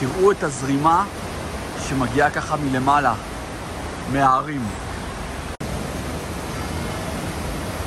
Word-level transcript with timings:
תראו 0.00 0.30
את 0.30 0.42
הזרימה 0.42 1.04
שמגיעה 1.88 2.30
ככה 2.30 2.56
מלמעלה, 2.56 3.14
מההרים. 4.12 4.62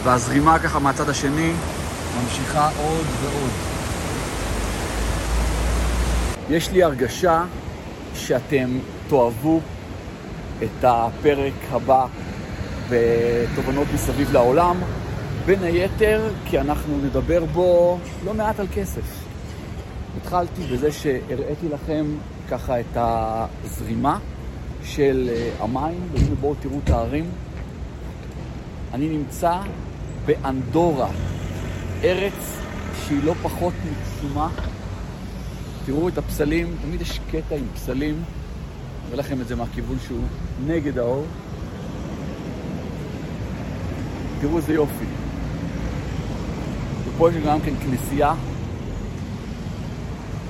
והזרימה 0.03 0.59
ככה 0.59 0.79
מהצד 0.79 1.09
השני 1.09 1.53
ממשיכה 2.21 2.69
עוד 2.77 3.05
ועוד. 3.21 3.51
יש 6.49 6.71
לי 6.71 6.83
הרגשה 6.83 7.43
שאתם 8.15 8.69
תאהבו 9.09 9.59
את 10.63 10.83
הפרק 10.83 11.53
הבא 11.71 12.05
בתובנות 12.89 13.87
מסביב 13.93 14.31
לעולם, 14.31 14.77
בין 15.45 15.63
היתר 15.63 16.29
כי 16.45 16.59
אנחנו 16.59 16.97
נדבר 16.97 17.45
בו 17.45 17.99
לא 18.25 18.33
מעט 18.33 18.59
על 18.59 18.67
כסף. 18.75 19.22
התחלתי 20.17 20.61
בזה 20.73 20.91
שהראיתי 20.91 21.69
לכם 21.69 22.05
ככה 22.49 22.79
את 22.79 22.97
הזרימה 22.97 24.19
של 24.83 25.29
אה, 25.33 25.51
המים, 25.59 25.99
והנה 26.13 26.35
בואו 26.41 26.55
תראו 26.55 26.79
את 26.83 26.89
הערים. 26.89 27.25
אני 28.93 29.09
נמצא 29.09 29.59
באנדורה, 30.25 31.09
ארץ 32.03 32.57
שהיא 33.05 33.23
לא 33.23 33.33
פחות 33.33 33.73
מקסומה. 33.91 34.49
תראו 35.85 36.07
את 36.07 36.17
הפסלים, 36.17 36.75
תמיד 36.81 37.01
יש 37.01 37.19
קטע 37.31 37.55
עם 37.55 37.65
פסלים, 37.73 38.13
אני 38.15 39.07
אראה 39.07 39.19
לכם 39.19 39.41
את 39.41 39.47
זה 39.47 39.55
מהכיוון 39.55 39.97
שהוא 40.07 40.23
נגד 40.67 40.97
האור. 40.97 41.25
תראו 44.41 44.57
איזה 44.57 44.73
יופי. 44.73 45.05
ופה 47.05 47.29
יש 47.29 47.35
גם 47.45 47.61
כן 47.61 47.73
כנסייה 47.75 48.33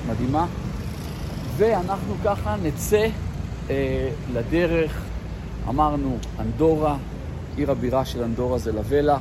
מדהימה, 0.08 0.46
ואנחנו 1.56 2.14
ככה 2.24 2.56
נצא 2.62 3.06
אה, 3.70 4.10
לדרך, 4.32 5.02
אמרנו 5.68 6.18
אנדורה, 6.40 6.96
עיר 7.56 7.70
הבירה 7.70 8.04
של 8.04 8.22
אנדורה 8.22 8.58
זה 8.58 8.72
לבלה, 8.72 9.18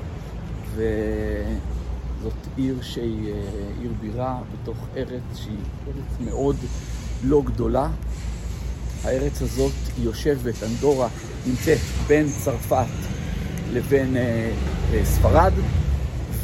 וזאת 0.75 2.33
עיר 2.57 2.81
שהיא 2.81 3.33
אה, 3.33 3.41
עיר 3.81 3.91
בירה 4.01 4.37
בתוך 4.53 4.77
ארץ 4.97 5.23
שהיא 5.35 5.57
ארץ 5.87 6.17
מאוד 6.19 6.55
לא 7.23 7.41
גדולה. 7.45 7.87
הארץ 9.03 9.41
הזאת 9.41 9.71
יושבת, 9.97 10.63
אנדורה 10.63 11.07
נמצאת 11.47 11.77
בין 12.07 12.27
צרפת 12.43 12.85
לבין 13.73 14.17
אה, 14.17 14.51
אה, 14.93 15.05
ספרד, 15.05 15.53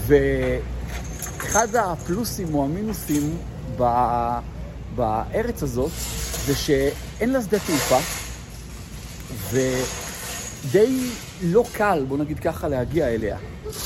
ואחד 0.07 1.75
הפלוסים 1.75 2.53
או 2.53 2.65
המינוסים 2.65 3.37
ב, 3.77 3.83
בארץ 4.95 5.63
הזאת 5.63 5.91
זה 6.45 6.55
שאין 6.55 7.29
לה 7.29 7.41
שדה 7.41 7.57
תעופה, 7.59 7.99
ודי 9.51 11.09
לא 11.43 11.63
קל, 11.73 12.05
בוא 12.07 12.17
נגיד 12.17 12.39
ככה, 12.39 12.67
להגיע 12.67 13.07
אליה. 13.07 13.37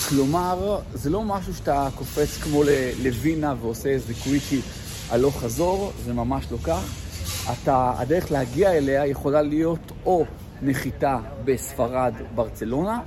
כלומר, 0.10 0.80
זה 0.94 1.10
לא 1.10 1.24
משהו 1.24 1.54
שאתה 1.54 1.88
קופץ 1.96 2.38
כמו 2.38 2.64
לווינה 3.04 3.56
ועושה 3.62 3.90
איזה 3.90 4.14
קוויקי 4.24 4.62
הלוך 5.10 5.40
חזור, 5.40 5.92
זה 6.06 6.14
ממש 6.14 6.46
לא 6.52 6.58
כך. 6.64 7.04
אתה, 7.52 7.94
הדרך 7.98 8.32
להגיע 8.32 8.72
אליה 8.72 9.06
יכולה 9.06 9.42
להיות 9.42 9.92
או 10.06 10.26
נחיתה 10.62 11.18
בספרד, 11.46 12.14
ברצלונה, 12.36 13.00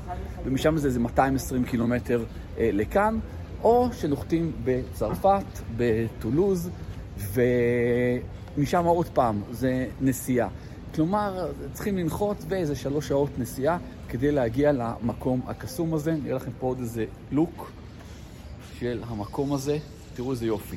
ומשם 0.44 0.76
זה 0.76 0.88
איזה 0.88 1.00
220 1.00 1.64
קילומטר 1.64 2.24
אה, 2.58 2.70
לכאן, 2.72 3.18
או 3.62 3.88
שנוחתים 3.92 4.52
בצרפת, 4.64 5.44
בטולוז, 5.76 6.70
ומשם 7.18 8.84
עוד 8.84 9.06
פעם, 9.06 9.42
זה 9.50 9.86
נסיעה. 10.00 10.48
כלומר, 10.94 11.52
צריכים 11.72 11.98
לנחות 11.98 12.44
באיזה 12.44 12.76
שלוש 12.76 13.08
שעות 13.08 13.38
נסיעה 13.38 13.78
כדי 14.08 14.32
להגיע 14.32 14.72
למקום 14.72 15.40
הקסום 15.46 15.94
הזה. 15.94 16.16
נראה 16.22 16.36
לכם 16.36 16.50
פה 16.58 16.66
עוד 16.66 16.78
איזה 16.78 17.04
לוק 17.30 17.70
של 18.78 19.02
המקום 19.06 19.52
הזה. 19.52 19.78
תראו 20.14 20.30
איזה 20.30 20.46
יופי. 20.46 20.76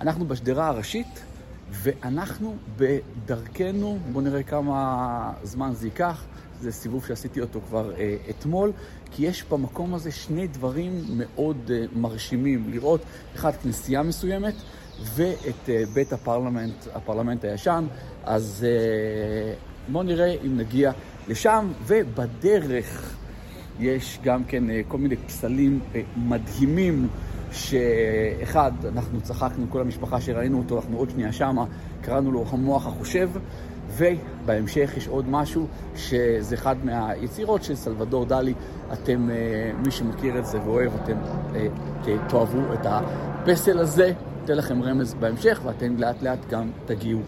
אנחנו 0.00 0.26
בשדרה 0.26 0.68
הראשית, 0.68 1.24
ואנחנו 1.70 2.56
בדרכנו, 2.76 3.98
בואו 4.12 4.24
נראה 4.24 4.42
כמה 4.42 5.32
זמן 5.42 5.72
זה 5.74 5.86
ייקח. 5.86 6.24
זה 6.64 6.72
סיבוב 6.72 7.06
שעשיתי 7.06 7.40
אותו 7.40 7.60
כבר 7.68 7.92
אה, 7.98 8.16
אתמול, 8.30 8.72
כי 9.10 9.26
יש 9.26 9.44
במקום 9.50 9.94
הזה 9.94 10.10
שני 10.10 10.46
דברים 10.46 11.04
מאוד 11.16 11.70
אה, 11.70 11.84
מרשימים. 11.96 12.70
לראות, 12.70 13.00
אחד, 13.34 13.52
כנסייה 13.62 14.02
מסוימת, 14.02 14.54
ואת 15.14 15.68
אה, 15.68 15.82
בית 15.94 16.12
הפרלמנט, 16.12 16.74
הפרלמנט 16.94 17.44
הישן. 17.44 17.84
אז 18.24 18.66
אה, 18.68 19.54
בואו 19.88 20.02
נראה 20.02 20.36
אם 20.46 20.56
נגיע 20.56 20.92
לשם, 21.28 21.72
ובדרך 21.86 23.16
יש 23.80 24.18
גם 24.22 24.44
כן 24.44 24.70
אה, 24.70 24.80
כל 24.88 24.98
מיני 24.98 25.16
פסלים 25.16 25.80
אה, 25.94 26.00
מדהימים. 26.16 27.08
שאחד, 27.52 28.72
אנחנו 28.92 29.20
צחקנו, 29.20 29.66
כל 29.70 29.80
המשפחה 29.80 30.20
שראינו 30.20 30.58
אותו, 30.58 30.76
אנחנו 30.76 30.96
עוד 30.96 31.10
שנייה 31.10 31.32
שמה, 31.32 31.64
קראנו 32.00 32.32
לו 32.32 32.44
המוח 32.50 32.86
החושב, 32.86 33.30
ובהמשך 33.88 34.92
יש 34.96 35.08
עוד 35.08 35.28
משהו, 35.28 35.66
שזה 35.96 36.54
אחד 36.54 36.76
מהיצירות 36.84 37.62
של 37.62 37.74
סלבדור 37.74 38.24
דלי. 38.24 38.54
אתם, 38.92 39.30
אה, 39.30 39.70
מי 39.84 39.90
שמכיר 39.90 40.38
את 40.38 40.46
זה 40.46 40.60
ואוהב, 40.60 40.92
אתם 41.02 41.16
אה, 41.54 41.66
תאהבו 42.28 42.72
את 42.72 42.86
הפסל 42.86 43.78
הזה, 43.78 44.12
אתן 44.44 44.56
לכם 44.56 44.82
רמז 44.82 45.14
בהמשך, 45.14 45.60
ואתם 45.64 45.96
לאט 45.96 46.22
לאט 46.22 46.38
גם 46.50 46.70
תגיעו 46.86 47.20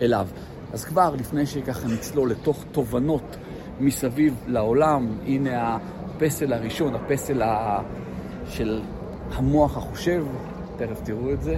אליו. 0.00 0.28
אז 0.72 0.84
כבר 0.84 1.14
לפני 1.18 1.46
שככה 1.46 1.88
נצלול 1.88 2.30
לתוך 2.30 2.64
תובנות 2.72 3.36
מסביב 3.80 4.34
לעולם, 4.46 5.06
הנה 5.26 5.78
הפסל 6.16 6.52
הראשון, 6.52 6.94
הפסל 6.94 7.42
ה... 7.42 7.80
של 8.46 8.82
המוח 9.32 9.76
החושב, 9.76 10.26
תכף 10.76 11.00
תראו 11.04 11.32
את 11.32 11.42
זה, 11.42 11.56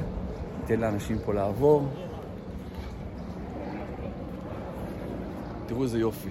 ניתן 0.60 0.80
לאנשים 0.80 1.18
פה 1.24 1.34
לעבור. 1.34 1.88
תראו 5.76 5.84
איזה 5.84 5.98
יופי. 5.98 6.28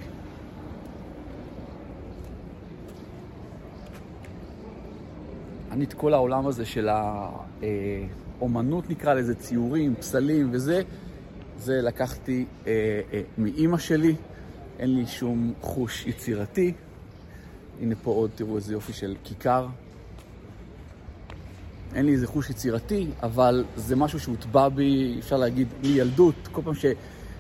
אני 5.72 5.86
את 5.86 5.94
כל 5.94 6.14
העולם 6.14 6.48
הזה 6.48 6.66
של 6.66 6.90
האומנות 8.40 8.90
נקרא 8.90 9.14
לזה, 9.14 9.36
ציורים, 9.36 9.96
פסלים 9.96 10.50
וזה, 10.52 10.82
זה 11.58 11.82
לקחתי 11.82 12.46
אה, 12.68 12.72
אה, 13.14 13.22
מאימא 13.38 13.78
שלי, 13.78 14.16
אין 14.80 14.96
לי 14.96 15.08
שום 15.08 15.54
חוש 15.62 16.08
יצירתי. 16.08 16.74
הנה 17.82 17.96
פה 18.04 18.12
עוד, 18.12 18.30
תראו 18.36 18.56
איזה 18.56 18.74
יופי 18.74 18.94
של 18.94 19.16
כיכר. 19.24 19.68
אין 21.94 22.06
לי 22.06 22.12
איזה 22.12 22.28
חוש 22.28 22.50
יצירתי, 22.50 23.08
אבל 23.24 23.66
זה 23.76 23.96
משהו 23.96 24.20
שהוטבע 24.20 24.70
בי, 24.70 25.16
אפשר 25.20 25.38
להגיד, 25.38 25.68
מילדות. 25.82 26.36
כל 26.52 26.62
פעם 26.62 26.76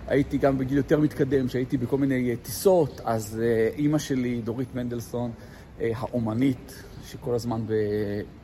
שהייתי 0.07 0.37
גם 0.37 0.57
בגיל 0.57 0.77
יותר 0.77 0.99
מתקדם, 0.99 1.49
שהייתי 1.49 1.77
בכל 1.77 1.97
מיני 1.97 2.29
אה, 2.29 2.35
טיסות, 2.35 3.01
אז 3.05 3.41
אה, 3.43 3.69
אימא 3.77 3.97
שלי, 3.97 4.41
דורית 4.41 4.75
מנדלסון, 4.75 5.31
אה, 5.81 5.91
האומנית, 5.95 6.83
שכל 7.05 7.35
הזמן, 7.35 7.61
ב... 7.67 7.73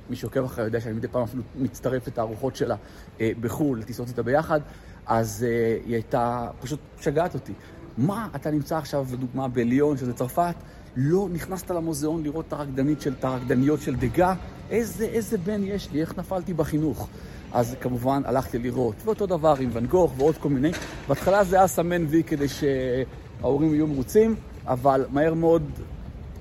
מי 0.09 0.15
שעוקב 0.15 0.43
אחריה 0.43 0.65
יודע 0.65 0.81
שאני 0.81 0.93
מדי 0.93 1.07
פעם 1.07 1.23
אפילו 1.23 1.43
מצטרף 1.55 2.07
את 2.07 2.17
הארוחות 2.17 2.55
שלה 2.55 2.75
בחו"ל, 3.19 3.79
לטיסות 3.79 4.07
איתה 4.07 4.23
ביחד, 4.23 4.59
אז 5.05 5.45
היא 5.85 5.93
הייתה, 5.93 6.47
פשוט 6.61 6.79
שגעת 7.01 7.33
אותי. 7.33 7.53
מה, 7.97 8.27
אתה 8.35 8.51
נמצא 8.51 8.77
עכשיו, 8.77 9.05
לדוגמה, 9.13 9.47
בליון, 9.47 9.97
שזה 9.97 10.13
צרפת, 10.13 10.55
לא 10.95 11.27
נכנסת 11.33 11.71
למוזיאון 11.71 12.23
לראות 12.23 12.45
את 12.47 12.53
הרקדנית 12.53 13.01
של, 13.01 13.13
את 13.19 13.23
הרקדניות 13.23 13.81
של 13.81 13.95
דגה? 13.95 14.33
איזה, 14.69 15.05
איזה 15.05 15.37
בן 15.37 15.63
יש 15.63 15.91
לי, 15.91 16.01
איך 16.01 16.17
נפלתי 16.17 16.53
בחינוך. 16.53 17.09
אז 17.53 17.75
כמובן 17.81 18.21
הלכתי 18.25 18.59
לראות, 18.59 18.95
ואותו 19.05 19.25
דבר 19.25 19.55
עם 19.59 19.69
ואן 19.73 19.85
גוך 19.85 20.13
ועוד 20.17 20.37
כל 20.37 20.49
מיני. 20.49 20.71
בהתחלה 21.07 21.43
זה 21.43 21.55
היה 21.57 21.67
סמן 21.67 22.05
וי 22.09 22.23
כדי 22.23 22.47
שההורים 22.47 23.73
יהיו 23.73 23.87
מרוצים, 23.87 24.35
אבל 24.67 25.05
מהר 25.11 25.33
מאוד 25.33 25.63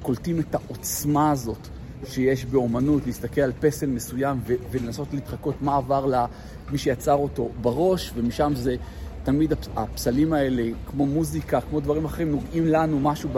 קולטים 0.03 0.41
את 0.41 0.55
העוצמה 0.55 1.31
הזאת 1.31 1.69
שיש 2.07 2.45
באומנות, 2.45 3.07
להסתכל 3.07 3.41
על 3.41 3.53
פסל 3.61 3.87
מסוים 3.87 4.41
ו- 4.47 4.55
ולנסות 4.71 5.09
להתחקות 5.15 5.63
מה 5.63 5.77
עבר 5.77 6.07
למי 6.07 6.79
שיצר 6.79 7.15
אותו 7.15 7.49
בראש, 7.61 8.13
ומשם 8.15 8.53
זה 8.55 8.77
תמיד 9.23 9.53
הפסלים 9.77 10.33
האלה, 10.33 10.63
כמו 10.87 11.07
מוזיקה, 11.07 11.61
כמו 11.61 11.81
דברים 11.81 12.05
אחרים, 12.05 12.31
נוגעים 12.31 12.67
לנו 12.67 13.01
משהו 13.01 13.31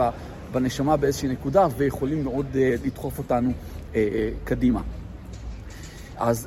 בנשמה 0.52 0.96
באיזושהי 0.96 1.28
נקודה 1.28 1.66
ויכולים 1.76 2.24
מאוד 2.24 2.46
uh, 2.52 2.86
לדחוף 2.86 3.18
אותנו 3.18 3.50
uh, 3.50 3.94
uh, 3.94 3.96
קדימה. 4.44 4.80
אז 6.16 6.46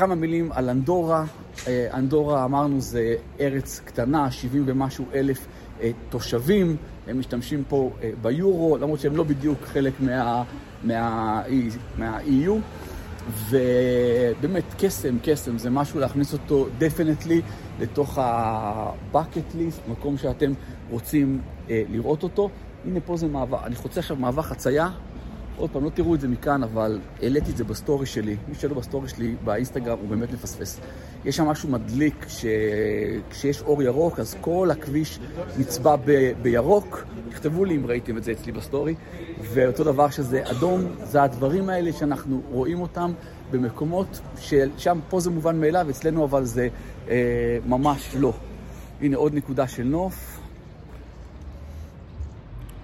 כמה 0.00 0.14
מילים 0.14 0.52
על 0.52 0.70
אנדורה. 0.70 1.24
Uh, 1.56 1.66
אנדורה, 1.94 2.44
אמרנו, 2.44 2.80
זה 2.80 3.14
ארץ 3.40 3.80
קטנה, 3.84 4.30
70 4.30 4.62
ומשהו 4.66 5.04
אלף 5.14 5.46
uh, 5.46 5.82
תושבים. 6.08 6.76
הם 7.06 7.18
משתמשים 7.18 7.64
פה 7.68 7.90
uh, 8.00 8.04
ביורו, 8.22 8.76
למרות 8.76 9.00
שהם 9.00 9.16
לא 9.16 9.24
בדיוק 9.24 9.58
חלק 9.64 9.92
מה, 10.00 10.44
מה, 10.84 11.42
מה-EU. 11.98 12.52
ובאמת, 13.50 14.64
קסם, 14.78 15.16
קסם, 15.22 15.58
זה 15.58 15.70
משהו 15.70 16.00
להכניס 16.00 16.32
אותו 16.32 16.66
definitely 16.78 17.40
לתוך 17.80 18.18
ה-bucket 18.18 19.54
list, 19.54 19.90
מקום 19.90 20.16
שאתם 20.16 20.52
רוצים 20.90 21.40
אה, 21.70 21.82
לראות 21.90 22.22
אותו. 22.22 22.50
הנה 22.84 23.00
פה 23.00 23.16
זה 23.16 23.28
מעבר, 23.28 23.64
אני 23.64 23.74
חוצה 23.74 24.00
עכשיו 24.00 24.16
מעבר 24.16 24.42
חצייה, 24.42 24.88
עוד 25.60 25.70
פעם, 25.70 25.84
לא 25.84 25.90
תראו 25.90 26.14
את 26.14 26.20
זה 26.20 26.28
מכאן, 26.28 26.62
אבל 26.62 27.00
העליתי 27.22 27.50
את 27.50 27.56
זה 27.56 27.64
בסטורי 27.64 28.06
שלי. 28.06 28.36
מי 28.48 28.54
שלא 28.54 28.74
בסטורי 28.74 29.08
שלי 29.08 29.34
באינסטגרם, 29.44 29.98
הוא 29.98 30.08
באמת 30.08 30.32
מפספס. 30.32 30.80
יש 31.24 31.36
שם 31.36 31.46
משהו 31.46 31.68
מדליק, 31.68 32.26
שכשיש 32.28 33.62
אור 33.62 33.82
ירוק, 33.82 34.20
אז 34.20 34.36
כל 34.40 34.70
הכביש 34.70 35.18
נצבע 35.58 35.96
ב... 36.04 36.32
בירוק. 36.42 37.04
תכתבו 37.30 37.64
לי 37.64 37.76
אם 37.76 37.86
ראיתם 37.86 38.16
את 38.16 38.24
זה 38.24 38.32
אצלי 38.32 38.52
בסטורי. 38.52 38.94
ואותו 39.40 39.84
דבר 39.84 40.10
שזה 40.10 40.42
אדום, 40.50 40.80
זה 41.02 41.22
הדברים 41.22 41.68
האלה 41.68 41.92
שאנחנו 41.92 42.42
רואים 42.50 42.80
אותם 42.80 43.12
במקומות 43.50 44.20
ששם, 44.38 44.98
פה 45.08 45.20
זה 45.20 45.30
מובן 45.30 45.60
מאליו, 45.60 45.90
אצלנו 45.90 46.24
אבל 46.24 46.44
זה 46.44 46.68
אה, 47.08 47.58
ממש 47.66 48.16
לא. 48.18 48.32
הנה 49.00 49.16
עוד 49.16 49.34
נקודה 49.34 49.68
של 49.68 49.84
נוף. 49.84 50.40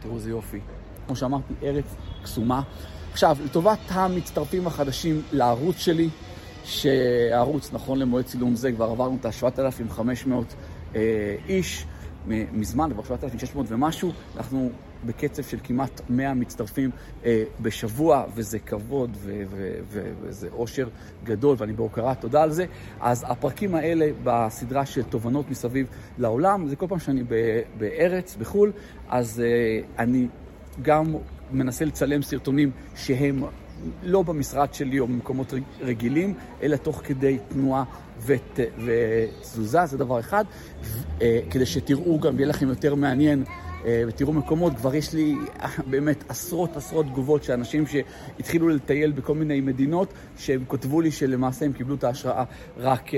תראו 0.03 0.15
איזה 0.15 0.31
יופי. 0.31 0.61
כמו 1.07 1.17
שאמרתי, 1.17 1.55
ארץ 1.63 1.85
קסומה. 2.23 2.63
עכשיו, 3.13 3.37
לטובת 3.45 3.79
המצטרפים 3.89 4.67
החדשים 4.67 5.23
לערוץ 5.33 5.77
שלי, 5.77 6.09
שהערוץ, 6.65 7.73
נכון 7.73 7.99
למועד 7.99 8.25
צילום 8.25 8.57
זה, 8.57 8.73
כבר 8.73 8.85
עברנו 8.85 9.17
את 9.21 9.27
ה-7,500 9.27 10.31
אה, 10.95 11.37
איש 11.49 11.87
מזמן, 12.53 12.91
כבר 12.93 13.05
7,600 13.05 13.67
ומשהו, 13.69 14.13
אנחנו 14.37 14.71
בקצב 15.07 15.43
של 15.43 15.59
כמעט 15.65 16.01
100 16.09 16.35
מצטרפים 16.35 16.91
אה, 17.25 17.45
בשבוע, 17.61 18.25
וזה 18.35 18.59
כבוד 18.59 19.11
ו- 19.15 19.43
ו- 19.51 19.79
ו- 19.89 20.13
וזה 20.21 20.49
אושר 20.53 20.89
גדול, 21.25 21.57
ואני 21.59 21.73
בהוקרת 21.73 22.21
תודה 22.21 22.43
על 22.43 22.51
זה. 22.51 22.67
אז 23.01 23.25
הפרקים 23.29 23.75
האלה 23.75 24.07
בסדרה 24.25 24.87
של 24.87 25.03
תובנות 25.03 25.51
מסביב 25.51 25.87
לעולם, 26.19 26.69
זה 26.69 26.77
כל 26.77 26.87
פעם 26.89 26.99
שאני 26.99 27.23
בארץ, 27.79 28.37
בחו"ל, 28.37 28.73
אז 29.09 29.41
אה, 29.41 30.05
אני 30.05 30.27
גם 30.83 31.15
מנסה 31.53 31.85
לצלם 31.85 32.23
סרטונים 32.23 32.71
שהם 32.97 33.43
לא 34.03 34.23
במשרד 34.23 34.75
שלי 34.75 34.99
או 34.99 35.07
במקומות 35.07 35.55
רגילים, 35.81 36.35
אלא 36.63 36.77
תוך 36.77 37.01
כדי 37.05 37.39
תנועה 37.49 37.85
ות, 38.21 38.59
ותזוזה, 38.85 39.87
זה 39.87 39.99
דבר 39.99 40.21
אחד. 40.21 40.45
אה, 41.23 41.41
כדי 41.51 41.67
שתראו 41.67 42.21
גם, 42.21 42.39
יהיה 42.39 42.49
לכם 42.49 42.69
יותר 42.69 42.95
מעניין 42.95 43.45
אה, 43.85 44.03
ותראו 44.09 44.33
מקומות, 44.33 44.73
כבר 44.77 44.95
יש 44.95 45.15
לי 45.15 45.35
אה, 45.61 45.69
באמת 45.87 46.25
עשרות 46.29 46.77
עשרות 46.77 47.07
תגובות 47.07 47.45
של 47.45 47.53
אנשים 47.53 47.85
שהתחילו 47.87 48.69
לטייל 48.69 49.13
בכל 49.13 49.35
מיני 49.35 49.61
מדינות, 49.61 50.13
שהם 50.37 50.65
כותבו 50.67 51.01
לי 51.01 51.11
שלמעשה 51.11 51.67
הם 51.67 51.73
קיבלו 51.73 51.95
את 51.95 52.05
ההשראה 52.05 52.45
רק 52.77 53.11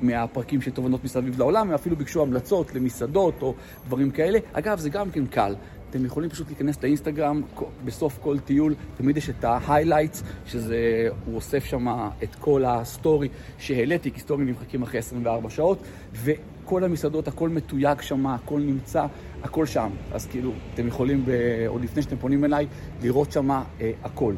מהפרקים 0.00 0.60
של 0.60 0.70
תובנות 0.70 1.04
מסביב 1.04 1.38
לעולם, 1.38 1.68
הם 1.68 1.74
אפילו 1.74 1.96
ביקשו 1.96 2.22
המלצות 2.22 2.74
למסעדות 2.74 3.42
או 3.42 3.54
דברים 3.86 4.10
כאלה. 4.10 4.38
אגב, 4.52 4.78
זה 4.78 4.90
גם 4.90 5.10
כן 5.10 5.26
קל. 5.26 5.54
אתם 5.90 6.04
יכולים 6.04 6.30
פשוט 6.30 6.46
להיכנס 6.46 6.82
לאינסטגרם, 6.82 7.42
בסוף 7.84 8.18
כל 8.22 8.38
טיול 8.38 8.74
תמיד 8.96 9.16
יש 9.16 9.30
את 9.30 9.44
ה 9.44 9.50
highlights, 9.50 10.22
שזה, 10.46 11.08
הוא 11.24 11.34
אוסף 11.34 11.64
שם 11.64 11.86
את 12.22 12.34
כל 12.34 12.64
הסטורי 12.64 13.28
שהעליתי, 13.58 14.10
כי 14.10 14.20
סטורי 14.20 14.44
נמחקים 14.44 14.82
אחרי 14.82 14.98
24 14.98 15.50
שעות, 15.50 15.78
וכל 16.12 16.84
המסעדות, 16.84 17.28
הכל 17.28 17.48
מתויג 17.48 18.00
שם, 18.00 18.26
הכל 18.26 18.60
נמצא, 18.60 19.06
הכל 19.42 19.66
שם. 19.66 19.90
אז 20.12 20.26
כאילו, 20.26 20.52
אתם 20.74 20.86
יכולים, 20.86 21.24
עוד 21.66 21.84
לפני 21.84 22.02
שאתם 22.02 22.16
פונים 22.16 22.44
אליי, 22.44 22.66
לראות 23.02 23.32
שם 23.32 23.50
אה, 23.50 23.62
הכל. 24.04 24.34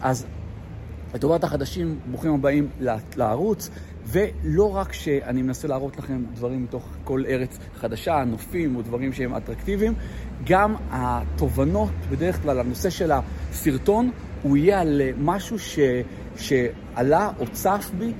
אז 0.00 0.26
לטובת 1.14 1.44
החדשים, 1.44 1.98
ברוכים 2.10 2.34
הבאים 2.34 2.68
לערוץ. 3.16 3.70
ולא 4.06 4.76
רק 4.76 4.92
שאני 4.92 5.42
מנסה 5.42 5.68
להראות 5.68 5.98
לכם 5.98 6.22
דברים 6.34 6.62
מתוך 6.62 6.88
כל 7.04 7.22
ארץ 7.28 7.58
חדשה, 7.76 8.24
נופים 8.26 8.76
או 8.76 8.82
דברים 8.82 9.12
שהם 9.12 9.34
אטרקטיביים, 9.34 9.94
גם 10.44 10.74
התובנות, 10.90 11.90
בדרך 12.10 12.42
כלל 12.42 12.60
הנושא 12.60 12.90
של 12.90 13.10
הסרטון, 13.12 14.10
הוא 14.42 14.56
יהיה 14.56 14.80
על 14.80 15.02
משהו 15.18 15.58
ש, 15.58 15.78
שעלה 16.36 17.30
או 17.38 17.46
צף 17.52 17.90
בי 17.98 18.12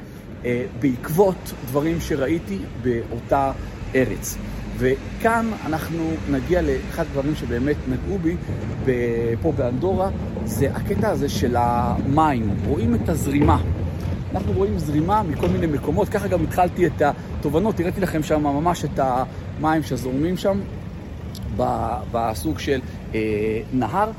אה, 0.44 0.64
בעקבות 0.80 1.52
דברים 1.66 2.00
שראיתי 2.00 2.58
באותה 2.82 3.52
ארץ. 3.94 4.36
וכאן 4.80 5.50
אנחנו 5.66 6.10
נגיע 6.30 6.62
לאחד 6.62 7.02
הדברים 7.02 7.34
שבאמת 7.34 7.76
נגעו 7.88 8.18
בי 8.18 8.36
פה 9.42 9.52
באנדורה, 9.52 10.10
זה 10.44 10.70
הקטע 10.70 11.08
הזה 11.08 11.28
של 11.28 11.56
המים. 11.58 12.50
רואים 12.66 12.94
את 12.94 13.08
הזרימה. 13.08 13.62
אנחנו 14.34 14.52
רואים 14.52 14.78
זרימה 14.78 15.22
מכל 15.22 15.48
מיני 15.48 15.66
מקומות, 15.66 16.08
ככה 16.08 16.28
גם 16.28 16.42
התחלתי 16.42 16.86
את 16.86 17.02
התובנות, 17.02 17.80
הראיתי 17.80 18.00
לכם 18.00 18.22
שם 18.22 18.42
ממש 18.42 18.84
את 18.84 19.00
המים 19.02 19.82
שזורמים 19.82 20.36
שם 20.36 20.60
בסוג 22.12 22.58
של 22.58 22.80
אה, 23.14 23.20
נהר, 23.72 24.10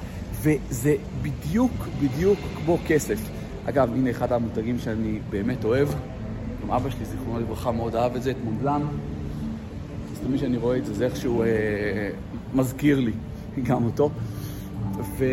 וזה 0.42 0.96
בדיוק 1.22 1.72
בדיוק 2.02 2.40
כמו 2.58 2.78
כסף. 2.88 3.20
אגב, 3.66 3.94
הנה 3.94 4.10
אחד 4.10 4.32
המותגים 4.32 4.80
שאני 4.80 5.20
באמת 5.30 5.66
אוהב, 5.66 5.88
גם 6.64 6.72
אבא 6.72 6.90
שלי, 6.90 7.06
זיכרונו 7.06 7.40
לברכה, 7.40 7.72
מאוד 7.72 7.96
אהב 7.96 8.16
את 8.16 8.24
זה, 8.24 8.32
את 8.32 8.36
מונדלן. 8.44 8.82
תמיד 10.24 10.40
שאני 10.40 10.58
רואה 10.58 10.78
את 10.78 10.86
זה, 10.86 10.94
זה 10.94 11.06
איכשהו 11.06 11.44
אה, 11.44 11.48
מזכיר 12.54 13.00
לי 13.00 13.12
גם 13.64 13.86
אותו. 13.86 14.10
ו... 15.18 15.26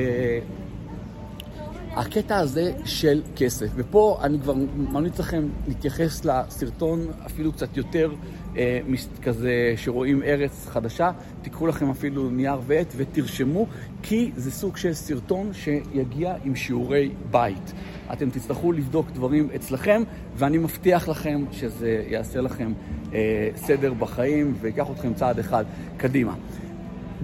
הקטע 1.98 2.38
הזה 2.38 2.72
של 2.84 3.22
כסף. 3.36 3.66
ופה 3.74 4.18
אני 4.22 4.38
כבר 4.40 4.54
ממליץ 4.76 5.18
לכם 5.18 5.48
להתייחס 5.68 6.24
לסרטון 6.24 7.06
אפילו 7.26 7.52
קצת 7.52 7.76
יותר 7.76 8.12
אה, 8.56 8.80
כזה 9.22 9.74
שרואים 9.76 10.22
ארץ 10.22 10.66
חדשה. 10.66 11.10
תיקחו 11.42 11.66
לכם 11.66 11.90
אפילו 11.90 12.30
נייר 12.30 12.60
ועט 12.66 12.92
ותרשמו, 12.96 13.66
כי 14.02 14.30
זה 14.36 14.50
סוג 14.50 14.76
של 14.76 14.94
סרטון 14.94 15.50
שיגיע 15.52 16.34
עם 16.44 16.56
שיעורי 16.56 17.10
בית. 17.30 17.72
אתם 18.12 18.30
תצטרכו 18.30 18.72
לבדוק 18.72 19.06
דברים 19.10 19.48
אצלכם, 19.56 20.02
ואני 20.36 20.58
מבטיח 20.58 21.08
לכם 21.08 21.44
שזה 21.52 22.04
יעשה 22.08 22.40
לכם 22.40 22.72
אה, 23.12 23.50
סדר 23.56 23.94
בחיים 23.94 24.54
ויקח 24.60 24.86
אתכם 24.90 25.14
צעד 25.14 25.38
אחד 25.38 25.64
קדימה. 25.96 26.34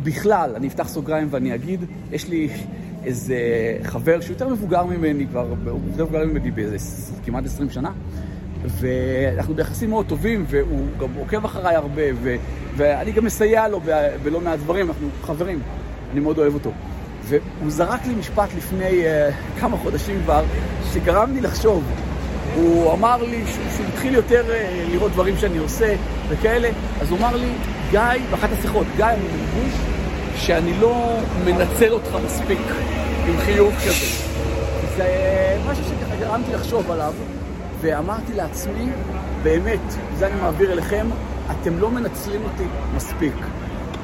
בכלל, 0.02 0.52
אני 0.56 0.68
אפתח 0.68 0.88
סוגריים 0.88 1.28
ואני 1.30 1.54
אגיד, 1.54 1.80
יש 2.12 2.28
לי 2.28 2.48
איזה 3.04 3.36
חבר 3.82 4.20
שיותר 4.20 4.48
מבוגר 4.48 4.84
ממני 4.84 5.26
כבר, 5.26 5.48
הוא 5.70 5.80
יותר 5.90 6.04
מבוגר 6.04 6.24
ממני 6.24 6.50
באיזה 6.50 6.76
כמעט 7.24 7.44
20 7.44 7.70
שנה, 7.70 7.90
ואנחנו 8.64 9.54
ביחסים 9.54 9.90
מאוד 9.90 10.06
טובים, 10.06 10.44
והוא 10.48 10.86
גם 11.00 11.08
עוקב 11.18 11.44
אחריי 11.44 11.76
הרבה, 11.76 12.02
ו, 12.22 12.34
ואני 12.76 13.12
גם 13.12 13.24
מסייע 13.24 13.68
לו 13.68 13.80
בלא 14.22 14.40
מעט 14.40 14.58
דברים, 14.58 14.88
אנחנו 14.88 15.08
חברים, 15.22 15.60
אני 16.12 16.20
מאוד 16.20 16.38
אוהב 16.38 16.54
אותו. 16.54 16.70
והוא 17.24 17.70
זרק 17.70 18.06
לי 18.06 18.14
משפט 18.14 18.48
לפני 18.56 19.02
uh, 19.02 19.60
כמה 19.60 19.76
חודשים 19.76 20.20
כבר, 20.24 20.44
שגרם 20.92 21.34
לי 21.34 21.40
לחשוב. 21.40 21.84
הוא 22.54 22.92
אמר 22.92 23.22
לי 23.22 23.42
שהוא 23.46 23.86
התחיל 23.92 24.14
יותר 24.14 24.44
uh, 24.46 24.92
לראות 24.92 25.12
דברים 25.12 25.36
שאני 25.36 25.58
עושה 25.58 25.94
וכאלה, 26.28 26.70
אז 27.00 27.10
הוא 27.10 27.18
אמר 27.18 27.36
לי, 27.36 27.48
גיא, 27.90 28.00
באחת 28.30 28.48
השיחות, 28.52 28.86
גיא, 28.96 29.04
אני 29.04 29.22
מרגיש 29.22 29.74
שאני 30.36 30.72
לא 30.80 31.18
מנצל 31.44 31.92
אותך 31.92 32.18
מספיק 32.24 32.58
עם 33.28 33.36
חיוך 33.44 33.74
כזה. 33.74 34.06
זה 34.96 35.06
משהו 35.66 35.84
שככה 35.84 36.16
גרמתי 36.20 36.52
לחשוב 36.52 36.90
עליו, 36.90 37.12
ואמרתי 37.80 38.32
לעצמי, 38.32 38.86
באמת, 39.42 39.80
זה 40.18 40.26
אני 40.26 40.40
מעביר 40.40 40.72
אליכם, 40.72 41.06
אתם 41.50 41.78
לא 41.78 41.90
מנצלים 41.90 42.42
אותי 42.44 42.64
מספיק. 42.96 43.34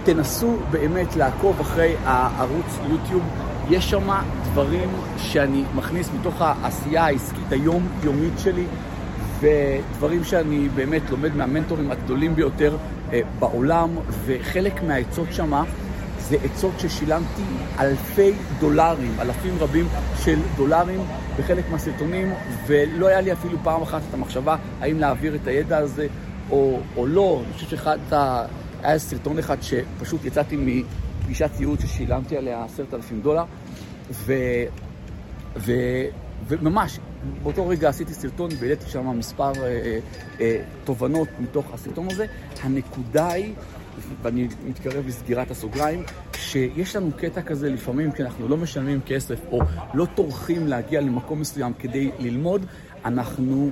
תנסו 0.04 0.56
באמת 0.70 1.16
לעקוב 1.16 1.60
אחרי 1.60 1.94
הערוץ 2.04 2.78
יוטיוב. 2.88 3.22
יש 3.70 3.90
שם 3.90 4.10
דברים 4.44 4.88
שאני 5.16 5.64
מכניס 5.74 6.08
מתוך 6.20 6.34
העשייה 6.38 7.04
העסקית 7.04 7.52
היומיומית 7.52 8.38
שלי, 8.38 8.64
ודברים 9.40 10.24
שאני 10.24 10.68
באמת 10.74 11.10
לומד 11.10 11.36
מהמנטורים 11.36 11.90
הגדולים 11.90 12.34
ביותר 12.34 12.76
אה, 13.12 13.20
בעולם, 13.38 13.90
וחלק 14.26 14.82
מהעצות 14.82 15.26
שמה 15.30 15.64
זה 16.30 16.36
עצות 16.44 16.80
ששילמתי 16.80 17.42
אלפי 17.78 18.32
דולרים, 18.60 19.20
אלפים 19.20 19.54
רבים 19.58 19.86
של 20.24 20.38
דולרים 20.56 21.00
בחלק 21.38 21.70
מהסרטונים, 21.70 22.32
ולא 22.66 23.06
היה 23.06 23.20
לי 23.20 23.32
אפילו 23.32 23.58
פעם 23.62 23.82
אחת 23.82 24.02
את 24.08 24.14
המחשבה 24.14 24.56
האם 24.80 24.98
להעביר 24.98 25.34
את 25.34 25.46
הידע 25.46 25.78
הזה 25.78 26.06
או, 26.50 26.80
או 26.96 27.06
לא. 27.06 27.42
אני 27.44 27.52
חושב 27.52 27.66
שאחד, 27.66 27.98
היה 28.82 28.98
סרטון 28.98 29.38
אחד 29.38 29.56
שפשוט 29.62 30.24
יצאתי 30.24 30.56
מפגישת 30.56 31.50
ייעוץ 31.58 31.80
ששילמתי 31.84 32.36
עליה 32.36 32.64
עשרת 32.64 32.94
אלפים 32.94 33.20
דולר, 33.20 33.44
ו, 34.10 34.34
ו, 35.56 35.72
וממש, 36.48 36.98
באותו 37.42 37.68
רגע 37.68 37.88
עשיתי 37.88 38.14
סרטון 38.14 38.50
והעליתי 38.58 38.90
שם 38.90 39.18
מספר 39.18 39.52
אה, 39.56 39.62
אה, 39.62 39.98
אה, 40.40 40.62
תובנות 40.84 41.28
מתוך 41.40 41.66
הסרטון 41.74 42.06
הזה. 42.10 42.26
הנקודה 42.62 43.32
היא... 43.32 43.54
ואני 44.22 44.48
מתקרב 44.66 45.06
לסגירת 45.06 45.50
הסוגריים, 45.50 46.02
כשיש 46.32 46.96
לנו 46.96 47.10
קטע 47.16 47.42
כזה 47.42 47.70
לפעמים, 47.70 48.12
כי 48.12 48.22
אנחנו 48.22 48.48
לא 48.48 48.56
משלמים 48.56 49.00
כסף 49.06 49.38
או 49.52 49.60
לא 49.94 50.06
טורחים 50.14 50.66
להגיע 50.66 51.00
למקום 51.00 51.40
מסוים 51.40 51.72
כדי 51.78 52.10
ללמוד, 52.18 52.66
אנחנו 53.04 53.70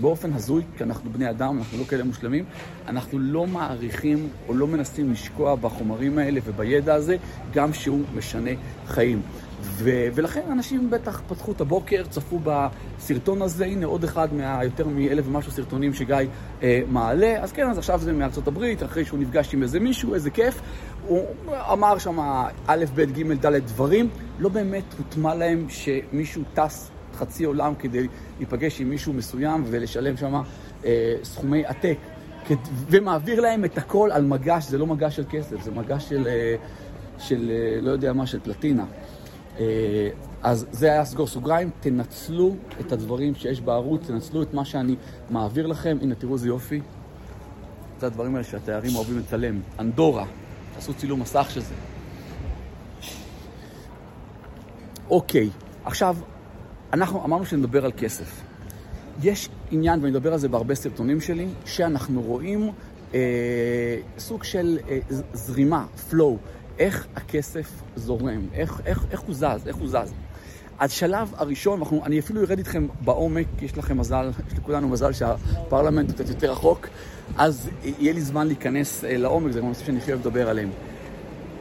באופן 0.00 0.32
הזוי, 0.32 0.62
כי 0.76 0.84
אנחנו 0.84 1.12
בני 1.12 1.30
אדם, 1.30 1.58
אנחנו 1.58 1.78
לא 1.78 1.84
כאלה 1.84 2.04
מושלמים, 2.04 2.44
אנחנו 2.88 3.18
לא 3.18 3.46
מעריכים 3.46 4.28
או 4.48 4.54
לא 4.54 4.66
מנסים 4.66 5.12
לשקוע 5.12 5.54
בחומרים 5.54 6.18
האלה 6.18 6.40
ובידע 6.44 6.94
הזה, 6.94 7.16
גם 7.52 7.72
שהוא 7.72 8.02
משנה 8.14 8.50
חיים. 8.86 9.22
ו- 9.60 10.08
ולכן 10.14 10.42
אנשים 10.52 10.90
בטח 10.90 11.22
פתחו 11.28 11.52
את 11.52 11.60
הבוקר, 11.60 12.04
צפו 12.10 12.40
בסרטון 12.44 13.42
הזה, 13.42 13.64
הנה 13.64 13.86
עוד 13.86 14.04
אחד 14.04 14.34
מהיותר 14.34 14.88
מאלף 14.88 15.24
ומשהו 15.28 15.52
סרטונים 15.52 15.94
שגיא 15.94 16.16
אה, 16.62 16.82
מעלה, 16.88 17.42
אז 17.42 17.52
כן, 17.52 17.70
אז 17.70 17.78
עכשיו 17.78 18.00
זה 18.00 18.12
מארצות 18.12 18.48
הברית, 18.48 18.82
אחרי 18.82 19.04
שהוא 19.04 19.18
נפגש 19.18 19.54
עם 19.54 19.62
איזה 19.62 19.80
מישהו, 19.80 20.14
איזה 20.14 20.30
כיף, 20.30 20.60
הוא 21.06 21.24
אמר 21.48 21.98
שם 21.98 22.18
א', 22.66 22.84
ב', 22.94 23.00
ג', 23.00 23.46
ד' 23.46 23.54
דברים, 23.66 24.08
לא 24.38 24.48
באמת 24.48 24.84
הוטמע 24.98 25.34
להם 25.34 25.66
שמישהו 25.68 26.42
טס 26.54 26.90
חצי 27.14 27.44
עולם 27.44 27.74
כדי 27.74 28.06
להיפגש 28.38 28.80
עם 28.80 28.90
מישהו 28.90 29.12
מסוים 29.12 29.64
ולשלם 29.66 30.16
שם 30.16 30.42
אה, 30.84 31.14
סכומי 31.22 31.66
עתק, 31.66 31.98
ומעביר 32.90 33.40
להם 33.40 33.64
את 33.64 33.78
הכל 33.78 34.10
על 34.12 34.24
מגש, 34.24 34.64
זה 34.64 34.78
לא 34.78 34.86
מגש 34.86 35.16
של 35.16 35.24
כסף, 35.30 35.62
זה 35.62 35.70
מגש 35.70 36.08
של, 36.08 36.26
אה, 36.26 36.56
של 37.18 37.50
אה, 37.50 37.80
לא 37.80 37.90
יודע 37.90 38.12
מה, 38.12 38.26
של 38.26 38.40
פלטינה. 38.40 38.84
אה, 39.60 40.08
אז 40.42 40.66
זה 40.72 40.92
היה 40.92 41.04
סגור 41.04 41.26
סוגריים, 41.26 41.70
תנצלו 41.80 42.54
את 42.80 42.92
הדברים 42.92 43.34
שיש 43.34 43.60
בערוץ, 43.60 44.06
תנצלו 44.06 44.42
את 44.42 44.54
מה 44.54 44.64
שאני 44.64 44.96
מעביר 45.30 45.66
לכם. 45.66 45.98
הנה, 46.02 46.14
תראו 46.14 46.34
איזה 46.34 46.48
יופי. 46.48 46.80
זה 48.00 48.06
הדברים 48.06 48.34
האלה 48.34 48.44
שהתיירים 48.44 48.96
אוהבים 48.96 49.18
לצלם. 49.18 49.60
אנדורה, 49.78 50.24
תעשו 50.74 50.94
צילום 50.94 51.20
מסך 51.20 51.46
של 51.50 51.60
זה. 51.60 51.74
אוקיי, 55.10 55.50
עכשיו, 55.84 56.16
אנחנו 56.92 57.24
אמרנו 57.24 57.46
שנדבר 57.46 57.84
על 57.84 57.92
כסף. 57.96 58.42
יש 59.22 59.48
עניין, 59.70 60.00
ואני 60.00 60.10
מדבר 60.10 60.32
על 60.32 60.38
זה 60.38 60.48
בהרבה 60.48 60.74
סרטונים 60.74 61.20
שלי, 61.20 61.48
שאנחנו 61.64 62.22
רואים 62.22 62.70
אה, 63.14 63.20
סוג 64.18 64.44
של 64.44 64.78
אה, 64.88 64.98
זרימה, 65.32 65.86
flow, 66.10 66.36
איך 66.78 67.06
הכסף 67.16 67.82
זורם, 67.96 68.46
איך, 68.52 68.80
איך, 68.86 69.04
איך 69.10 69.20
הוא 69.20 69.34
זז, 69.34 69.66
איך 69.66 69.76
הוא 69.76 69.88
זז. 69.88 70.14
השלב 70.80 71.32
הראשון, 71.36 71.78
אנחנו, 71.78 72.04
אני 72.04 72.18
אפילו 72.18 72.40
ארד 72.40 72.58
איתכם 72.58 72.86
בעומק, 73.00 73.46
יש 73.62 73.78
לכם 73.78 73.98
מזל, 73.98 74.30
יש 74.52 74.58
לכולנו 74.58 74.88
מזל 74.88 75.12
שהפרלמנט 75.12 76.08
הוא 76.08 76.14
קצת 76.14 76.28
יותר 76.28 76.52
רחוק, 76.52 76.86
אז 77.36 77.70
יהיה 77.84 78.12
לי 78.12 78.20
זמן 78.20 78.46
להיכנס 78.46 79.04
אה, 79.04 79.16
לעומק, 79.16 79.52
זה 79.52 79.60
גם 79.60 79.68
נושא 79.68 79.84
שאני 79.84 80.00
חייב 80.00 80.20
לדבר 80.20 80.48
עליהם. 80.48 80.70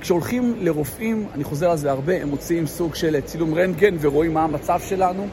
כשהולכים 0.01 0.55
לרופאים, 0.60 1.27
אני 1.34 1.43
חוזר 1.43 1.72
על 1.72 1.77
זה 1.77 1.91
הרבה, 1.91 2.22
הם 2.22 2.29
מוציאים 2.29 2.67
סוג 2.67 2.95
של 2.95 3.22
צילום 3.22 3.53
רנטגן 3.53 3.95
ורואים 4.01 4.34
מה 4.34 4.43
המצב 4.43 4.79
שלנו. 4.79 5.27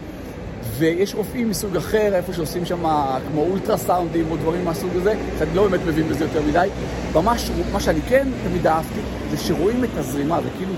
ויש 0.78 1.14
רופאים 1.14 1.50
מסוג 1.50 1.76
אחר, 1.76 2.14
איפה 2.14 2.32
שעושים 2.32 2.64
שם 2.64 2.82
כמו 3.30 3.40
אולטרסאונדים 3.40 4.30
או 4.30 4.36
דברים 4.36 4.64
מהסוג 4.64 4.90
הזה, 4.94 5.14
שאני 5.38 5.54
לא 5.54 5.68
באמת 5.68 5.80
מבין 5.86 6.08
בזה 6.08 6.24
יותר 6.24 6.42
מדי. 6.42 6.68
ממש, 7.14 7.50
מה 7.72 7.80
שאני 7.80 8.00
כן 8.00 8.28
תמיד 8.44 8.66
אהבתי, 8.66 9.00
זה 9.32 9.38
שרואים 9.38 9.84
את 9.84 9.88
הזרימה, 9.96 10.38
וכאילו 10.44 10.74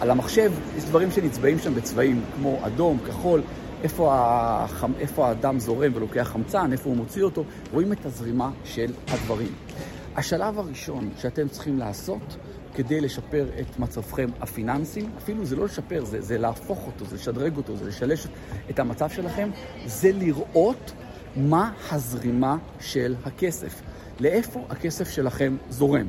על 0.00 0.10
המחשב 0.10 0.52
יש 0.76 0.84
דברים 0.84 1.10
שנצבעים 1.10 1.58
שם 1.58 1.74
בצבעים, 1.74 2.24
כמו 2.36 2.58
אדום, 2.62 2.98
כחול, 3.06 3.42
איפה, 3.82 4.10
החמ... 4.14 4.92
איפה 5.00 5.28
האדם 5.28 5.58
זורם 5.58 5.92
ולוקח 5.94 6.28
חמצן, 6.32 6.72
איפה 6.72 6.88
הוא 6.88 6.96
מוציא 6.96 7.22
אותו, 7.22 7.44
רואים 7.72 7.92
את 7.92 8.06
הזרימה 8.06 8.50
של 8.64 8.92
הדברים. 9.08 9.52
השלב 10.16 10.58
הראשון 10.58 11.10
שאתם 11.18 11.48
צריכים 11.48 11.78
לעשות 11.78 12.36
כדי 12.74 13.00
לשפר 13.00 13.46
את 13.60 13.78
מצבכם 13.78 14.28
הפיננסי, 14.40 15.06
אפילו 15.18 15.44
זה 15.44 15.56
לא 15.56 15.64
לשפר, 15.64 16.04
זה, 16.04 16.20
זה 16.20 16.38
להפוך 16.38 16.86
אותו, 16.86 17.04
זה 17.04 17.16
לשדרג 17.16 17.56
אותו, 17.56 17.76
זה 17.76 17.84
לשלש 17.84 18.26
את 18.70 18.78
המצב 18.78 19.10
שלכם, 19.10 19.50
זה 19.84 20.12
לראות 20.12 20.92
מה 21.36 21.72
הזרימה 21.90 22.56
של 22.80 23.14
הכסף. 23.24 23.82
לאיפה 24.20 24.60
הכסף 24.70 25.10
שלכם 25.10 25.56
זורם. 25.70 26.06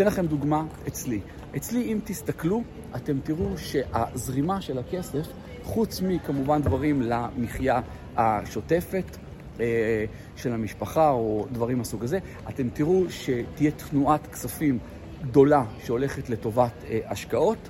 אתן 0.00 0.08
לכם 0.08 0.26
דוגמה 0.26 0.64
אצלי. 0.88 1.20
אצלי, 1.56 1.92
אם 1.92 1.98
תסתכלו, 2.04 2.62
אתם 2.96 3.20
תראו 3.22 3.58
שהזרימה 3.58 4.60
של 4.60 4.78
הכסף, 4.78 5.26
חוץ 5.62 6.00
מכמובן 6.00 6.62
דברים 6.62 7.02
למחיה 7.02 7.80
השוטפת, 8.16 9.16
אה, 9.60 10.04
של 10.36 10.52
המשפחה 10.52 11.10
או 11.10 11.46
דברים 11.52 11.78
מהסוג 11.78 12.04
הזה, 12.04 12.18
אתם 12.48 12.68
תראו 12.68 13.04
שתהיה 13.10 13.70
תנועת 13.70 14.26
כספים 14.26 14.78
גדולה 15.22 15.64
שהולכת 15.84 16.30
לטובת 16.30 16.84
אה, 16.88 17.00
השקעות. 17.06 17.68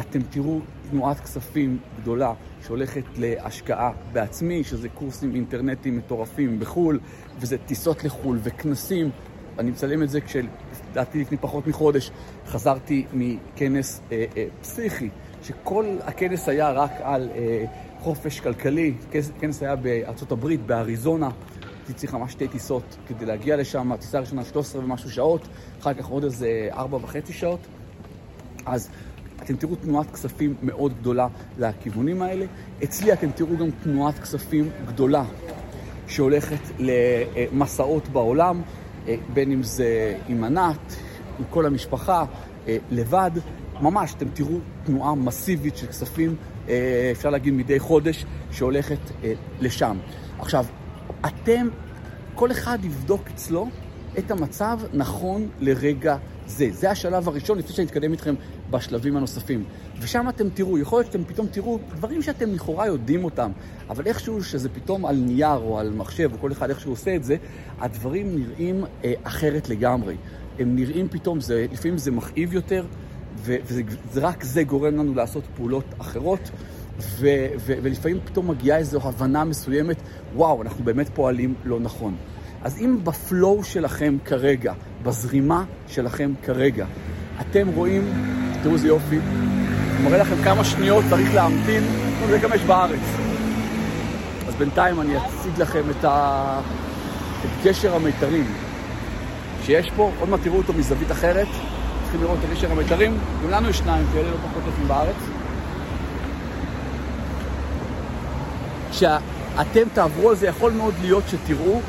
אתם 0.00 0.22
תראו 0.22 0.60
תנועת 0.90 1.20
כספים 1.20 1.78
גדולה 2.02 2.32
שהולכת 2.66 3.04
להשקעה 3.18 3.92
בעצמי, 4.12 4.64
שזה 4.64 4.88
קורסים 4.88 5.34
אינטרנטיים 5.34 5.98
מטורפים 5.98 6.60
בחו"ל, 6.60 7.00
וזה 7.38 7.58
טיסות 7.58 8.04
לחו"ל 8.04 8.38
וכנסים. 8.42 9.10
אני 9.58 9.70
מצלם 9.70 10.02
את 10.02 10.10
זה 10.10 10.20
כשלדעתי 10.90 11.20
לפני 11.20 11.36
פחות 11.36 11.66
מחודש 11.66 12.10
חזרתי 12.46 13.06
מכנס 13.12 14.00
אה, 14.12 14.24
אה, 14.36 14.44
פסיכי, 14.60 15.08
שכל 15.42 15.96
הכנס 16.04 16.48
היה 16.48 16.70
רק 16.70 16.90
על 17.02 17.28
אה, 17.34 17.64
חופש 18.00 18.40
כלכלי. 18.40 18.94
כנס 19.40 19.62
היה 19.62 19.76
בארצות 19.76 20.32
הברית, 20.32 20.66
באריזונה. 20.66 21.30
הייתי 21.76 21.92
צריך 21.92 22.14
ממש 22.14 22.32
שתי 22.32 22.48
טיסות 22.48 22.96
כדי 23.08 23.26
להגיע 23.26 23.56
לשם. 23.56 23.92
הטיסה 23.92 24.18
הראשונה 24.18 24.44
13 24.44 24.84
ומשהו 24.84 25.10
שעות, 25.10 25.48
אחר 25.80 25.94
כך 25.94 26.06
עוד 26.06 26.24
איזה 26.24 26.68
4 26.72 26.98
וחצי 27.02 27.32
שעות. 27.32 27.60
אז 28.66 28.90
אתם 29.42 29.56
תראו 29.56 29.76
תנועת 29.76 30.10
כספים 30.10 30.54
מאוד 30.62 30.92
גדולה 31.00 31.28
לכיוונים 31.58 32.22
האלה. 32.22 32.46
אצלי 32.84 33.12
אתם 33.12 33.30
תראו 33.30 33.56
גם 33.56 33.70
תנועת 33.82 34.18
כספים 34.18 34.70
גדולה 34.86 35.24
שהולכת 36.06 36.60
למסעות 36.78 38.08
בעולם, 38.08 38.62
בין 39.32 39.52
אם 39.52 39.62
זה 39.62 40.18
עם 40.28 40.44
ענת, 40.44 40.96
עם 41.38 41.44
כל 41.50 41.66
המשפחה, 41.66 42.24
אה, 42.68 42.76
לבד. 42.90 43.30
ממש, 43.80 44.14
אתם 44.14 44.28
תראו 44.28 44.58
תנועה 44.84 45.14
מסיבית 45.14 45.76
של 45.76 45.86
כספים, 45.86 46.36
אה, 46.68 47.08
אפשר 47.12 47.30
להגיד 47.30 47.54
מדי 47.54 47.78
חודש, 47.78 48.24
שהולכת 48.50 48.98
לשם. 49.60 49.98
עכשיו, 50.38 50.64
אתם, 51.26 51.68
כל 52.34 52.50
אחד 52.50 52.84
יבדוק 52.84 53.22
אצלו 53.34 53.68
את 54.18 54.30
המצב 54.30 54.80
נכון 54.92 55.48
לרגע 55.60 56.16
זה. 56.46 56.68
זה 56.70 56.90
השלב 56.90 57.28
הראשון, 57.28 57.58
לפני 57.58 57.74
שאני 57.74 57.86
אתקדם 57.86 58.12
איתכם 58.12 58.34
בשלבים 58.70 59.16
הנוספים. 59.16 59.64
ושם 60.00 60.28
אתם 60.28 60.48
תראו, 60.48 60.78
יכול 60.78 60.98
להיות 60.98 61.12
שאתם 61.12 61.24
פתאום 61.24 61.46
תראו 61.46 61.78
דברים 61.96 62.22
שאתם 62.22 62.54
לכאורה 62.54 62.86
יודעים 62.86 63.24
אותם, 63.24 63.50
אבל 63.90 64.06
איכשהו 64.06 64.44
שזה 64.44 64.68
פתאום 64.68 65.06
על 65.06 65.16
נייר 65.16 65.56
או 65.56 65.78
על 65.78 65.90
מחשב, 65.90 66.30
או 66.32 66.38
כל 66.40 66.52
אחד 66.52 66.70
איכשהו 66.70 66.92
עושה 66.92 67.16
את 67.16 67.24
זה, 67.24 67.36
הדברים 67.80 68.38
נראים 68.38 68.84
אה, 69.04 69.12
אחרת 69.22 69.68
לגמרי. 69.68 70.16
הם 70.58 70.76
נראים 70.76 71.08
פתאום, 71.08 71.40
זה, 71.40 71.66
לפעמים 71.72 71.98
זה 71.98 72.10
מכאיב 72.10 72.52
יותר, 72.52 72.84
ורק 74.12 74.44
זה 74.44 74.62
גורם 74.62 74.96
לנו 74.96 75.14
לעשות 75.14 75.44
פעולות 75.56 75.84
אחרות. 75.98 76.50
ו, 77.00 77.26
ו, 77.58 77.74
ולפעמים 77.82 78.18
פתאום 78.24 78.50
מגיעה 78.50 78.78
איזו 78.78 79.00
הבנה 79.02 79.44
מסוימת, 79.44 79.96
וואו, 80.34 80.62
אנחנו 80.62 80.84
באמת 80.84 81.08
פועלים 81.08 81.54
לא 81.64 81.80
נכון. 81.80 82.16
אז 82.62 82.78
אם 82.78 83.04
בפלואו 83.04 83.64
שלכם 83.64 84.16
כרגע, 84.24 84.72
בזרימה 85.02 85.64
שלכם 85.86 86.32
כרגע, 86.42 86.86
אתם 87.40 87.68
רואים, 87.68 88.02
תראו 88.62 88.74
איזה 88.74 88.88
יופי, 88.88 89.18
אני 89.18 90.04
מראה 90.04 90.18
לכם 90.18 90.42
כמה 90.44 90.64
שניות 90.64 91.04
צריך 91.10 91.34
להמתין, 91.34 91.84
זה 92.28 92.38
גם 92.38 92.50
יש 92.54 92.62
בארץ. 92.62 93.00
אז 94.48 94.54
בינתיים 94.54 95.00
אני 95.00 95.16
אציג 95.16 95.58
לכם 95.58 95.82
את, 95.90 96.04
ה... 96.04 96.60
את 97.44 97.64
גשר 97.64 97.94
המיתרים 97.94 98.46
שיש 99.64 99.90
פה, 99.96 100.10
עוד 100.20 100.28
מעט 100.28 100.40
תראו 100.42 100.56
אותו 100.56 100.72
מזווית 100.72 101.10
אחרת, 101.10 101.46
צריכים 102.02 102.22
לראות 102.22 102.38
את 102.44 102.50
גשר 102.50 102.72
המיתרים, 102.72 103.18
גם 103.44 103.50
לנו 103.50 103.68
יש 103.68 103.78
שניים 103.78 104.06
כאלה, 104.12 104.30
לא 104.30 104.36
פחות 104.36 104.62
יפים 104.68 104.88
בארץ. 104.88 105.16
כשאתם 108.90 109.88
תעברו 109.92 110.30
על 110.30 110.36
זה, 110.36 110.46
יכול 110.46 110.72
מאוד 110.72 110.94
להיות 111.00 111.24
שתראו 111.28 111.80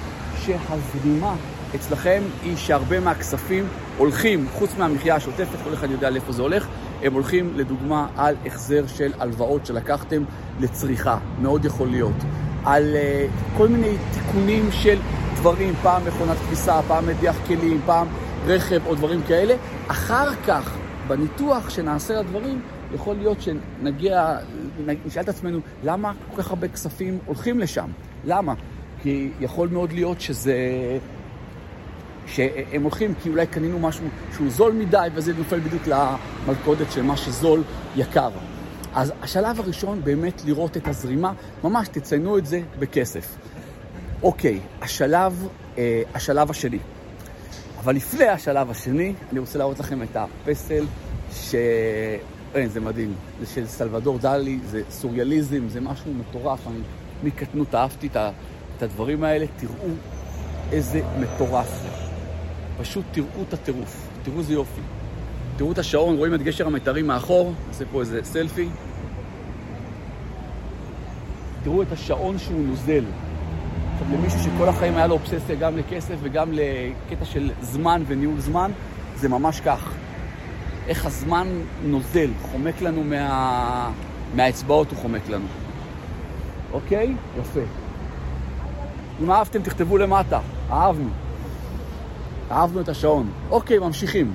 שהזרימה 0.46 1.34
אצלכם 1.75 2.22
היא 2.44 2.58
שהרבה 2.58 3.00
מהכספים 3.00 3.68
הולכים, 4.01 4.48
חוץ 4.53 4.70
מהמחיה 4.77 5.15
השוטפת, 5.15 5.58
כל 5.63 5.74
אחד 5.74 5.91
יודע 5.91 6.10
לאיפה 6.10 6.31
זה 6.31 6.41
הולך, 6.41 6.67
הם 7.03 7.13
הולכים 7.13 7.53
לדוגמה 7.55 8.08
על 8.17 8.36
החזר 8.46 8.88
של 8.88 9.12
הלוואות 9.20 9.65
שלקחתם 9.65 10.24
לצריכה, 10.60 11.17
מאוד 11.41 11.65
יכול 11.65 11.88
להיות. 11.88 12.15
על 12.65 12.96
uh, 12.96 13.58
כל 13.58 13.67
מיני 13.67 13.96
תיקונים 14.13 14.72
של 14.72 15.00
דברים, 15.36 15.74
פעם 15.81 16.01
מכונת 16.08 16.38
כביסה, 16.38 16.81
פעם 16.88 17.08
מדיח 17.08 17.38
כלים, 17.48 17.81
פעם 17.86 18.08
רכב 18.46 18.79
או 18.86 18.96
דברים 18.96 19.22
כאלה. 19.27 19.55
אחר 19.88 20.36
כך, 20.48 20.77
בניתוח 21.08 21.70
שנעשה 21.70 22.20
לדברים, 22.20 22.62
יכול 22.96 23.15
להיות 23.15 23.38
שנגיע, 23.41 24.38
נשאל 25.05 25.24
את 25.24 25.29
עצמנו, 25.29 25.60
למה 25.84 26.13
כל 26.31 26.41
כך 26.41 26.50
הרבה 26.50 26.67
כספים 26.67 27.17
הולכים 27.25 27.60
לשם? 27.60 27.89
למה? 28.25 28.53
כי 29.01 29.29
יכול 29.39 29.70
מאוד 29.72 29.93
להיות 29.93 30.22
שזה... 30.22 30.58
שהם 32.31 32.83
הולכים 32.83 33.13
כי 33.23 33.29
אולי 33.29 33.47
קנינו 33.47 33.79
משהו 33.79 34.05
שהוא 34.33 34.50
זול 34.50 34.73
מדי, 34.73 35.07
וזה 35.13 35.33
נופל 35.33 35.59
בדיוק 35.59 35.83
למלכודת 35.88 36.91
של 36.91 37.01
מה 37.01 37.17
שזול 37.17 37.63
יקר. 37.95 38.29
אז 38.93 39.13
השלב 39.21 39.59
הראשון 39.59 40.01
באמת 40.03 40.41
לראות 40.45 40.77
את 40.77 40.88
הזרימה, 40.88 41.33
ממש 41.63 41.88
תציינו 41.88 42.38
את 42.38 42.45
זה 42.45 42.61
בכסף. 42.79 43.35
אוקיי, 44.23 44.59
השלב, 44.81 45.47
אה, 45.77 46.01
השלב 46.13 46.50
השני. 46.50 46.79
אבל 47.79 47.95
לפני 47.95 48.27
השלב 48.27 48.71
השני, 48.71 49.13
אני 49.31 49.39
רוצה 49.39 49.57
להראות 49.57 49.79
לכם 49.79 50.03
את 50.03 50.15
הפסל 50.15 50.85
ש... 51.33 51.55
אין, 52.55 52.69
זה 52.69 52.79
מדהים. 52.79 53.13
זה 53.39 53.45
של 53.53 53.67
סלבדור 53.67 54.17
דלי, 54.17 54.59
זה 54.65 54.81
סוריאליזם, 54.89 55.69
זה 55.69 55.81
משהו 55.81 56.13
מטורף. 56.13 56.67
אני 56.67 56.79
מקטנות 57.23 57.75
אהבתי 57.75 58.09
את 58.77 58.83
הדברים 58.83 59.23
האלה. 59.23 59.45
תראו 59.57 59.89
איזה 60.71 61.01
מטורף. 61.19 62.00
פשוט 62.78 63.06
תראו 63.12 63.44
את 63.48 63.54
הטירוף. 63.54 64.08
תראו 64.24 64.40
איזה 64.40 64.54
יופי. 64.54 64.82
תראו 65.58 65.72
את 65.72 65.78
השעון, 65.78 66.18
רואים 66.18 66.34
את 66.34 66.42
גשר 66.42 66.68
המיתרים 66.68 67.08
מאחור, 67.08 67.54
נעשה 67.68 67.86
פה 67.92 68.00
איזה 68.00 68.20
סלפי. 68.24 68.70
תראו 71.63 71.82
את 71.82 71.92
השעון 71.92 72.38
שהוא 72.38 72.68
נוזל. 72.68 73.04
עכשיו, 73.94 74.18
למישהו 74.18 74.40
שכל 74.40 74.70
החיים 74.70 74.96
היה 74.96 75.08
לו 75.08 75.13
אובססיה 75.13 75.56
גם 75.56 75.78
לכסף 75.78 76.16
וגם 76.22 76.50
לקטע 76.54 77.25
של 77.25 77.51
זמן 77.62 78.04
וניהול 78.08 78.40
זמן, 78.40 78.72
זה 79.16 79.30
ממש 79.30 79.62
כך. 79.62 79.94
איך 80.88 81.06
הזמן 81.06 81.48
נוזל, 81.84 82.30
חומק 82.51 82.82
לנו 82.82 83.04
מה... 83.04 83.92
מהאצבעות, 84.36 84.92
הוא 84.92 84.98
חומק 84.98 85.30
לנו. 85.30 85.46
אוקיי? 86.74 87.16
יפה. 87.40 87.60
אם 89.24 89.32
אהבתם, 89.32 89.62
תכתבו 89.62 89.98
למטה. 89.98 90.40
אהבנו. 90.72 91.10
אהבנו 92.51 92.81
את 92.81 92.89
השעון. 92.89 93.29
אוקיי, 93.50 93.79
ממשיכים. 93.79 94.34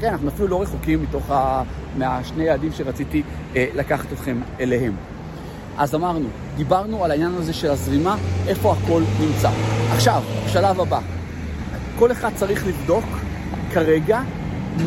כן, 0.00 0.08
אנחנו 0.08 0.28
אפילו 0.28 0.48
לא 0.48 0.62
רחוקים 0.62 1.02
מתוך 1.02 1.30
ה... 1.30 1.62
מהשני 1.96 2.44
יעדים 2.44 2.72
שרציתי 2.72 3.22
אה, 3.56 3.66
לקחת 3.74 4.12
אתכם 4.12 4.40
אליהם. 4.60 4.96
אז 5.78 5.94
אמרנו, 5.94 6.28
דיברנו 6.56 7.04
על 7.04 7.10
העניין 7.10 7.34
הזה 7.34 7.52
של 7.52 7.70
הזרימה, 7.70 8.16
איפה 8.48 8.72
הכל 8.72 9.02
נמצא. 9.20 9.50
עכשיו, 9.92 10.22
השלב 10.44 10.80
הבא. 10.80 11.00
כל 11.98 12.12
אחד 12.12 12.30
צריך 12.34 12.66
לבדוק 12.66 13.04
כרגע 13.72 14.20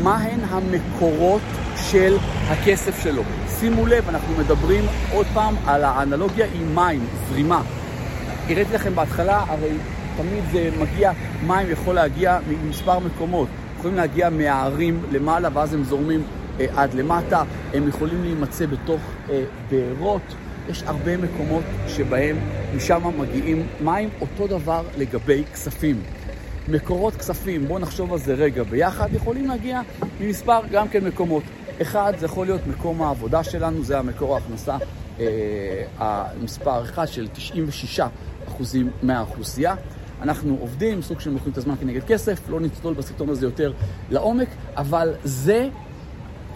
מהן 0.04 0.40
המקורות 0.50 1.42
של 1.76 2.18
הכסף 2.48 3.04
שלו. 3.04 3.24
שימו 3.60 3.86
לב, 3.86 4.10
אנחנו 4.10 4.38
מדברים 4.38 4.86
עוד 5.14 5.26
פעם 5.34 5.56
על 5.66 5.84
האנלוגיה 5.84 6.46
עם 6.54 6.76
מים, 6.76 7.06
זרימה. 7.30 7.62
הראיתי 8.50 8.74
לכם 8.74 8.96
בהתחלה, 8.96 9.44
הרי 9.48 9.72
תמיד 10.22 10.44
זה 10.52 10.70
מגיע, 10.80 11.12
מים 11.48 11.72
יכול 11.72 11.96
להגיע 11.96 12.40
ממספר 12.48 13.00
מקומות. 13.00 13.48
יכולים 13.78 13.98
להגיע 13.98 14.30
מהערים 14.30 15.04
למעלה 15.12 15.50
ואז 15.54 15.74
הם 15.74 15.84
זורמים 15.84 16.24
אה, 16.60 16.66
עד 16.76 16.94
למטה, 16.94 17.44
הם 17.74 17.88
יכולים 17.88 18.24
להימצא 18.24 18.66
בתוך 18.66 19.02
אה, 19.30 19.44
בארות. 19.72 20.22
יש 20.70 20.84
הרבה 20.84 21.18
מקומות 21.18 21.64
שבהם 21.88 22.38
משם 22.76 23.02
מגיעים 23.20 23.68
מים, 23.82 24.10
אותו 24.22 24.48
דבר 24.48 24.84
לגבי 24.98 25.44
כספים. 25.54 26.02
מקורות 26.68 27.16
כספים, 27.16 27.68
בואו 27.68 27.80
נחשוב 27.80 28.14
על 28.14 28.20
זה 28.20 28.34
רגע 28.34 28.64
ביחד, 28.64 29.14
יכולים 29.14 29.48
להגיע 29.48 29.82
ממספר 30.20 30.60
גם 30.72 30.88
כן 30.88 31.04
מקומות. 31.04 31.44
אחד, 31.82 32.14
זה 32.20 32.26
יכול 32.26 32.46
להיות 32.46 32.68
מקום 32.68 33.02
העבודה 33.02 33.44
שלנו, 33.44 33.84
זה 33.84 34.00
המקור 34.00 34.36
ההכנסה 34.36 34.78
אה, 35.20 35.26
המספר 35.98 36.84
אחד 36.84 37.08
של 37.08 37.28
96 37.34 38.00
אחוזים 38.48 38.92
מהאוכלוסייה. 39.04 39.76
אנחנו 40.22 40.58
עובדים, 40.60 41.02
סוג 41.02 41.20
של 41.20 41.30
מוכרים 41.30 41.52
את 41.52 41.58
הזמן 41.58 41.76
כנגד 41.80 42.04
כסף, 42.04 42.50
לא 42.50 42.60
נצלול 42.60 42.94
בסרטון 42.94 43.30
הזה 43.30 43.46
יותר 43.46 43.74
לעומק, 44.10 44.48
אבל 44.78 45.14
זה 45.24 45.70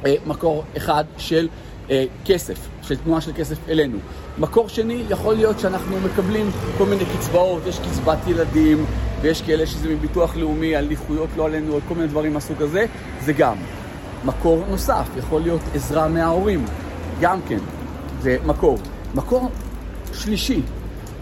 אה, 0.06 0.16
מקור 0.26 0.64
אחד 0.78 1.04
של 1.18 1.48
אה, 1.90 2.06
כסף, 2.26 2.68
של 2.82 2.96
תנועה 2.96 3.22
של 3.22 3.32
כסף 3.36 3.70
אלינו. 3.70 3.98
מקור 4.38 4.70
שני, 4.70 5.04
יכול 5.10 5.36
להיות 5.36 5.60
שאנחנו 5.60 6.00
מקבלים 6.00 6.50
כל 6.78 6.86
מיני 6.86 7.04
קצבאות, 7.18 7.64
יש 7.68 7.80
קצבת 7.80 8.18
ילדים, 8.28 8.86
ויש 9.22 9.42
כאלה 9.42 9.66
שזה 9.66 9.90
מביטוח 9.90 10.36
לאומי, 10.36 10.76
על 10.76 10.88
נכויות 10.90 11.30
לא 11.38 11.46
עלינו, 11.46 11.76
על 11.76 11.82
כל 11.88 11.96
מיני 11.96 12.08
דברים 12.08 12.34
מהסוג 12.34 12.62
הזה, 12.62 12.86
זה 13.22 13.34
גם. 13.34 13.56
מקור 14.26 14.64
נוסף, 14.70 15.08
יכול 15.18 15.42
להיות 15.42 15.62
עזרה 15.74 16.08
מההורים, 16.08 16.66
גם 17.22 17.40
כן, 17.48 17.60
זה 18.22 18.38
מקור. 18.46 18.78
מקור 19.16 19.50
שלישי, 20.14 20.62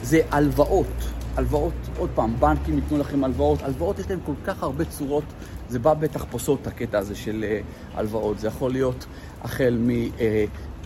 זה 0.02 0.22
הלוואות. 0.32 1.13
הלוואות, 1.36 1.74
עוד 1.98 2.10
פעם, 2.16 2.36
בנקים 2.40 2.76
ייתנו 2.76 2.98
לכם 2.98 3.24
הלוואות. 3.24 3.62
הלוואות 3.62 4.00
יש 4.00 4.10
להם 4.10 4.20
כל 4.26 4.34
כך 4.46 4.64
הרבה 4.64 4.86
צורות, 4.86 5.24
זה 5.70 5.80
בא 5.80 5.94
בתחפושות, 5.94 6.68
הקטע 6.68 6.98
הזה 6.98 7.16
של 7.16 7.46
uh, 7.48 7.98
הלוואות. 7.98 8.40
זה 8.40 8.48
יכול 8.48 8.72
להיות 8.72 9.06
החל 9.42 9.78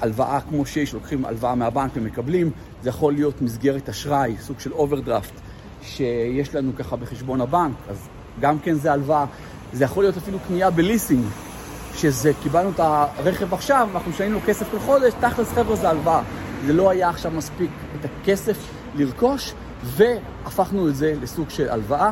מהלוואה 0.01 0.41
כמו 0.41 0.65
שיש, 0.65 0.93
לוקחים 0.93 1.25
הלוואה 1.25 1.55
מהבנק 1.55 1.91
ומקבלים, 1.93 2.51
זה 2.83 2.89
יכול 2.89 3.13
להיות 3.13 3.41
מסגרת 3.41 3.89
אשראי, 3.89 4.36
סוג 4.39 4.60
של 4.60 4.73
אוברדרפט, 4.73 5.33
שיש 5.81 6.55
לנו 6.55 6.71
ככה 6.75 6.95
בחשבון 6.95 7.41
הבנק, 7.41 7.75
אז 7.89 8.07
גם 8.39 8.60
כן 8.60 8.73
זה 8.73 8.91
הלוואה. 8.91 9.25
זה 9.73 9.83
יכול 9.83 10.03
להיות 10.03 10.17
אפילו 10.17 10.38
קנייה 10.47 10.69
בליסינג, 10.69 11.25
שזה, 11.95 12.31
קיבלנו 12.43 12.69
את 12.69 12.79
הרכב 12.79 13.53
עכשיו, 13.53 13.89
אנחנו 13.93 14.12
משלמים 14.12 14.33
לו 14.33 14.39
כסף 14.45 14.71
כל 14.71 14.79
חודש, 14.79 15.13
תכלס 15.19 15.47
חבר'ה 15.47 15.75
זה 15.75 15.89
הלוואה. 15.89 16.23
זה 16.65 16.73
לא 16.73 16.89
היה 16.89 17.10
עכשיו 17.10 17.31
מספיק 17.31 17.71
את 17.99 18.05
הכסף 18.05 18.57
לרכוש, 18.95 19.53
והפכנו 19.83 20.87
את 20.87 20.95
זה 20.95 21.13
לסוג 21.21 21.49
של 21.49 21.69
הלוואה. 21.69 22.11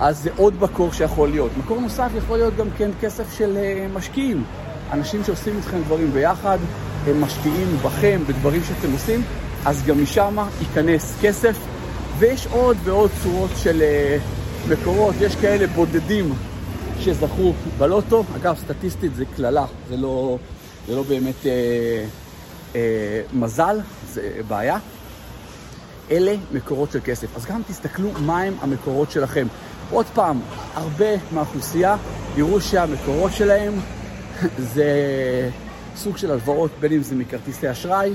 אז 0.00 0.22
זה 0.22 0.30
עוד 0.36 0.54
מקור 0.60 0.92
שיכול 0.92 1.28
להיות. 1.28 1.50
מקור 1.58 1.80
נוסף 1.80 2.10
יכול 2.16 2.38
להיות 2.38 2.56
גם 2.56 2.66
כן 2.78 2.90
כסף 3.00 3.38
של 3.38 3.56
אה, 3.56 3.86
משקיעים. 3.94 4.44
אנשים 4.92 5.24
שעושים 5.24 5.56
איתכם 5.56 5.82
דברים 5.82 6.10
ביחד, 6.12 6.58
הם 7.06 7.20
משקיעים 7.20 7.76
בכם, 7.84 8.20
בדברים 8.26 8.60
שאתם 8.64 8.92
עושים, 8.92 9.22
אז 9.66 9.84
גם 9.86 10.02
משם 10.02 10.36
ייכנס 10.60 11.14
כסף. 11.22 11.56
ויש 12.18 12.46
עוד 12.46 12.76
ועוד 12.84 13.10
צורות 13.22 13.50
של 13.56 13.82
uh, 13.82 14.72
מקורות, 14.72 15.14
יש 15.20 15.36
כאלה 15.36 15.66
בודדים 15.66 16.34
שזכו 17.00 17.52
בלוטו. 17.78 18.24
אגב, 18.36 18.58
סטטיסטית 18.58 19.14
זה 19.14 19.24
קללה, 19.36 19.66
זה 19.88 19.96
לא, 19.96 20.38
זה 20.88 20.96
לא 20.96 21.02
באמת 21.02 21.34
uh, 21.42 21.46
uh, 22.72 22.76
מזל, 23.32 23.80
זה 24.12 24.30
בעיה. 24.48 24.78
אלה 26.10 26.34
מקורות 26.52 26.92
של 26.92 27.00
כסף. 27.04 27.36
אז 27.36 27.46
גם 27.46 27.62
תסתכלו 27.68 28.08
מהם 28.12 28.54
המקורות 28.60 29.10
שלכם. 29.10 29.46
עוד 29.90 30.06
פעם, 30.06 30.40
הרבה 30.74 31.32
מהאוכלוסייה 31.32 31.96
יראו 32.36 32.60
שהמקורות 32.60 33.32
שלהם 33.32 33.72
זה 34.74 34.90
סוג 35.96 36.16
של 36.16 36.30
הלוואות, 36.30 36.70
בין 36.80 36.92
אם 36.92 37.02
זה 37.02 37.14
מכרטיסי 37.14 37.70
אשראי 37.70 38.12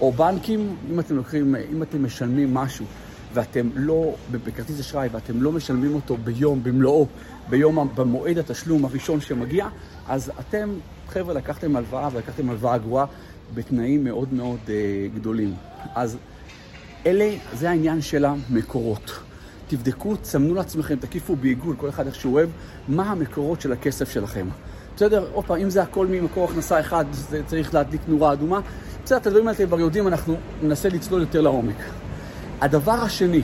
או 0.00 0.12
בנקים. 0.12 0.76
אם 0.90 1.00
אתם 1.00 1.16
לוקחים, 1.16 1.56
אם 1.72 1.82
אתם 1.82 2.04
משלמים 2.04 2.54
משהו 2.54 2.86
ואתם 3.34 3.68
לא, 3.74 4.14
בכרטיס 4.30 4.80
אשראי 4.80 5.08
ואתם 5.12 5.42
לא 5.42 5.52
משלמים 5.52 5.94
אותו 5.94 6.16
ביום, 6.16 6.62
במלואו, 6.62 7.06
ביום, 7.48 7.88
במועד 7.94 8.38
התשלום 8.38 8.84
הראשון 8.84 9.20
שמגיע, 9.20 9.68
אז 10.08 10.32
אתם, 10.40 10.70
חבר'ה, 11.08 11.34
לקחתם 11.34 11.76
הלוואה 11.76 12.08
ולקחתם 12.12 12.50
הלוואה 12.50 12.78
גרועה 12.78 13.06
בתנאים 13.54 14.04
מאוד 14.04 14.34
מאוד 14.34 14.58
uh, 14.66 14.70
גדולים. 15.14 15.54
אז 15.94 16.16
אלה, 17.06 17.30
זה 17.52 17.70
העניין 17.70 18.00
של 18.00 18.24
המקורות. 18.24 19.10
תבדקו, 19.68 20.16
תסמנו 20.16 20.54
לעצמכם, 20.54 20.96
תקיפו 20.96 21.36
בעיגול, 21.36 21.76
כל 21.76 21.88
אחד 21.88 22.06
איך 22.06 22.14
שהוא 22.14 22.34
אוהב, 22.34 22.48
מה 22.88 23.10
המקורות 23.10 23.60
של 23.60 23.72
הכסף 23.72 24.10
שלכם. 24.10 24.46
בסדר? 24.96 25.28
עוד 25.32 25.44
פעם, 25.44 25.56
אם 25.56 25.70
זה 25.70 25.82
הכל 25.82 26.06
ממקור 26.06 26.44
הכנסה 26.44 26.80
אחד, 26.80 27.04
זה 27.12 27.42
צריך 27.46 27.74
להדליק 27.74 28.00
נורה 28.08 28.32
אדומה. 28.32 28.60
בסדר, 29.04 29.18
את 29.18 29.26
הדברים 29.26 29.48
האלה 29.48 29.56
אתם 29.56 29.66
כבר 29.66 29.80
יודעים, 29.80 30.08
אנחנו 30.08 30.36
ננסה 30.62 30.88
לצלול 30.88 31.20
יותר 31.20 31.40
לעומק. 31.40 31.76
הדבר 32.60 32.92
השני, 32.92 33.42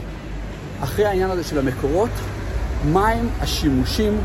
אחרי 0.80 1.04
העניין 1.04 1.30
הזה 1.30 1.44
של 1.44 1.58
המקורות, 1.58 2.10
מהם 2.92 3.28
השימושים 3.40 4.18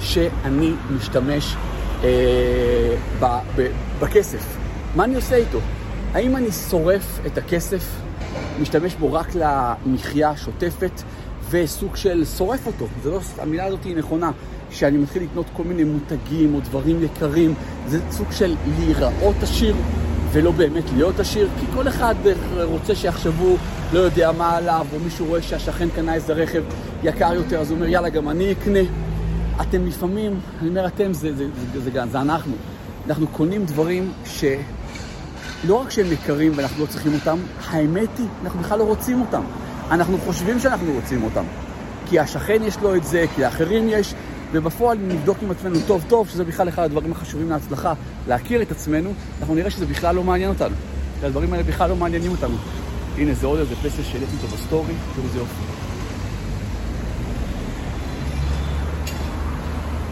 שאני 0.00 0.72
משתמש 0.90 1.56
אה, 2.04 2.96
ב, 3.20 3.26
ב, 3.56 3.66
בכסף? 4.00 4.56
מה 4.96 5.04
אני 5.04 5.14
עושה 5.14 5.36
איתו? 5.36 5.58
האם 6.12 6.36
אני 6.36 6.52
שורף 6.52 7.20
את 7.26 7.38
הכסף, 7.38 7.84
משתמש 8.60 8.94
בו 8.94 9.12
רק 9.12 9.34
למחיה 9.34 10.30
השוטפת 10.30 11.02
וסוג 11.50 11.96
של 11.96 12.24
שורף 12.24 12.66
אותו? 12.66 12.86
זה 13.02 13.10
לא, 13.10 13.20
המילה 13.38 13.64
הזאת 13.64 13.84
היא 13.84 13.96
נכונה. 13.96 14.30
שאני 14.72 14.98
מתחיל 14.98 15.22
לקנות 15.22 15.46
כל 15.52 15.64
מיני 15.64 15.84
מותגים 15.84 16.54
או 16.54 16.60
דברים 16.60 17.02
יקרים, 17.02 17.54
זה 17.86 17.98
סוג 18.10 18.32
של 18.32 18.54
להיראות 18.78 19.36
עשיר 19.42 19.76
ולא 20.32 20.50
באמת 20.50 20.84
להיות 20.96 21.20
עשיר, 21.20 21.48
כי 21.60 21.66
כל 21.74 21.88
אחד 21.88 22.14
רוצה 22.62 22.94
שיחשבו, 22.94 23.56
לא 23.92 23.98
יודע 23.98 24.32
מה 24.32 24.56
עליו, 24.56 24.86
או 24.94 24.98
מישהו 25.00 25.26
רואה 25.26 25.42
שהשכן 25.42 25.88
קנה 25.88 26.14
איזה 26.14 26.32
רכב 26.32 26.62
יקר 27.02 27.34
יותר, 27.34 27.60
אז 27.60 27.70
הוא 27.70 27.76
אומר, 27.76 27.88
יאללה, 27.88 28.08
גם 28.08 28.28
אני 28.28 28.52
אקנה. 28.52 28.78
אתם 29.60 29.86
לפעמים, 29.86 30.40
אני 30.60 30.68
אומר 30.68 30.86
אתם, 30.86 31.12
זה, 31.12 31.36
זה, 31.36 31.46
זה, 31.72 31.80
זה, 31.80 31.90
זה, 31.90 32.06
זה 32.12 32.20
אנחנו. 32.20 32.52
אנחנו 33.06 33.26
קונים 33.26 33.64
דברים 33.64 34.12
שלא 35.62 35.74
רק 35.74 35.90
שהם 35.90 36.12
יקרים 36.12 36.52
ואנחנו 36.56 36.84
לא 36.84 36.86
צריכים 36.86 37.14
אותם, 37.14 37.38
האמת 37.66 38.18
היא, 38.18 38.26
אנחנו 38.42 38.60
בכלל 38.60 38.78
לא 38.78 38.84
רוצים 38.84 39.20
אותם. 39.20 39.42
אנחנו 39.90 40.18
חושבים 40.18 40.60
שאנחנו 40.60 40.92
רוצים 40.92 41.22
אותם. 41.22 41.44
כי 42.06 42.18
השכן 42.18 42.62
יש 42.62 42.76
לו 42.78 42.96
את 42.96 43.04
זה, 43.04 43.24
כי 43.34 43.40
לאחרים 43.42 43.88
יש, 43.88 44.14
ובפועל 44.52 44.98
נבדוק 44.98 45.38
עם 45.42 45.50
עצמנו 45.50 45.78
טוב 45.86 46.04
טוב, 46.08 46.28
שזה 46.28 46.44
בכלל 46.44 46.68
אחד 46.68 46.82
הדברים 46.82 47.12
החשובים 47.12 47.50
להצלחה, 47.50 47.92
להכיר 48.28 48.62
את 48.62 48.70
עצמנו, 48.70 49.12
אנחנו 49.40 49.54
נראה 49.54 49.70
שזה 49.70 49.86
בכלל 49.86 50.14
לא 50.14 50.24
מעניין 50.24 50.50
אותנו. 50.50 50.76
הדברים 51.22 51.52
האלה 51.52 51.64
בכלל 51.64 51.88
לא 51.88 51.96
מעניינים 51.96 52.30
אותנו. 52.30 52.56
הנה 53.16 53.34
זה 53.34 53.46
עוד 53.46 53.58
איזה 53.58 53.74
פסל 53.76 54.02
שהעליתי 54.02 54.36
אותו 54.42 54.56
בסטורי, 54.56 54.94
תראו 55.14 55.26
איזה 55.26 55.38
יופי. 55.38 55.62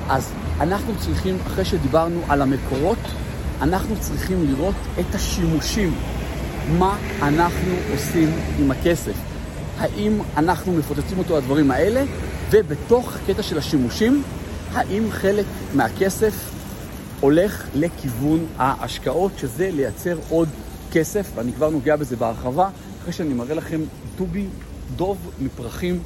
אז 0.09 0.33
אנחנו 0.61 0.93
צריכים, 0.99 1.37
אחרי 1.47 1.65
שדיברנו 1.65 2.21
על 2.29 2.43
המקורות, 2.43 2.99
אנחנו 3.63 3.97
צריכים 4.01 4.47
לראות 4.47 4.75
את 5.01 5.15
השימושים, 5.15 5.95
מה 6.79 6.99
אנחנו 7.23 7.73
עושים 7.93 8.31
עם 8.59 8.71
הכסף. 8.71 9.15
האם 9.79 10.19
אנחנו 10.37 10.73
מפוצצים 10.73 11.19
אותו 11.19 11.37
לדברים 11.37 11.71
האלה, 11.71 12.05
ובתוך 12.51 13.17
הקטע 13.17 13.43
של 13.43 13.59
השימושים, 13.59 14.23
האם 14.73 15.11
חלק 15.11 15.45
מהכסף 15.75 16.51
הולך 17.21 17.67
לכיוון 17.75 18.47
ההשקעות, 18.57 19.33
שזה 19.39 19.71
לייצר 19.73 20.19
עוד 20.29 20.49
כסף, 20.93 21.31
ואני 21.35 21.53
כבר 21.53 21.71
נוגע 21.71 21.97
בזה 21.97 22.17
בהרחבה, 22.17 22.69
אחרי 23.03 23.13
שאני 23.13 23.35
מראה 23.35 23.55
לכם 23.55 23.81
דובי 24.17 24.47
דוב 24.97 25.31
מפרחים 25.41 26.03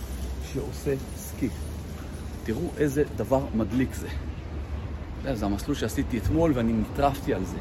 שעושה 0.52 0.94
סקי. 1.16 1.48
תראו 2.44 2.68
איזה 2.78 3.02
דבר 3.16 3.40
מדליק 3.54 3.94
זה. 3.94 4.08
זה 5.32 5.46
המסלול 5.46 5.76
שעשיתי 5.76 6.18
אתמול 6.18 6.52
ואני 6.54 6.72
נטרפתי 6.72 7.34
על 7.34 7.44
זה. 7.44 7.56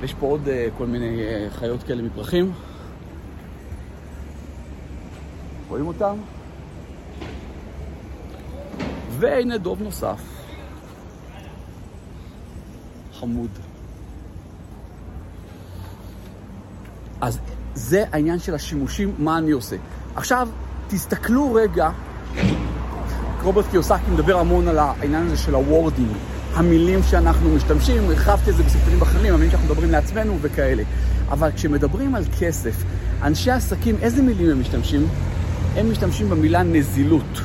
ויש 0.00 0.14
פה 0.14 0.26
עוד 0.26 0.46
uh, 0.46 0.78
כל 0.78 0.86
מיני 0.86 1.22
uh, 1.22 1.54
חיות 1.54 1.82
כאלה 1.82 2.02
מפרחים. 2.02 2.52
רואים 5.68 5.86
אותם? 5.86 6.16
והנה 9.18 9.58
דוב 9.58 9.82
נוסף. 9.82 10.20
חמוד. 13.12 13.50
אז 17.20 17.38
זה 17.74 18.04
העניין 18.12 18.38
של 18.38 18.54
השימושים, 18.54 19.14
מה 19.18 19.38
אני 19.38 19.50
עושה. 19.50 19.76
עכשיו, 20.16 20.48
תסתכלו 20.88 21.54
רגע, 21.54 21.90
רוברט 23.42 23.64
קיוסאקי 23.70 24.10
מדבר 24.12 24.38
המון 24.38 24.68
על 24.68 24.78
העניין 24.78 25.26
הזה 25.26 25.36
של 25.36 25.54
ה 25.54 25.60
wording, 25.60 26.12
המילים 26.54 27.00
שאנחנו 27.02 27.50
משתמשים, 27.50 28.02
הרחבתי 28.10 28.50
את 28.50 28.56
זה 28.56 28.62
בסרטונים 28.62 29.02
אחרים, 29.02 29.34
המילים 29.34 29.50
שאנחנו 29.50 29.68
מדברים 29.68 29.90
לעצמנו 29.90 30.38
וכאלה. 30.40 30.82
אבל 31.28 31.50
כשמדברים 31.52 32.14
על 32.14 32.24
כסף, 32.38 32.84
אנשי 33.22 33.50
עסקים, 33.50 33.96
איזה 34.02 34.22
מילים 34.22 34.50
הם 34.50 34.60
משתמשים? 34.60 35.06
הם 35.76 35.90
משתמשים 35.90 36.30
במילה 36.30 36.62
נזילות. 36.62 37.40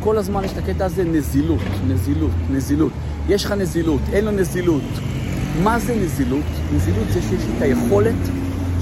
כל 0.00 0.18
הזמן 0.18 0.44
יש 0.44 0.52
את 0.52 0.58
הקטע 0.58 0.84
הזה 0.84 1.04
נזילות, 1.04 1.60
נזילות, 1.88 2.30
נזילות. 2.50 2.92
יש 3.28 3.44
לך 3.44 3.52
נזילות, 3.52 4.00
אין 4.12 4.24
לו 4.24 4.30
נזילות. 4.30 4.82
מה 5.62 5.78
זה 5.78 5.94
נזילות? 5.94 6.44
נזילות 6.74 7.06
זה 7.12 7.22
שיש 7.22 7.42
את 7.56 7.62
היכולת 7.62 8.28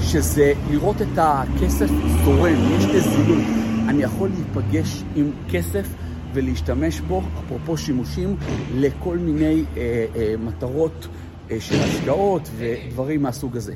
שזה 0.01 0.53
לראות 0.71 1.01
את 1.01 1.17
הכסף 1.17 1.89
זורם, 2.25 2.55
יש 2.77 2.85
נזילות. 2.85 3.43
אני 3.87 4.03
יכול 4.03 4.29
להיפגש 4.29 5.03
עם 5.15 5.31
כסף 5.51 5.87
ולהשתמש 6.33 6.99
בו, 6.99 7.21
אפרופו 7.45 7.77
שימושים, 7.77 8.35
לכל 8.75 9.17
מיני 9.17 9.63
אה, 9.77 10.05
אה, 10.15 10.35
מטרות 10.39 11.07
אה, 11.51 11.59
של 11.59 11.75
השקעות 11.81 12.49
ודברים 12.57 13.21
מהסוג 13.21 13.57
הזה. 13.57 13.73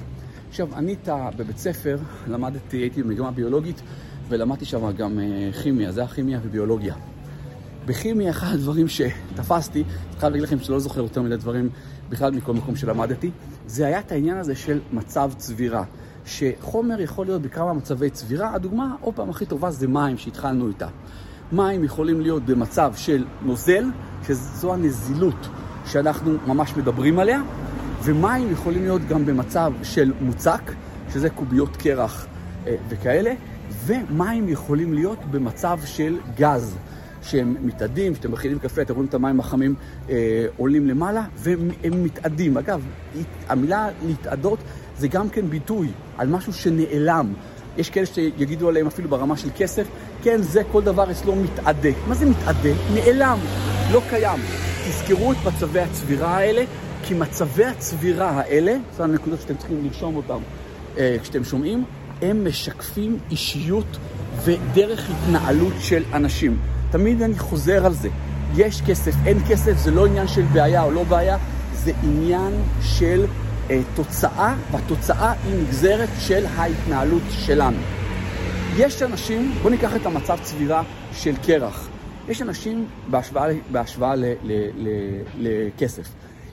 עכשיו, 0.49 0.75
אני 0.75 0.95
בבית 1.37 1.57
ספר, 1.57 1.97
למדתי, 2.27 2.77
הייתי 2.77 3.03
במגמה 3.03 3.31
ביולוגית 3.31 3.81
ולמדתי 4.29 4.65
שם 4.65 4.91
גם 4.91 5.19
אה, 5.19 5.49
כימיה, 5.63 5.91
זה 5.91 5.99
היה 6.01 6.09
כימיה 6.09 6.39
וביולוגיה. 6.43 6.95
בכימיה, 7.85 8.29
אחד 8.29 8.53
הדברים 8.53 8.87
שתפסתי, 8.87 9.83
אני 9.83 10.19
חייב 10.19 10.31
להגיד 10.31 10.47
לכם 10.47 10.59
שלא 10.59 10.79
זוכר 10.79 11.01
יותר 11.01 11.21
מדי 11.21 11.37
דברים 11.37 11.69
בכלל 12.09 12.31
מכל 12.31 12.53
מקום 12.53 12.75
שלמדתי, 12.75 13.31
זה 13.67 13.85
היה 13.85 13.99
את 13.99 14.11
העניין 14.11 14.37
הזה 14.37 14.55
של 14.55 14.79
מצב 14.93 15.31
צבירה. 15.37 15.83
שחומר 16.25 17.01
יכול 17.01 17.25
להיות 17.25 17.41
בכמה 17.41 17.73
מצבי 17.73 18.09
צבירה. 18.09 18.53
הדוגמה, 18.53 18.95
עוד 19.01 19.15
פעם, 19.15 19.29
הכי 19.29 19.45
טובה 19.45 19.71
זה 19.71 19.87
מים 19.87 20.17
שהתחלנו 20.17 20.67
איתה. 20.67 20.87
מים 21.51 21.83
יכולים 21.83 22.21
להיות 22.21 22.45
במצב 22.45 22.93
של 22.95 23.25
נוזל, 23.41 23.85
שזו 24.27 24.73
הנזילות 24.73 25.47
שאנחנו 25.85 26.37
ממש 26.47 26.77
מדברים 26.77 27.19
עליה, 27.19 27.41
ומים 28.03 28.51
יכולים 28.51 28.83
להיות 28.83 29.01
גם 29.09 29.25
במצב 29.25 29.73
של 29.83 30.13
מוצק, 30.21 30.71
שזה 31.13 31.29
קוביות 31.29 31.77
קרח 31.77 32.27
אה, 32.67 32.75
וכאלה, 32.89 33.33
ומים 33.85 34.49
יכולים 34.49 34.93
להיות 34.93 35.19
במצב 35.31 35.79
של 35.85 36.17
גז. 36.35 36.77
שהם 37.21 37.55
מתאדים, 37.61 38.13
כשאתם 38.13 38.31
מכינים 38.31 38.59
קפה, 38.59 38.81
אתם 38.81 38.93
רואים 38.93 39.09
את 39.09 39.13
המים 39.13 39.39
החמים 39.39 39.75
אה, 40.09 40.45
עולים 40.57 40.87
למעלה, 40.87 41.23
והם 41.37 42.03
מתאדים. 42.03 42.57
אגב, 42.57 42.85
המילה 43.47 43.89
להתאדות 44.05 44.59
זה 44.97 45.07
גם 45.07 45.29
כן 45.29 45.49
ביטוי 45.49 45.87
על 46.17 46.27
משהו 46.27 46.53
שנעלם. 46.53 47.33
יש 47.77 47.89
כאלה 47.89 48.05
שיגידו 48.05 48.69
עליהם 48.69 48.87
אפילו 48.87 49.09
ברמה 49.09 49.37
של 49.37 49.49
כסף, 49.57 49.87
כן, 50.23 50.41
זה 50.41 50.61
כל 50.71 50.81
דבר 50.81 51.11
אצלו 51.11 51.35
מתאדה. 51.35 51.89
מה 52.07 52.15
זה 52.15 52.25
מתאדה? 52.25 52.69
נעלם, 52.93 53.39
לא 53.91 54.01
קיים. 54.09 54.39
תזכרו 54.87 55.31
את 55.31 55.37
מצבי 55.45 55.79
הצבירה 55.79 56.37
האלה, 56.37 56.63
כי 57.03 57.13
מצבי 57.13 57.65
הצבירה 57.65 58.29
האלה, 58.29 58.77
זו 58.97 59.03
הנקודות 59.03 59.41
שאתם 59.41 59.55
צריכים 59.55 59.85
לרשום 59.85 60.15
אותן 60.15 60.37
אה, 60.97 61.17
כשאתם 61.21 61.43
שומעים, 61.43 61.83
הם 62.21 62.47
משקפים 62.47 63.17
אישיות 63.31 63.97
ודרך 64.43 65.09
התנהלות 65.09 65.73
של 65.79 66.03
אנשים. 66.13 66.57
תמיד 66.91 67.21
אני 67.21 67.39
חוזר 67.39 67.85
על 67.85 67.93
זה. 67.93 68.09
יש 68.55 68.81
כסף, 68.81 69.11
אין 69.25 69.37
כסף, 69.49 69.77
זה 69.77 69.91
לא 69.91 70.05
עניין 70.05 70.27
של 70.27 70.41
בעיה 70.53 70.83
או 70.83 70.91
לא 70.91 71.03
בעיה, 71.03 71.37
זה 71.73 71.91
עניין 72.03 72.53
של 72.81 73.25
תוצאה, 73.95 74.55
והתוצאה 74.71 75.31
היא 75.31 75.55
נגזרת 75.63 76.09
של 76.19 76.45
ההתנהלות 76.45 77.23
שלנו. 77.29 77.77
יש 78.77 79.01
אנשים, 79.01 79.51
בואו 79.61 79.69
ניקח 79.69 79.95
את 79.95 80.05
המצב 80.05 80.37
צבירה 80.41 80.83
של 81.13 81.35
קרח. 81.45 81.89
יש 82.27 82.41
אנשים 82.41 82.87
בהשוואה, 83.09 83.49
בהשוואה 83.71 84.13
לכסף. 85.37 86.07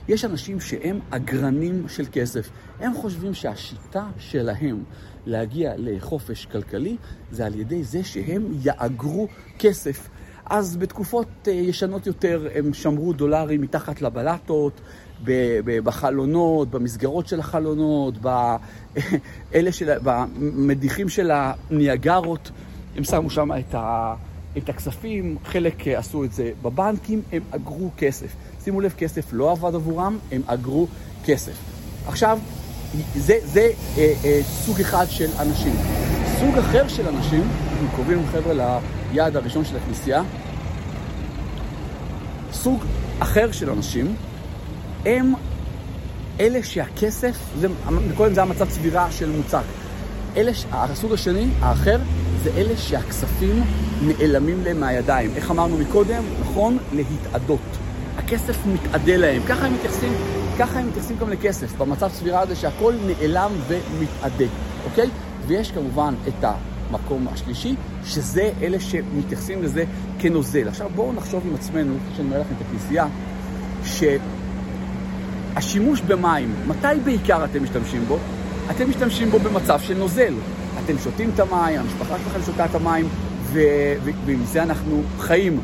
יש 0.07 0.25
אנשים 0.25 0.59
שהם 0.59 0.99
אגרנים 1.09 1.85
של 1.87 2.05
כסף. 2.11 2.49
הם 2.79 2.93
חושבים 2.93 3.33
שהשיטה 3.33 4.05
שלהם 4.17 4.83
להגיע 5.25 5.73
לחופש 5.77 6.45
כלכלי 6.45 6.97
זה 7.31 7.45
על 7.45 7.59
ידי 7.59 7.83
זה 7.83 8.03
שהם 8.03 8.45
יאגרו 8.63 9.27
כסף. 9.59 10.09
אז 10.45 10.77
בתקופות 10.77 11.27
אה, 11.47 11.53
ישנות 11.53 12.07
יותר 12.07 12.47
הם 12.55 12.73
שמרו 12.73 13.13
דולרים 13.13 13.61
מתחת 13.61 14.01
לבלטות, 14.01 14.81
בחלונות, 15.83 16.71
במסגרות 16.71 17.27
של 17.27 17.39
החלונות, 17.39 18.17
באלה 18.17 19.71
של, 19.77 19.89
במדיחים 20.03 21.09
של 21.09 21.31
הניאגרות, 21.33 22.51
הם 22.95 23.03
שמו 23.03 23.29
שם 23.29 23.51
את, 23.59 23.75
ה, 23.75 24.15
את 24.57 24.69
הכספים, 24.69 25.37
חלק 25.45 25.87
עשו 25.87 26.23
את 26.23 26.33
זה 26.33 26.51
בבנקים, 26.61 27.21
הם 27.31 27.41
אגרו 27.51 27.89
כסף. 27.97 28.35
שימו 28.63 28.81
לב, 28.81 28.93
כסף 28.97 29.33
לא 29.33 29.51
עבד 29.51 29.75
עבורם, 29.75 30.17
הם 30.31 30.41
אגרו 30.45 30.87
כסף. 31.25 31.53
עכשיו, 32.07 32.39
זה, 33.15 33.37
זה 33.43 33.69
אה, 33.97 34.13
אה, 34.25 34.39
סוג 34.43 34.79
אחד 34.79 35.05
של 35.09 35.29
אנשים. 35.39 35.73
סוג 36.39 36.57
אחר 36.57 36.87
של 36.87 37.07
אנשים, 37.07 37.41
אנחנו 37.71 37.87
קרובים 37.95 38.25
חבר'ה 38.31 38.79
ליעד 39.11 39.35
הראשון 39.35 39.65
של 39.65 39.77
הכנסייה, 39.77 40.23
סוג 42.51 42.83
אחר 43.19 43.51
של 43.51 43.69
אנשים 43.69 44.15
הם 45.05 45.33
אלה 46.39 46.63
שהכסף, 46.63 47.37
זה, 47.59 47.67
קודם 48.17 48.33
זה 48.33 48.41
המצב 48.41 48.69
צבירה 48.69 49.11
של 49.11 49.29
מוצק. 49.29 49.63
אלה, 50.37 50.51
הסוג 50.71 51.13
השני, 51.13 51.47
האחר, 51.59 51.99
זה 52.43 52.49
אלה 52.57 52.77
שהכספים 52.77 53.63
נעלמים 54.01 54.63
להם 54.63 54.79
מהידיים. 54.79 55.31
איך 55.35 55.51
אמרנו 55.51 55.77
מקודם? 55.77 56.23
נכון, 56.41 56.77
להתאדות. 56.93 57.59
הכסף 58.17 58.57
מתאדה 58.65 59.17
להם. 59.17 59.41
ככה 59.47 59.65
הם 59.65 59.73
מתייחסים, 59.73 60.13
ככה 60.59 60.79
הם 60.79 60.87
מתייחסים 60.87 61.17
גם 61.17 61.29
לכסף, 61.29 61.77
במצב 61.77 62.09
צבירה 62.09 62.39
הזה 62.39 62.55
שהכל 62.55 62.93
נעלם 63.05 63.51
ומתאדה, 63.67 64.45
אוקיי? 64.85 65.09
ויש 65.47 65.71
כמובן 65.71 66.13
את 66.27 66.43
המקום 66.43 67.27
השלישי, 67.27 67.75
שזה 68.05 68.51
אלה 68.61 68.79
שמתייחסים 68.79 69.63
לזה 69.63 69.83
כנוזל. 70.19 70.67
עכשיו 70.67 70.89
בואו 70.95 71.13
נחשוב 71.13 71.43
עם 71.47 71.55
עצמנו, 71.55 71.93
כשאני 72.13 72.27
אומר 72.27 72.41
לכם 72.41 72.53
את 72.57 72.61
הכנסייה, 72.67 73.07
ש... 73.85 74.03
השימוש 75.55 76.01
במים, 76.01 76.55
מתי 76.67 76.87
בעיקר 77.03 77.45
אתם 77.45 77.63
משתמשים 77.63 78.05
בו? 78.07 78.17
אתם 78.71 78.89
משתמשים 78.89 79.29
בו 79.29 79.39
במצב 79.39 79.79
של 79.79 79.97
נוזל. 79.97 80.33
אתם 80.85 80.97
שותים 81.03 81.29
את 81.35 81.39
המים, 81.39 81.79
המשפחה 81.79 82.17
שלכם 82.23 82.39
שותה 82.45 82.65
את 82.65 82.75
המים, 82.75 83.07
ועם 84.25 84.45
זה 84.45 84.63
אנחנו 84.63 85.03
חיים. 85.19 85.59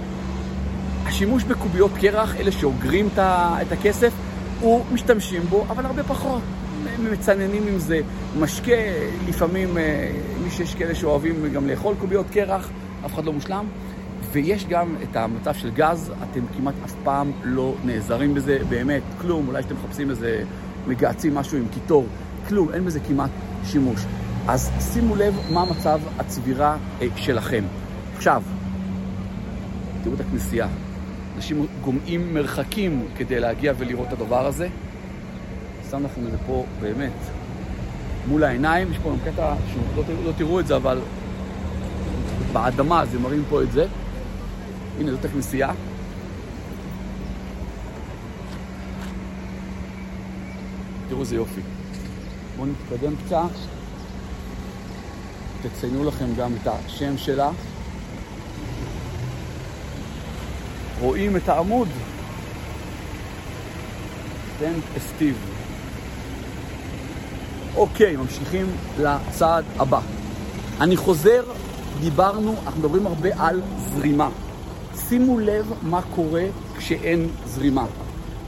השימוש 1.05 1.43
בקוביות 1.43 1.91
קרח, 2.01 2.35
אלה 2.35 2.51
שאוגרים 2.51 3.09
את 3.17 3.71
הכסף, 3.71 4.13
הוא 4.59 4.85
משתמשים 4.91 5.41
בו, 5.41 5.65
אבל 5.69 5.85
הרבה 5.85 6.03
פחות. 6.03 6.41
הם 6.95 7.11
מצננים 7.11 7.67
עם 7.67 7.79
זה. 7.79 8.01
משקה, 8.39 8.71
לפעמים, 9.27 9.77
אה, 9.77 10.11
מי 10.43 10.51
שיש 10.51 10.75
כאלה 10.75 10.95
שאוהבים 10.95 11.53
גם 11.53 11.67
לאכול 11.67 11.95
קוביות 11.99 12.25
קרח, 12.31 12.69
אף 13.05 13.13
אחד 13.13 13.25
לא 13.25 13.33
מושלם. 13.33 13.65
ויש 14.31 14.65
גם 14.65 14.95
את 15.03 15.15
המצב 15.15 15.53
של 15.53 15.71
גז, 15.71 16.11
אתם 16.23 16.41
כמעט 16.57 16.73
אף 16.85 16.93
פעם 17.03 17.31
לא 17.43 17.75
נעזרים 17.85 18.33
בזה, 18.33 18.57
באמת, 18.69 19.01
כלום, 19.21 19.47
אולי 19.47 19.63
שאתם 19.63 19.75
מחפשים 19.75 20.09
איזה, 20.09 20.43
מגהצים 20.87 21.35
משהו 21.35 21.57
עם 21.57 21.67
קיטור, 21.73 22.05
כלום, 22.47 22.73
אין 22.73 22.85
בזה 22.85 22.99
כמעט 22.99 23.29
שימוש. 23.65 24.01
אז 24.47 24.71
שימו 24.93 25.15
לב 25.15 25.39
מה 25.53 25.65
מצב 25.65 25.99
הצבירה 26.19 26.77
אה, 27.01 27.07
שלכם. 27.15 27.63
עכשיו, 28.15 28.43
תראו 30.03 30.15
את 30.15 30.19
הכנסייה. 30.19 30.67
אנשים 31.35 31.65
גומעים 31.81 32.33
מרחקים 32.33 33.05
כדי 33.17 33.39
להגיע 33.39 33.73
ולראות 33.77 34.07
את 34.07 34.13
הדבר 34.13 34.45
הזה. 34.45 34.67
שם 35.91 36.03
לכם 36.05 36.21
את 36.25 36.31
זה 36.31 36.37
פה 36.47 36.65
באמת 36.81 37.11
מול 38.27 38.43
העיניים, 38.43 38.91
יש 38.91 38.97
פה 38.97 39.09
גם 39.09 39.31
קטע 39.31 39.53
שלא 39.73 40.03
לא 40.25 40.31
תראו 40.37 40.59
את 40.59 40.67
זה, 40.67 40.75
אבל 40.75 40.99
באדמה, 42.53 43.05
זה 43.05 43.19
מראים 43.19 43.43
פה 43.49 43.63
את 43.63 43.71
זה. 43.71 43.85
הנה, 44.99 45.11
זאת 45.11 45.25
הכנסייה. 45.25 45.71
תראו 51.09 51.21
איזה 51.21 51.35
יופי. 51.35 51.61
בואו 52.57 52.67
נתקדם 52.67 53.13
קצת. 53.25 53.49
תציינו 55.61 56.03
לכם 56.03 56.25
גם 56.37 56.51
את 56.61 56.67
השם 56.67 57.17
שלה. 57.17 57.49
רואים 60.99 61.37
את 61.37 61.49
העמוד. 61.49 61.87
סטנט 64.55 64.83
אסטיב. 64.97 65.35
אוקיי, 67.75 68.15
ממשיכים 68.15 68.65
לצעד 68.99 69.65
הבא. 69.77 69.99
אני 70.81 70.97
חוזר, 70.97 71.43
דיברנו, 71.99 72.55
אנחנו 72.65 72.79
מדברים 72.79 73.07
הרבה 73.07 73.29
על 73.37 73.61
זרימה. 73.77 74.29
שימו 75.09 75.39
לב 75.39 75.73
מה 75.81 76.01
קורה 76.01 76.43
כשאין 76.77 77.27
זרימה. 77.45 77.85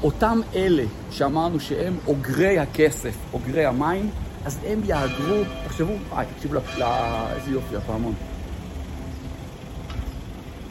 אותם 0.04 0.40
אלה 0.56 0.84
שאמרנו 1.12 1.60
שהם 1.60 1.94
אוגרי 2.08 2.60
הכסף, 2.60 3.16
אוגרי 3.34 3.66
המים, 3.66 4.10
אז 4.46 4.60
הם 4.68 4.82
יהגרו, 4.86 5.44
תחשבו, 5.66 5.94
אה, 6.14 6.24
תקשיבו 6.36 6.54
לאיזה 6.54 7.52
יופי 7.52 7.76
הפעמון. 7.76 8.14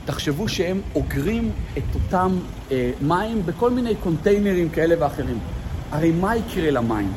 תחשבו 0.05 0.49
שהם 0.49 0.81
אוגרים 0.95 1.51
את 1.79 1.95
אותם 1.95 2.39
אה, 2.73 2.91
מים 3.01 3.47
בכל 3.47 3.71
מיני 3.71 3.95
קונטיינרים 3.95 4.69
כאלה 4.69 4.95
ואחרים. 4.99 5.39
הרי 5.91 6.13
מה 6.13 6.37
יקרה 6.37 6.71
למים? 6.71 7.13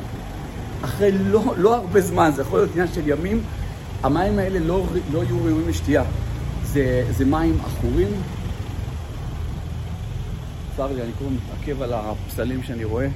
אחרי 0.84 1.12
לא, 1.12 1.54
לא 1.56 1.74
הרבה 1.74 2.00
זמן, 2.00 2.30
זה 2.34 2.42
יכול 2.42 2.58
להיות 2.58 2.70
עניין 2.70 2.88
של 2.94 3.08
ימים, 3.08 3.42
המים 4.02 4.38
האלה 4.38 4.58
לא, 4.58 4.86
לא 5.12 5.24
יהיו 5.24 5.38
ראויים 5.38 5.68
לשתייה. 5.68 6.04
זה, 6.64 7.04
זה 7.10 7.24
מים 7.24 7.58
עכורים. 7.64 8.08
צר 10.76 10.92
לי, 10.92 11.02
אני 11.02 11.12
כבר 11.18 11.28
מתעכב 11.28 11.82
על 11.82 11.92
הפסלים 11.92 12.62
שאני 12.62 12.84
רואה. 12.84 13.08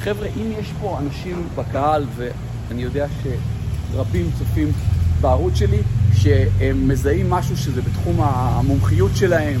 חבר'ה, 0.00 0.26
אם 0.26 0.52
יש 0.58 0.72
פה 0.80 0.98
אנשים 0.98 1.48
בקהל, 1.54 2.06
ואני 2.16 2.82
יודע 2.82 3.06
שרבים 3.22 4.30
צופים 4.38 4.68
בערוץ 5.20 5.54
שלי, 5.54 5.78
שהם 6.14 6.88
מזהים 6.88 7.30
משהו 7.30 7.56
שזה 7.56 7.82
בתחום 7.82 8.16
המומחיות 8.20 9.10
שלהם, 9.14 9.60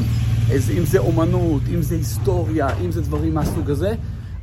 אם 0.50 0.84
זה 0.84 0.98
אומנות, 0.98 1.62
אם 1.74 1.82
זה 1.82 1.94
היסטוריה, 1.94 2.68
אם 2.84 2.90
זה 2.90 3.02
דברים 3.02 3.34
מהסוג 3.34 3.70
הזה, 3.70 3.94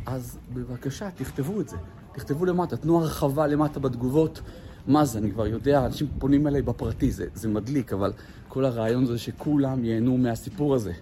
אז 0.06 0.38
בבקשה, 0.54 1.10
תכתבו 1.16 1.62
את 1.62 1.70
זה. 1.70 1.78
תכתבו 2.16 2.46
למטה, 2.46 2.78
תנו 2.78 2.98
הרחבה 3.02 3.48
למטה 3.48 3.80
בתגובות. 3.80 4.42
מה 4.88 5.06
זה, 5.06 5.20
אני 5.20 5.32
כבר 5.32 5.48
יודע, 5.48 5.86
אנשים 5.86 6.08
פונים 6.20 6.48
אליי 6.48 6.62
בפרטי, 6.62 7.12
זה, 7.12 7.26
זה 7.34 7.50
מדליק, 7.50 7.94
אבל 7.94 8.14
כל 8.48 8.66
הרעיון 8.66 9.06
זה 9.06 9.18
שכולם 9.18 9.86
ייהנו 9.86 10.18
מהסיפור 10.18 10.76
הזה. 10.76 10.94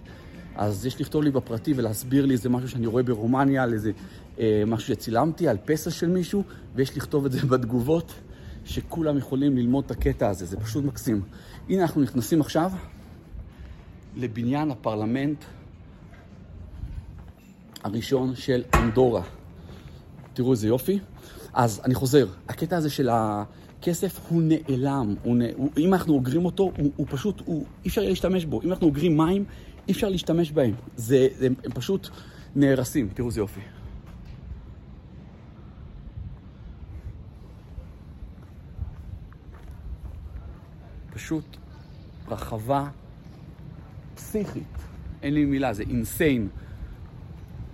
אז 0.56 0.86
יש 0.86 1.00
לכתוב 1.00 1.22
לי 1.22 1.30
בפרטי 1.30 1.72
ולהסביר 1.76 2.26
לי 2.26 2.34
איזה 2.34 2.48
משהו 2.48 2.68
שאני 2.68 2.86
רואה 2.86 3.02
ברומניה, 3.02 3.62
על 3.62 3.72
איזה 3.72 3.92
אה, 4.38 4.62
משהו 4.66 4.88
שצילמתי, 4.88 5.48
על 5.48 5.56
פסע 5.64 5.90
של 5.90 6.08
מישהו, 6.08 6.42
ויש 6.74 6.96
לכתוב 6.96 7.24
את 7.24 7.32
זה 7.32 7.46
בתגובות, 7.50 8.12
שכולם 8.64 9.18
יכולים 9.18 9.56
ללמוד 9.56 9.84
את 9.84 9.90
הקטע 9.90 10.28
הזה, 10.28 10.46
זה 10.46 10.56
פשוט 10.56 10.84
מקסים. 10.84 11.22
הנה 11.68 11.82
אנחנו 11.82 12.00
נכנסים 12.00 12.40
עכשיו 12.40 12.72
לבניין 14.16 14.70
הפרלמנט 14.70 15.44
הראשון 17.82 18.34
של 18.34 18.62
אנדורה. 18.74 19.22
תראו 20.34 20.52
איזה 20.52 20.68
יופי. 20.68 20.98
אז 21.52 21.80
אני 21.84 21.94
חוזר, 21.94 22.26
הקטע 22.48 22.76
הזה 22.76 22.90
של 22.90 23.08
הכסף 23.84 24.20
הוא 24.28 24.42
נעלם, 24.42 25.14
הוא 25.22 25.36
נ... 25.36 25.40
הוא... 25.56 25.70
אם 25.78 25.94
אנחנו 25.94 26.14
אוגרים 26.14 26.44
אותו, 26.44 26.72
הוא, 26.78 26.92
הוא 26.96 27.06
פשוט, 27.10 27.42
הוא... 27.44 27.66
אי 27.84 27.88
אפשר 27.88 28.02
להשתמש 28.02 28.44
בו. 28.44 28.62
אם 28.62 28.70
אנחנו 28.70 28.86
אוגרים 28.86 29.16
מים, 29.16 29.44
אי 29.88 29.92
אפשר 29.92 30.08
להשתמש 30.08 30.52
בהם. 30.52 30.74
זה... 30.96 31.28
הם, 31.40 31.54
הם 31.64 31.72
פשוט 31.72 32.08
נהרסים, 32.56 33.08
תראו 33.14 33.28
איזה 33.28 33.40
יופי. 33.40 33.60
פשוט 41.10 41.56
רחבה 42.28 42.88
פסיכית. 44.14 44.78
אין 45.22 45.34
לי 45.34 45.44
מילה, 45.44 45.72
זה 45.72 45.82
אינסיין. 45.82 46.48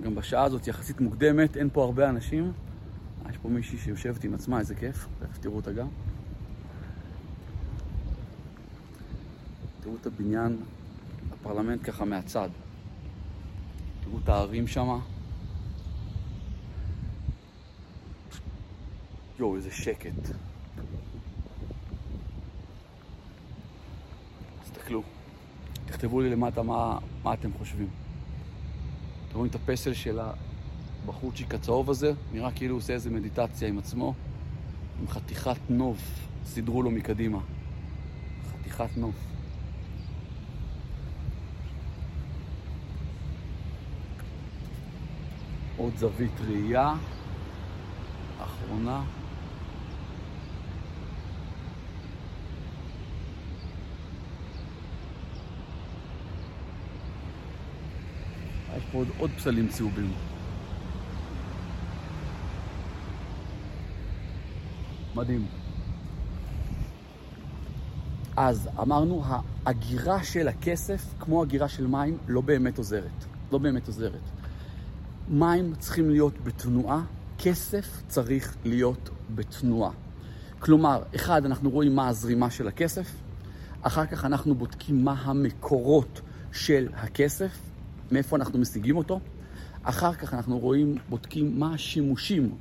גם 0.02 0.14
בשעה 0.14 0.44
הזאת 0.44 0.68
יחסית 0.68 1.00
מוקדמת, 1.00 1.56
אין 1.56 1.68
פה 1.72 1.84
הרבה 1.84 2.08
אנשים. 2.08 2.52
יש 3.30 3.36
פה 3.36 3.48
מישהי 3.48 3.78
שיושבת 3.78 4.24
עם 4.24 4.34
עצמה, 4.34 4.58
איזה 4.58 4.74
כיף. 4.74 5.06
תכף 5.18 5.38
תראו 5.38 5.56
אותה 5.56 5.72
גם. 5.72 5.88
תראו 9.80 9.94
את 10.00 10.06
הבניין, 10.06 10.56
הפרלמנט 11.32 11.80
ככה 11.84 12.04
מהצד. 12.04 12.48
תראו 14.04 14.18
את 14.24 14.28
הערים 14.28 14.66
שמה. 14.66 14.98
יואו, 19.38 19.56
איזה 19.56 19.70
שקט. 19.70 20.12
תסתכלו. 24.62 25.02
תכתבו 25.86 26.20
לי 26.20 26.30
למטה 26.30 26.62
מה, 26.62 26.98
מה 27.22 27.34
אתם 27.34 27.50
חושבים. 27.58 27.88
אתם 29.28 29.36
רואים 29.36 29.50
את 29.50 29.54
הפסל 29.54 29.94
של 29.94 30.18
הבחורצ'יק 31.04 31.54
הצהוב 31.54 31.90
הזה? 31.90 32.12
נראה 32.32 32.50
כאילו 32.50 32.74
הוא 32.74 32.78
עושה 32.78 32.92
איזה 32.92 33.10
מדיטציה 33.10 33.68
עם 33.68 33.78
עצמו, 33.78 34.14
עם 35.00 35.08
חתיכת 35.08 35.60
נוף, 35.68 36.28
סידרו 36.44 36.82
לו 36.82 36.90
מקדימה. 36.90 37.38
חתיכת 38.52 38.96
נוף. 38.96 39.14
עוד 45.76 45.92
זווית 45.96 46.40
ראייה, 46.40 46.94
אחרונה. 48.42 49.02
יש 58.76 58.84
פה 58.92 58.98
עוד, 58.98 59.08
עוד 59.18 59.30
פסלים 59.36 59.68
צהובים. 59.68 60.12
מדהים. 65.14 65.46
אז 68.36 68.68
אמרנו, 68.80 69.22
האגירה 69.64 70.24
של 70.24 70.48
הכסף, 70.48 71.14
כמו 71.20 71.42
אגירה 71.44 71.68
של 71.68 71.86
מים, 71.86 72.18
לא 72.28 72.40
באמת 72.40 72.78
עוזרת. 72.78 73.24
לא 73.52 73.58
באמת 73.58 73.86
עוזרת. 73.86 74.20
מים 75.28 75.74
צריכים 75.78 76.10
להיות 76.10 76.44
בתנועה, 76.44 77.02
כסף 77.38 78.02
צריך 78.08 78.56
להיות 78.64 79.10
בתנועה. 79.34 79.90
כלומר, 80.58 81.02
אחד, 81.14 81.44
אנחנו 81.44 81.70
רואים 81.70 81.94
מה 81.94 82.08
הזרימה 82.08 82.50
של 82.50 82.68
הכסף, 82.68 83.10
אחר 83.82 84.06
כך 84.06 84.24
אנחנו 84.24 84.54
בודקים 84.54 85.04
מה 85.04 85.12
המקורות 85.12 86.20
של 86.52 86.88
הכסף, 86.94 87.58
מאיפה 88.12 88.36
אנחנו 88.36 88.58
משיגים 88.58 88.96
אותו. 88.96 89.20
אחר 89.82 90.12
כך 90.12 90.34
אנחנו 90.34 90.58
רואים, 90.58 90.98
בודקים 91.08 91.60
מה 91.60 91.74
השימושים 91.74 92.54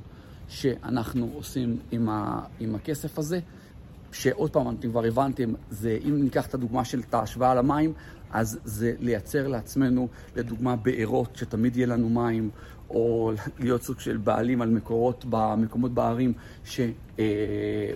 שאנחנו 0.50 1.30
עושים 1.34 1.76
עם, 1.90 2.08
ה, 2.08 2.40
עם 2.60 2.74
הכסף 2.74 3.18
הזה. 3.18 3.40
שעוד 4.12 4.50
פעם, 4.50 4.76
אתם 4.78 4.90
כבר 4.90 5.04
הבנתם, 5.04 5.52
זה 5.70 5.98
אם 6.08 6.22
ניקח 6.22 6.46
את 6.46 6.54
הדוגמה 6.54 6.84
של 6.84 7.00
את 7.08 7.14
ההשוואה 7.14 7.54
למים, 7.54 7.92
אז 8.30 8.58
זה 8.64 8.94
לייצר 8.98 9.48
לעצמנו, 9.48 10.08
לדוגמה, 10.36 10.76
בארות, 10.76 11.36
שתמיד 11.36 11.76
יהיה 11.76 11.86
לנו 11.86 12.08
מים, 12.08 12.50
או 12.90 13.32
להיות 13.58 13.82
סוג 13.82 14.00
של 14.00 14.16
בעלים 14.16 14.62
על 14.62 14.70
מקורות 14.70 15.24
במקומות 15.30 15.94
בערים, 15.94 16.32
ש... 16.64 16.80
אה, 17.18 17.24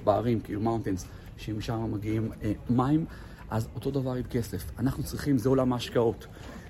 בערים, 0.05 0.41
כאילו 0.41 0.61
מאונטנס, 0.61 1.07
שמשם 1.37 1.93
מגיעים 1.93 2.31
אה, 2.43 2.53
מים, 2.71 3.05
אז 3.51 3.69
אותו 3.75 3.91
דבר 3.91 4.13
עם 4.13 4.23
כסף. 4.23 4.71
אנחנו 4.79 5.03
צריכים, 5.03 5.39
זה 5.39 5.49
עולם 5.49 5.73
ההשקעות. 5.73 6.27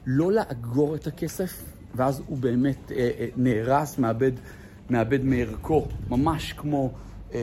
לא 0.06 0.32
לאגור 0.32 0.94
את 0.94 1.06
הכסף, 1.06 1.62
ואז 1.94 2.22
הוא 2.26 2.38
באמת 2.38 2.92
אה, 2.92 3.10
אה, 3.18 3.28
נהרס, 3.36 3.98
מאבד, 3.98 4.32
מאבד 4.90 5.24
מערכו, 5.24 5.86
ממש 6.10 6.52
כמו 6.52 6.92
אה, 7.34 7.40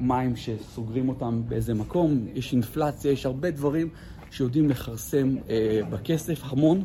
מים 0.00 0.36
שסוגרים 0.36 1.08
אותם 1.08 1.42
באיזה 1.48 1.74
מקום, 1.74 2.26
יש 2.34 2.52
אינפלציה, 2.52 3.12
יש 3.12 3.26
הרבה 3.26 3.50
דברים 3.50 3.88
שיודעים 4.30 4.68
לכרסם 4.68 5.36
אה, 5.50 5.80
בכסף, 5.90 6.40
המון. 6.44 6.84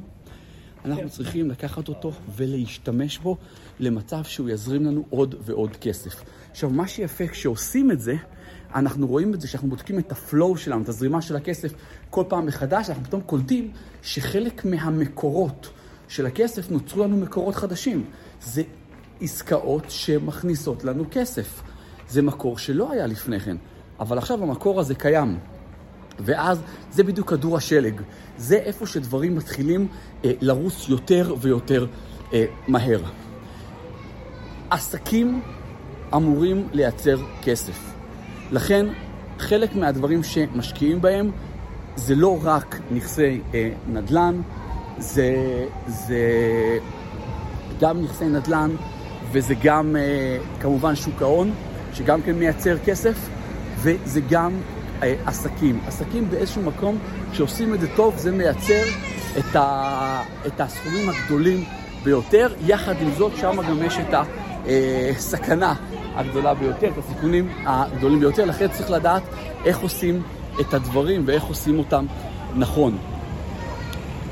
אנחנו 0.86 1.10
צריכים 1.10 1.50
לקחת 1.50 1.88
אותו 1.88 2.12
ולהשתמש 2.36 3.18
בו 3.18 3.38
למצב 3.80 4.24
שהוא 4.24 4.50
יזרים 4.50 4.86
לנו 4.86 5.06
עוד 5.10 5.36
ועוד 5.42 5.76
כסף. 5.76 6.24
עכשיו, 6.52 6.70
מה 6.70 6.88
שיפה 6.88 7.28
כשעושים 7.28 7.92
את 7.92 8.00
זה, 8.00 8.16
אנחנו 8.76 9.08
רואים 9.08 9.34
את 9.34 9.42
זה, 9.42 9.48
שאנחנו 9.48 9.70
בודקים 9.70 10.00
את 10.00 10.12
הפלואו 10.12 10.58
שלנו, 10.58 10.84
את 10.84 10.90
הזרימה 10.90 11.22
של 11.22 11.36
הכסף 11.36 11.74
כל 12.10 12.24
פעם 12.28 12.46
מחדש, 12.46 12.90
אנחנו 12.90 13.04
פתאום 13.04 13.22
קולטים 13.22 13.72
שחלק 14.02 14.66
מהמקורות 14.66 15.70
של 16.08 16.26
הכסף 16.26 16.72
נוצרו 16.72 17.04
לנו 17.04 17.18
מקורות 17.18 17.56
חדשים. 17.56 18.06
זה 18.42 18.64
עסקאות 19.22 19.84
שמכניסות 19.90 20.84
לנו 20.84 21.04
כסף. 21.12 21.62
זה 22.10 22.22
מקור 22.22 22.58
שלא 22.58 22.92
היה 22.92 23.08
לפני 23.08 23.40
כן, 23.40 23.58
אבל 24.00 24.18
עכשיו 24.18 24.44
המקור 24.44 24.80
הזה 24.80 24.96
קיים. 24.96 25.40
ואז 26.20 26.62
זה 26.92 27.04
בדיוק 27.04 27.30
כדור 27.30 27.58
השלג. 27.58 28.02
זה 28.38 28.56
איפה 28.56 28.86
שדברים 28.86 29.36
מתחילים 29.36 29.88
אה, 30.26 30.32
לרוץ 30.42 30.90
יותר 30.90 31.36
ויותר 31.42 31.88
אה, 32.34 32.46
מהר. 32.68 33.02
עסקים 34.70 35.42
אמורים 36.16 36.68
לייצר 36.74 37.18
כסף. 37.44 37.94
לכן, 38.52 38.86
חלק 39.40 39.76
מהדברים 39.76 40.24
שמשקיעים 40.24 41.02
בהם 41.02 41.32
זה 41.96 42.16
לא 42.16 42.40
רק 42.44 42.80
נכסי 42.92 43.42
אה, 43.54 43.70
נדל"ן, 43.88 44.42
זה, 44.98 45.36
זה 45.88 46.20
גם 47.80 48.02
נכסי 48.02 48.26
נדל"ן 48.26 48.72
וזה 49.32 49.54
גם 49.64 49.96
אה, 49.96 50.38
כמובן 50.60 50.96
שוק 50.96 51.22
ההון, 51.22 51.52
שגם 51.94 52.22
כן 52.22 52.32
מייצר 52.32 52.78
כסף, 52.86 53.30
וזה 53.78 54.22
גם 54.30 54.52
אה, 55.04 55.16
עסקים. 55.26 55.80
עסקים 55.88 56.30
באיזשהו 56.30 56.62
מקום, 56.62 56.98
כשעושים 57.32 57.74
את 57.74 57.82
זה 57.82 57.88
טוב, 57.96 58.18
זה 58.18 58.32
מייצר 58.32 58.84
את, 59.40 59.56
ה, 59.56 60.22
את 60.48 60.62
הסכומים 60.62 61.10
הגדולים 61.10 61.64
ביותר. 62.04 62.54
יחד 62.66 62.96
עם 63.02 63.12
זאת, 63.18 63.32
שם 63.36 63.62
גם 63.70 63.84
יש 63.84 63.98
את 63.98 64.16
הסכנה 65.18 65.74
הגדולה 66.16 66.54
ביותר, 66.54 66.88
את 66.88 66.98
הסיכונים 66.98 67.50
הגדולים 67.66 68.20
ביותר. 68.20 68.46
לכן 68.46 68.68
צריך 68.68 68.92
לדעת 68.92 69.24
איך 69.66 69.80
עושים 69.80 70.22
את 70.62 70.74
הדברים 70.74 71.24
ואיך 71.26 71.44
עושים 71.44 71.80
אותם 71.80 72.06
נכון. 72.56 72.98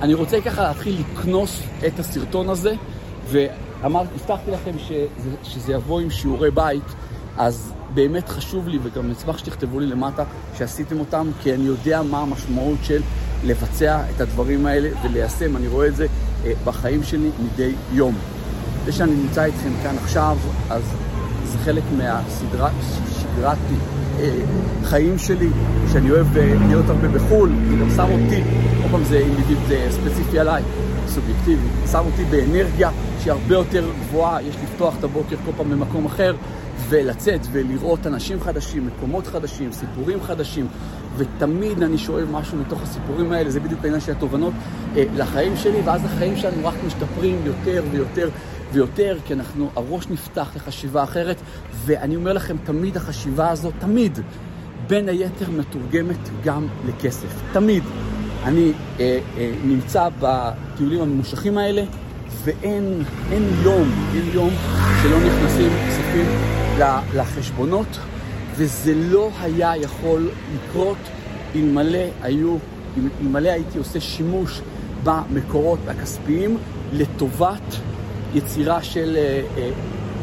אני 0.01 0.13
רוצה 0.13 0.41
ככה 0.41 0.61
להתחיל 0.61 1.03
לקנוס 1.13 1.61
את 1.87 1.99
הסרטון 1.99 2.49
הזה, 2.49 2.73
ואמרתי, 3.81 4.09
הבטחתי 4.15 4.51
לכם 4.51 4.79
שזה, 4.79 5.29
שזה 5.43 5.73
יבוא 5.73 5.99
עם 5.99 6.09
שיעורי 6.09 6.51
בית. 6.51 6.83
אז 7.37 7.73
באמת 7.93 8.29
חשוב 8.29 8.67
לי, 8.67 8.79
וגם 8.83 9.11
אשמח 9.11 9.37
שתכתבו 9.37 9.79
לי 9.79 9.85
למטה 9.85 10.23
שעשיתם 10.57 10.99
אותם, 10.99 11.27
כי 11.41 11.53
אני 11.53 11.63
יודע 11.63 12.01
מה 12.01 12.19
המשמעות 12.19 12.77
של 12.83 13.01
לבצע 13.43 14.01
את 14.15 14.21
הדברים 14.21 14.65
האלה 14.65 14.89
וליישם. 15.03 15.57
אני 15.57 15.67
רואה 15.67 15.87
את 15.87 15.95
זה 15.95 16.07
אה, 16.45 16.51
בחיים 16.65 17.03
שלי 17.03 17.29
מדי 17.43 17.71
יום. 17.93 18.15
זה 18.85 18.91
שאני 18.91 19.15
נמצא 19.15 19.43
איתכם 19.43 19.69
כאן 19.83 19.95
עכשיו, 20.03 20.37
אז 20.69 20.81
זה 21.45 21.57
חלק 21.57 21.83
מהסדרת, 21.97 22.71
שגרת 23.19 23.57
אה, 24.19 24.29
חיים 24.83 25.17
שלי, 25.17 25.49
שאני 25.93 26.11
אוהב 26.11 26.37
אה, 26.37 26.53
להיות 26.67 26.85
הרבה 26.89 27.07
בחו"ל, 27.07 27.49
זה 27.69 27.75
גם 27.75 27.89
שם 27.89 28.07
אותי, 28.11 28.43
כל 28.83 28.89
פעם 28.91 29.03
זה 29.03 29.21
ספציפי 29.89 30.39
עליי, 30.39 30.63
סובייקטיבי, 31.09 31.67
שם 31.91 32.03
אותי 32.05 32.23
באנרגיה 32.23 32.91
שהיא 33.19 33.33
הרבה 33.33 33.55
יותר 33.55 33.91
גבוהה, 33.99 34.41
יש 34.41 34.55
לפתוח 34.63 34.95
את 34.99 35.03
הבוקר 35.03 35.35
כל 35.45 35.51
פעם 35.57 35.69
במקום 35.69 36.05
אחר, 36.05 36.35
ולצאת 36.89 37.39
ולראות 37.51 38.07
אנשים 38.07 38.41
חדשים, 38.41 38.87
מקומות 38.87 39.27
חדשים, 39.27 39.71
סיפורים 39.71 40.23
חדשים, 40.23 40.67
ותמיד 41.17 41.83
אני 41.83 41.97
שואל 41.97 42.25
משהו 42.31 42.57
מתוך 42.57 42.81
הסיפורים 42.83 43.31
האלה, 43.31 43.49
זה 43.49 43.59
בדיוק 43.59 43.83
העניין 43.83 44.01
של 44.01 44.11
התובנות 44.11 44.53
אה, 44.95 45.03
לחיים 45.15 45.57
שלי, 45.57 45.81
ואז 45.85 46.05
החיים 46.05 46.37
שלנו 46.37 46.67
רק 46.67 46.75
משתפרים 46.87 47.41
יותר 47.45 47.83
ויותר 47.91 48.29
ויותר, 48.71 49.17
כי 49.25 49.33
אנחנו, 49.33 49.69
הראש 49.75 50.07
נפתח 50.09 50.51
לחשיבה 50.55 51.03
אחרת, 51.03 51.41
ואני 51.85 52.15
אומר 52.15 52.33
לכם, 52.33 52.57
תמיד 52.63 52.97
החשיבה 52.97 53.49
הזאת, 53.49 53.73
תמיד, 53.79 54.19
בין 54.87 55.09
היתר 55.09 55.49
מתורגמת 55.51 56.29
גם 56.43 56.67
לכסף. 56.87 57.41
תמיד. 57.53 57.83
אני 58.43 58.71
אה, 58.99 59.19
אה, 59.37 59.51
נמצא 59.63 60.07
בטיולים 60.19 61.01
הממושכים 61.01 61.57
האלה, 61.57 61.83
ואין 62.43 63.03
אין 63.31 63.43
יום, 63.63 63.89
אין 64.15 64.29
יום 64.33 64.49
שלא 65.03 65.17
נכנסים 65.19 65.69
כספים 65.87 66.25
לחשבונות, 67.15 67.99
וזה 68.55 68.93
לא 68.95 69.29
היה 69.41 69.77
יכול 69.77 70.29
לקרות 70.55 70.97
אלמלא 71.55 72.05
היו, 72.21 72.55
אלמלא 73.21 73.49
הייתי 73.49 73.77
עושה 73.77 73.99
שימוש 73.99 74.61
במקורות 75.03 75.79
הכספיים 75.87 76.57
לטובת 76.93 77.75
יצירה 78.35 78.83
של 78.83 79.15
אה, 79.17 79.41
אה, 79.57 79.69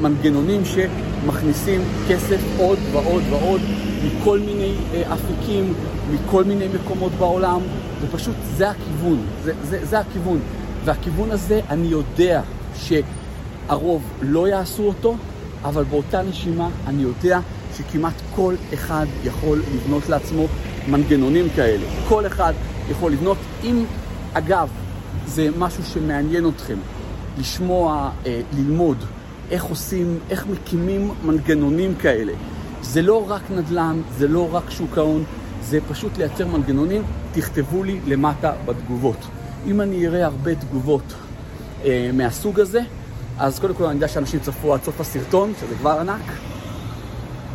מנגנונים 0.01 0.63
שמכניסים 0.65 1.81
כסף 2.09 2.41
עוד 2.59 2.79
ועוד 2.93 3.23
ועוד 3.31 3.61
מכל 4.05 4.39
מיני 4.39 4.75
אה, 4.95 5.15
אפיקים, 5.15 5.75
מכל 6.11 6.45
מיני 6.45 6.69
מקומות 6.69 7.13
בעולם, 7.13 7.61
ופשוט 8.01 8.35
זה 8.57 8.71
הכיוון, 8.71 9.27
זה, 9.45 9.53
זה, 9.63 9.87
זה 9.87 9.99
הכיוון. 9.99 10.41
והכיוון 10.85 11.31
הזה, 11.31 11.61
אני 11.71 11.87
יודע 11.87 12.43
שהרוב 12.75 14.03
לא 14.23 14.49
יעשו 14.49 14.83
אותו, 14.83 15.17
אבל 15.65 15.85
באותה 15.85 16.23
נשימה 16.23 16.69
אני 16.87 17.03
יודע 17.03 17.41
שכמעט 17.77 18.15
כל 18.35 18.55
אחד 18.75 19.07
יכול 19.25 19.63
לבנות 19.75 20.09
לעצמו 20.09 20.47
מנגנונים 20.89 21.47
כאלה. 21.57 21.85
כל 22.09 22.27
אחד 22.27 22.53
יכול 22.91 23.13
לבנות. 23.13 23.39
אם, 23.65 23.85
אגב, 24.33 24.69
זה 25.27 25.49
משהו 25.59 25.85
שמעניין 25.85 26.49
אתכם, 26.49 26.77
לשמוע, 27.39 28.11
אה, 28.27 28.41
ללמוד 28.57 28.97
איך 29.51 29.65
עושים, 29.65 30.19
איך 30.31 30.47
מקימים 30.47 31.11
מנגנונים 31.25 31.95
כאלה. 31.95 32.33
זה 32.83 33.03
לא 33.03 33.31
רק 33.31 33.43
נדל"ן, 33.51 34.01
זה 34.19 34.29
לא 34.29 34.55
רק 34.55 34.71
שוק 34.71 34.99
ההון, 34.99 35.25
זה 35.69 35.79
פשוט 35.89 36.19
לייצר 36.19 36.47
מנגנונים. 36.47 37.03
תכתבו 37.33 37.85
לי 37.85 38.01
למטה 38.07 38.53
בתגובות. 38.67 39.27
אם 39.67 39.81
אני 39.81 40.07
אראה 40.07 40.25
הרבה 40.25 40.55
תגובות 40.55 41.15
אה, 41.85 42.11
מהסוג 42.13 42.61
הזה, 42.61 42.81
אז 43.39 43.59
קודם 43.59 43.75
כל 43.75 43.85
אני 43.85 43.95
יודע 43.95 44.09
שאנשים 44.09 44.41
צפו 44.41 44.75
עד 44.75 44.83
סוף 44.83 45.01
הסרטון, 45.01 45.53
שזה 45.61 45.75
כבר 45.75 46.01
ענק, 46.01 46.33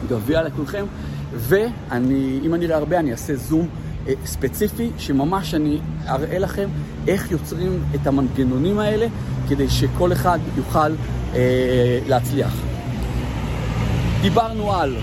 גביע 0.10 0.44
לכולכם, 0.44 0.86
ואם 1.34 2.54
אני 2.54 2.66
אראה 2.66 2.78
הרבה 2.78 3.00
אני 3.00 3.12
אעשה 3.12 3.36
זום 3.36 3.68
אה, 4.08 4.14
ספציפי, 4.26 4.90
שממש 4.98 5.54
אני 5.54 5.80
אראה 6.08 6.40
לכם 6.40 6.70
איך 7.08 7.32
יוצרים 7.32 7.84
את 7.96 8.08
המנגנונים 8.08 8.80
האלה, 8.80 9.08
כדי 9.50 9.70
שכל 9.70 10.14
אחד 10.14 10.40
יוכל 10.58 10.92
אה, 11.34 12.00
להצליח. 12.08 12.54
דיברנו 14.22 14.74
על 14.74 14.96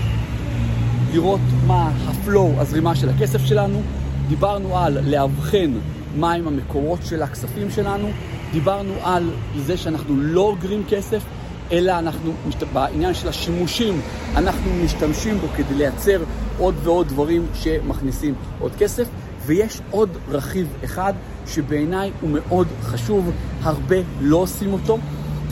לראות 1.13 1.39
מה 1.67 1.91
הפלואו, 2.07 2.51
הזרימה 2.57 2.95
של 2.95 3.09
הכסף 3.09 3.45
שלנו, 3.45 3.81
דיברנו 4.27 4.77
על 4.77 4.97
לאבחן 5.09 5.71
מהם 6.15 6.47
המקורות 6.47 6.99
של 7.05 7.21
הכספים 7.21 7.71
שלנו, 7.71 8.07
דיברנו 8.51 8.93
על 9.03 9.29
זה 9.65 9.77
שאנחנו 9.77 10.15
לא 10.17 10.41
אוגרים 10.41 10.83
כסף, 10.89 11.23
אלא 11.71 11.99
אנחנו, 11.99 12.31
בעניין 12.73 13.13
של 13.13 13.27
השימושים, 13.27 14.01
אנחנו 14.35 14.71
משתמשים 14.83 15.37
בו 15.37 15.47
כדי 15.55 15.73
לייצר 15.75 16.23
עוד 16.57 16.75
ועוד 16.83 17.07
דברים 17.07 17.45
שמכניסים 17.53 18.33
עוד 18.59 18.71
כסף. 18.79 19.07
ויש 19.45 19.81
עוד 19.91 20.09
רכיב 20.29 20.67
אחד 20.83 21.13
שבעיניי 21.47 22.11
הוא 22.21 22.29
מאוד 22.29 22.67
חשוב, 22.81 23.31
הרבה 23.61 23.95
לא 24.21 24.37
עושים 24.37 24.73
אותו, 24.73 24.97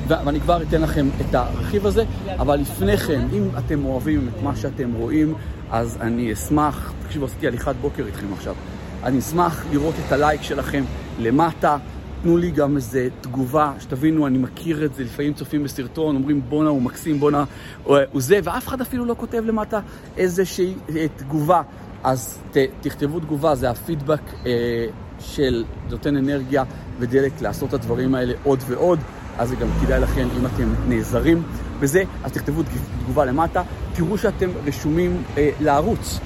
ואני 0.07 0.41
כבר 0.41 0.61
אתן 0.61 0.81
לכם 0.81 1.07
את 1.21 1.35
הרכיב 1.35 1.85
הזה, 1.85 2.03
אבל 2.39 2.55
לפני 2.55 2.97
כן, 2.97 3.21
אם 3.33 3.49
אתם 3.57 3.85
אוהבים 3.85 4.29
את 4.35 4.43
מה 4.43 4.55
שאתם 4.55 4.93
רואים, 4.93 5.33
אז 5.71 5.97
אני 6.01 6.33
אשמח, 6.33 6.93
תקשיבו, 7.05 7.25
עשיתי 7.25 7.47
הליכת 7.47 7.75
בוקר 7.81 8.05
איתכם 8.05 8.33
עכשיו, 8.33 8.55
אני 9.03 9.19
אשמח 9.19 9.65
לראות 9.71 9.95
את 10.07 10.11
הלייק 10.11 10.41
שלכם 10.41 10.83
למטה. 11.19 11.77
תנו 12.21 12.37
לי 12.37 12.51
גם 12.51 12.75
איזה 12.75 13.07
תגובה, 13.21 13.73
שתבינו, 13.79 14.27
אני 14.27 14.37
מכיר 14.37 14.85
את 14.85 14.93
זה, 14.93 15.03
לפעמים 15.03 15.33
צופים 15.33 15.63
בסרטון, 15.63 16.15
אומרים 16.15 16.41
בואנה 16.49 16.69
הוא 16.69 16.81
מקסים, 16.81 17.19
בואנה 17.19 17.43
הוא 17.83 17.97
זה, 18.15 18.39
ואף 18.43 18.67
אחד 18.67 18.81
אפילו 18.81 19.05
לא 19.05 19.15
כותב 19.17 19.43
למטה 19.45 19.79
איזושהי 20.17 20.73
אה, 20.95 21.05
תגובה. 21.15 21.61
אז 22.03 22.39
ת, 22.51 22.57
תכתבו 22.81 23.19
תגובה, 23.19 23.55
זה 23.55 23.69
הפידבק 23.69 24.21
אה, 24.45 24.85
של 25.19 25.63
נותן 25.89 26.17
אנרגיה 26.17 26.63
ודלק 26.99 27.41
לעשות 27.41 27.69
את 27.69 27.73
הדברים 27.73 28.15
האלה 28.15 28.33
עוד 28.43 28.59
ועוד, 28.67 28.99
אז 29.37 29.49
זה 29.49 29.55
גם 29.55 29.67
כדאי 29.81 29.99
לכם 29.99 30.27
אם 30.39 30.45
אתם 30.45 30.73
נעזרים 30.87 31.43
בזה, 31.79 32.03
אז 32.23 32.31
תכתבו 32.31 32.61
תגובה 33.03 33.25
למטה, 33.25 33.61
תראו 33.93 34.17
שאתם 34.17 34.49
רשומים 34.65 35.23
אה, 35.37 35.49
לערוץ. 35.59 36.19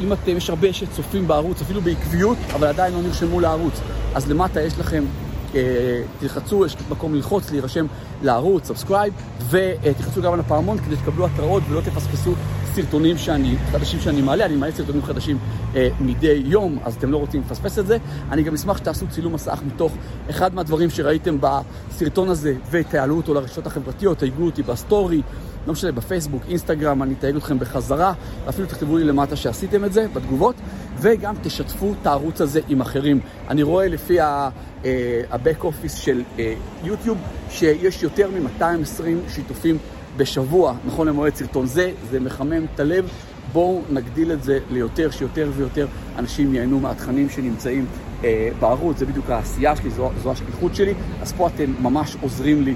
אם 0.00 0.12
אתם, 0.12 0.36
יש 0.36 0.50
הרבה 0.50 0.72
שצופים 0.72 1.28
בערוץ, 1.28 1.60
אפילו 1.60 1.80
בעקביות, 1.80 2.38
אבל 2.54 2.66
עדיין 2.66 2.94
לא 2.94 3.02
נרשמו 3.02 3.40
לערוץ, 3.40 3.80
אז 4.14 4.30
למטה 4.30 4.62
יש 4.62 4.78
לכם 4.78 5.04
אה, 5.54 5.60
תלחצו, 6.20 6.66
יש 6.66 6.76
מקום 6.90 7.14
ללחוץ, 7.14 7.50
להירשם 7.50 7.86
לערוץ, 8.22 8.66
subscribe, 8.66 9.12
ותלחצו 9.50 10.22
גם 10.22 10.32
על 10.32 10.40
הפעמון 10.40 10.78
כדי 10.78 10.96
שתקבלו 10.96 11.26
התראות 11.26 11.62
ולא 11.68 11.80
תפספסו 11.80 12.34
סרטונים 12.76 13.18
שאני, 13.18 13.56
חדשים 13.72 14.00
שאני 14.00 14.22
מעלה, 14.22 14.44
אני 14.44 14.56
מעלה 14.56 14.72
סרטונים 14.72 15.02
חדשים 15.02 15.38
אה, 15.74 15.88
מדי 16.00 16.42
יום, 16.44 16.78
אז 16.84 16.94
אתם 16.94 17.10
לא 17.10 17.16
רוצים 17.16 17.40
לפספס 17.40 17.78
את 17.78 17.86
זה. 17.86 17.98
אני 18.30 18.42
גם 18.42 18.54
אשמח 18.54 18.76
שתעשו 18.76 19.06
צילום 19.10 19.32
מסך 19.32 19.62
מתוך 19.66 19.92
אחד 20.30 20.54
מהדברים 20.54 20.90
שראיתם 20.90 21.38
בסרטון 21.40 22.28
הזה, 22.28 22.54
ותעלו 22.70 23.16
אותו 23.16 23.34
לרשתות 23.34 23.66
החברתיות, 23.66 24.18
תייגו 24.18 24.44
אותי 24.44 24.62
בסטורי, 24.62 25.22
לא 25.66 25.72
משנה, 25.72 25.92
בפייסבוק, 25.92 26.42
אינסטגרם, 26.48 27.02
אני 27.02 27.14
אתייג 27.18 27.36
אתכם 27.36 27.58
בחזרה, 27.58 28.12
אפילו 28.48 28.68
תכתבו 28.68 28.96
לי 28.96 29.04
למטה 29.04 29.36
שעשיתם 29.36 29.84
את 29.84 29.92
זה 29.92 30.06
בתגובות, 30.12 30.54
וגם 31.00 31.34
תשתפו 31.42 31.94
את 32.00 32.06
הערוץ 32.06 32.40
הזה 32.40 32.60
עם 32.68 32.80
אחרים. 32.80 33.20
אני 33.48 33.62
רואה 33.62 33.88
לפי 33.88 34.20
ה-back 34.20 35.62
office 35.62 35.96
של 35.96 36.22
יוטיוב, 36.84 37.18
שיש 37.50 38.02
יותר 38.02 38.30
מ-220 38.30 39.30
שיתופים 39.34 39.78
בשבוע, 40.16 40.74
נכון 40.86 41.08
למועד 41.08 41.34
סרטון 41.34 41.66
זה, 41.66 41.90
זה 42.10 42.20
מחמם 42.20 42.64
את 42.74 42.80
הלב. 42.80 43.08
בואו 43.52 43.82
נגדיל 43.90 44.32
את 44.32 44.42
זה 44.42 44.58
ליותר, 44.70 45.10
שיותר 45.10 45.50
ויותר 45.56 45.86
אנשים 46.18 46.54
ייהנו 46.54 46.80
מהתכנים 46.80 47.30
שנמצאים 47.30 47.86
אה, 48.24 48.48
בערוץ, 48.60 48.98
זה 48.98 49.06
בדיוק 49.06 49.30
העשייה 49.30 49.76
שלי, 49.76 49.90
זו, 49.90 50.10
זו 50.22 50.30
השליחות 50.30 50.74
שלי, 50.74 50.94
אז 51.22 51.32
פה 51.32 51.48
אתם 51.48 51.72
ממש 51.82 52.16
עוזרים 52.20 52.62
לי 52.62 52.74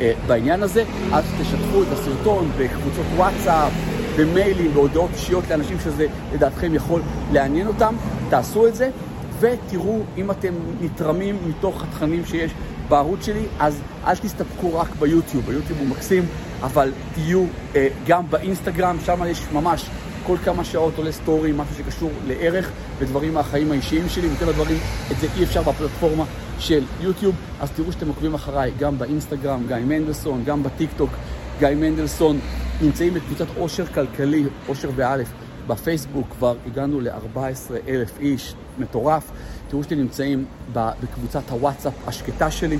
אה, 0.00 0.12
בעניין 0.26 0.62
הזה. 0.62 0.84
אז 1.12 1.24
תשתפו 1.40 1.82
את 1.82 1.88
הסרטון 1.92 2.50
בקבוצות 2.58 3.06
וואטסאפ, 3.16 3.72
במיילים, 4.18 4.74
בהודעות 4.74 5.10
אישיות 5.14 5.44
לאנשים 5.50 5.76
שזה 5.80 6.06
לדעתכם 6.34 6.74
יכול 6.74 7.02
לעניין 7.32 7.66
אותם, 7.66 7.94
תעשו 8.30 8.66
את 8.66 8.74
זה. 8.74 8.90
ותראו 9.40 10.00
אם 10.16 10.30
אתם 10.30 10.54
נתרמים 10.80 11.36
מתוך 11.46 11.82
התכנים 11.82 12.26
שיש 12.26 12.52
בערוץ 12.92 13.24
שלי, 13.26 13.46
אז 13.58 13.80
אל 14.06 14.16
תסתפקו 14.16 14.74
רק 14.74 14.88
ביוטיוב, 14.98 15.46
ביוטיוב 15.46 15.78
הוא 15.78 15.88
מקסים, 15.88 16.24
אבל 16.62 16.92
תהיו 17.14 17.44
אה, 17.76 17.88
גם 18.06 18.30
באינסטגרם, 18.30 18.96
שם 19.04 19.22
יש 19.26 19.42
ממש 19.52 19.90
כל 20.26 20.36
כמה 20.44 20.64
שעות 20.64 20.98
עולה 20.98 21.12
סטורי, 21.12 21.52
משהו 21.52 21.74
שקשור 21.74 22.10
לערוץ 22.26 22.70
ודברים 22.98 23.34
מהחיים 23.34 23.72
האישיים 23.72 24.08
שלי, 24.08 24.28
מטבע 24.28 24.50
הדברים 24.50 24.76
את 25.10 25.16
זה 25.20 25.26
אי 25.36 25.44
אפשר 25.44 25.62
בפלטפורמה 25.62 26.24
של 26.58 26.84
יוטיוב, 27.00 27.34
אז 27.60 27.70
תראו 27.70 27.92
שאתם 27.92 28.08
עוקבים 28.08 28.34
אחריי 28.34 28.72
גם 28.78 28.98
באינסטגרם, 28.98 29.62
גיא 29.68 29.76
מנדלסון, 29.76 30.44
גם 30.44 30.62
בטיק 30.62 30.90
טוק, 30.96 31.10
גיא 31.58 31.68
מנדלסון, 31.68 32.38
נמצאים 32.82 33.14
בקבוצת 33.14 33.46
עושר 33.56 33.86
כלכלי, 33.86 34.44
עושר 34.66 34.90
באלף. 34.90 35.28
בפייסבוק 35.66 36.26
כבר 36.30 36.54
הגענו 36.66 37.00
ל-14 37.00 37.38
אלף 37.88 38.18
איש, 38.20 38.54
מטורף. 38.78 39.30
תראו 39.72 39.82
שאתם 39.82 39.98
נמצאים 39.98 40.44
בקבוצת 40.72 41.50
הוואטסאפ 41.50 41.92
השקטה 42.06 42.50
שלי 42.50 42.78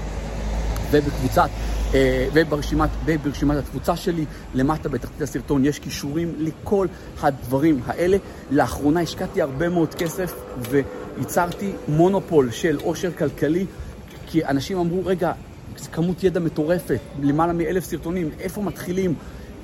ובקבוצת, 0.90 1.48
אה, 1.94 2.28
וברשימת, 2.32 2.90
וברשימת 3.04 3.56
התפוצה 3.56 3.96
שלי. 3.96 4.24
למטה 4.54 4.88
בתחתית 4.88 5.22
הסרטון 5.22 5.64
יש 5.64 5.78
קישורים 5.78 6.34
לכל 6.38 6.86
הדברים 7.22 7.80
האלה. 7.86 8.16
לאחרונה 8.50 9.00
השקעתי 9.00 9.42
הרבה 9.42 9.68
מאוד 9.68 9.94
כסף 9.94 10.34
וייצרתי 10.70 11.72
מונופול 11.88 12.50
של 12.50 12.78
עושר 12.82 13.12
כלכלי, 13.12 13.66
כי 14.26 14.44
אנשים 14.44 14.78
אמרו, 14.78 15.06
רגע, 15.06 15.32
כמות 15.92 16.24
ידע 16.24 16.40
מטורפת, 16.40 17.00
למעלה 17.22 17.52
מאלף 17.52 17.84
סרטונים, 17.84 18.30
איפה 18.40 18.62
מתחילים? 18.62 19.14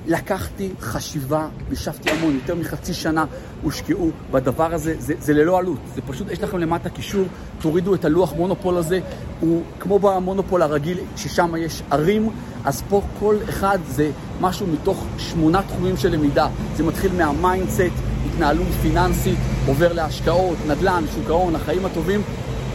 לקחתי 0.07 0.69
חשיבה, 0.79 1.47
ישבתי 1.71 2.11
המון, 2.11 2.35
יותר 2.35 2.55
מחצי 2.55 2.93
שנה 2.93 3.25
הושקעו 3.63 4.11
בדבר 4.31 4.73
הזה, 4.73 4.95
זה, 4.99 5.13
זה 5.19 5.33
ללא 5.33 5.57
עלות, 5.57 5.79
זה 5.95 6.01
פשוט, 6.07 6.31
יש 6.31 6.41
לכם 6.43 6.57
למטה 6.57 6.89
קישור, 6.89 7.25
תורידו 7.61 7.95
את 7.95 8.05
הלוח 8.05 8.33
מונופול 8.33 8.77
הזה, 8.77 8.99
הוא 9.39 9.63
כמו 9.79 9.99
במונופול 9.99 10.61
הרגיל, 10.61 10.97
ששם 11.15 11.53
יש 11.57 11.81
ערים, 11.91 12.29
אז 12.65 12.83
פה 12.89 13.01
כל 13.19 13.35
אחד 13.49 13.79
זה 13.87 14.11
משהו 14.41 14.67
מתוך 14.67 15.05
שמונה 15.17 15.61
תחומים 15.63 15.97
של 15.97 16.09
למידה, 16.09 16.47
זה 16.75 16.83
מתחיל 16.83 17.11
מה 17.13 17.27
mindset, 17.27 17.81
התנהלות 18.25 18.67
פיננסית, 18.81 19.39
עובר 19.67 19.93
להשקעות, 19.93 20.57
נדל"ן, 20.67 21.03
שוק 21.15 21.29
ההון, 21.29 21.55
החיים 21.55 21.85
הטובים, 21.85 22.21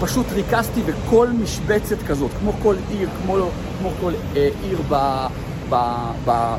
פשוט 0.01 0.27
ריכזתי 0.33 0.81
בכל 0.83 1.29
משבצת 1.29 1.97
כזאת, 2.07 2.31
כמו 2.41 2.53
כל 2.62 2.75
עיר, 2.91 3.09
כמו, 3.22 3.37
כמו 3.79 3.91
כל 4.01 4.12
אה, 4.37 4.49
עיר 4.62 4.79
ב... 4.89 5.27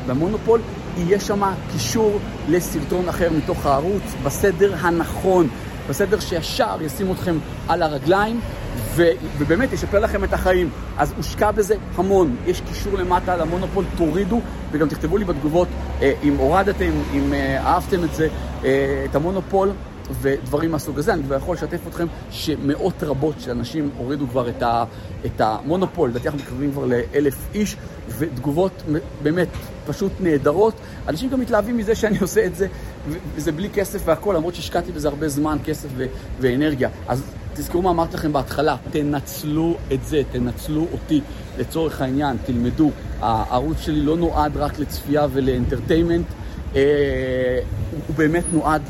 במונופול, 0.06 0.60
יהיה 0.96 1.20
שם 1.20 1.42
קישור 1.72 2.18
לסרטון 2.48 3.08
אחר 3.08 3.30
מתוך 3.30 3.66
הערוץ, 3.66 4.02
בסדר 4.22 4.74
הנכון, 4.80 5.48
בסדר 5.88 6.20
שישר 6.20 6.76
ישים 6.80 7.12
אתכם 7.12 7.38
על 7.68 7.82
הרגליים, 7.82 8.40
ו, 8.76 9.04
ובאמת 9.38 9.72
ישפר 9.72 9.98
לכם 9.98 10.24
את 10.24 10.32
החיים. 10.32 10.70
אז 10.98 11.12
הושקע 11.16 11.50
בזה 11.50 11.74
המון. 11.94 12.36
יש 12.46 12.60
קישור 12.60 12.98
למטה 12.98 13.36
למונופול, 13.36 13.84
תורידו, 13.96 14.40
וגם 14.72 14.88
תכתבו 14.88 15.16
לי 15.16 15.24
בתגובות 15.24 15.68
אה, 16.02 16.12
אם 16.22 16.36
הורדתם, 16.36 16.90
אם 17.14 17.34
אה, 17.34 17.58
אהבתם 17.66 18.04
את 18.04 18.14
זה, 18.14 18.28
אה, 18.64 19.04
את 19.10 19.14
המונופול. 19.14 19.72
ודברים 20.20 20.70
מהסוג 20.70 20.98
הזה. 20.98 21.14
אני 21.14 21.22
כבר 21.22 21.36
יכול 21.36 21.54
לשתף 21.54 21.86
אתכם 21.88 22.06
שמאות 22.30 23.02
רבות 23.02 23.34
של 23.40 23.50
אנשים 23.50 23.90
הורידו 23.96 24.28
כבר 24.28 24.48
את, 24.48 24.62
ה, 24.62 24.84
את 25.26 25.40
המונופול, 25.40 26.10
לדעתי 26.10 26.28
אנחנו 26.28 26.40
מתקרבים 26.40 26.72
כבר 26.72 26.86
לאלף 26.86 27.36
איש, 27.54 27.76
ותגובות 28.18 28.82
באמת 29.22 29.48
פשוט 29.86 30.12
נהדרות. 30.20 30.74
אנשים 31.08 31.30
גם 31.30 31.40
מתלהבים 31.40 31.76
מזה 31.76 31.94
שאני 31.94 32.18
עושה 32.26 32.46
את 32.46 32.56
זה, 32.56 32.66
וזה 33.34 33.52
בלי 33.52 33.70
כסף 33.70 34.02
והכול, 34.04 34.36
למרות 34.36 34.54
שהשקעתי 34.54 34.92
בזה 34.92 35.08
הרבה 35.08 35.28
זמן, 35.28 35.58
כסף 35.64 35.88
ו- 35.96 36.06
ואנרגיה. 36.40 36.88
אז 37.08 37.22
תזכרו 37.54 37.82
מה 37.82 37.90
אמרתי 37.90 38.16
לכם 38.16 38.32
בהתחלה, 38.32 38.76
תנצלו 38.90 39.76
את 39.92 40.04
זה, 40.04 40.22
תנצלו 40.32 40.86
אותי 40.92 41.20
לצורך 41.58 42.00
העניין, 42.00 42.36
תלמדו. 42.46 42.90
הערוץ 43.20 43.80
שלי 43.80 44.00
לא 44.00 44.16
נועד 44.16 44.56
רק 44.56 44.78
לצפייה 44.78 45.26
ול 45.32 45.44
entertainment, 45.44 46.26
אה, 46.76 47.58
הוא 48.06 48.16
באמת 48.16 48.44
נועד 48.52 48.82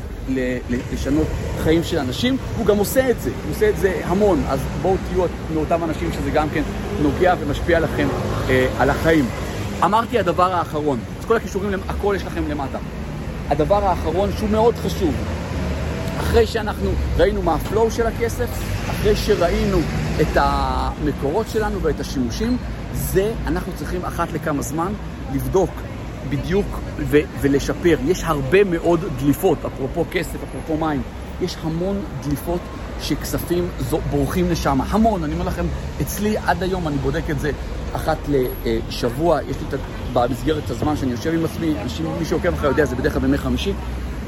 לשנות 0.93 1.27
חיים 1.63 1.83
של 1.83 1.97
אנשים, 1.97 2.37
הוא 2.57 2.65
גם 2.65 2.77
עושה 2.77 3.09
את 3.09 3.21
זה, 3.21 3.29
הוא 3.43 3.51
עושה 3.51 3.69
את 3.69 3.77
זה 3.77 4.01
המון, 4.03 4.43
אז 4.49 4.59
בואו 4.81 4.95
תהיו 5.09 5.25
מאותם 5.53 5.83
אנשים 5.83 6.11
שזה 6.11 6.31
גם 6.31 6.49
כן 6.49 6.61
נוגע 7.01 7.35
ומשפיע 7.39 7.79
לכם 7.79 8.07
אה, 8.49 8.67
על 8.79 8.89
החיים. 8.89 9.25
אמרתי 9.83 10.19
הדבר 10.19 10.53
האחרון, 10.53 10.99
אז 11.19 11.25
כל 11.25 11.35
הקישורים, 11.35 11.79
הכל 11.87 12.13
יש 12.17 12.23
לכם 12.23 12.43
למטה. 12.49 12.77
הדבר 13.49 13.85
האחרון 13.85 14.29
שהוא 14.37 14.49
מאוד 14.49 14.75
חשוב, 14.75 15.13
אחרי 16.19 16.47
שאנחנו 16.47 16.89
ראינו 17.17 17.41
מה 17.41 17.55
ה 17.55 17.62
flow 17.62 17.91
של 17.91 18.07
הכסף, 18.07 18.49
אחרי 18.89 19.15
שראינו 19.15 19.77
את 20.21 20.27
המקורות 20.35 21.45
שלנו 21.49 21.81
ואת 21.81 21.99
השימושים, 21.99 22.57
זה 22.93 23.31
אנחנו 23.47 23.71
צריכים 23.75 24.05
אחת 24.05 24.27
לכמה 24.33 24.61
זמן 24.61 24.93
לבדוק 25.33 25.69
בדיוק 26.29 26.65
ו- 26.97 27.17
ולשפר. 27.41 27.97
יש 28.05 28.23
הרבה 28.23 28.63
מאוד 28.63 28.99
דליפות, 29.19 29.57
אפרופו 29.65 30.05
כסף, 30.11 30.37
אפרופו 30.43 30.85
מים. 30.85 31.01
יש 31.41 31.57
המון 31.63 31.99
דליפות 32.23 32.59
שכספים 33.01 33.67
בורחים 34.11 34.49
לשם. 34.49 34.79
המון, 34.89 35.23
אני 35.23 35.33
אומר 35.33 35.45
לכם, 35.45 35.65
אצלי 36.01 36.37
עד 36.37 36.63
היום 36.63 36.87
אני 36.87 36.97
בודק 36.97 37.29
את 37.29 37.39
זה 37.39 37.51
אחת 37.93 38.17
לשבוע. 38.65 39.39
יש 39.41 39.57
לי 39.57 39.65
את, 39.69 39.79
במסגרת 40.13 40.69
הזמן 40.69 40.97
שאני 40.97 41.11
יושב 41.11 41.33
עם 41.33 41.45
עצמי, 41.45 41.73
אנשים, 41.81 42.05
מי 42.19 42.25
שעוקב 42.25 42.53
אחרי 42.53 42.69
יודע, 42.69 42.85
זה 42.85 42.95
בדרך 42.95 43.13
כלל 43.13 43.21
בימי 43.21 43.37
חמישי. 43.37 43.73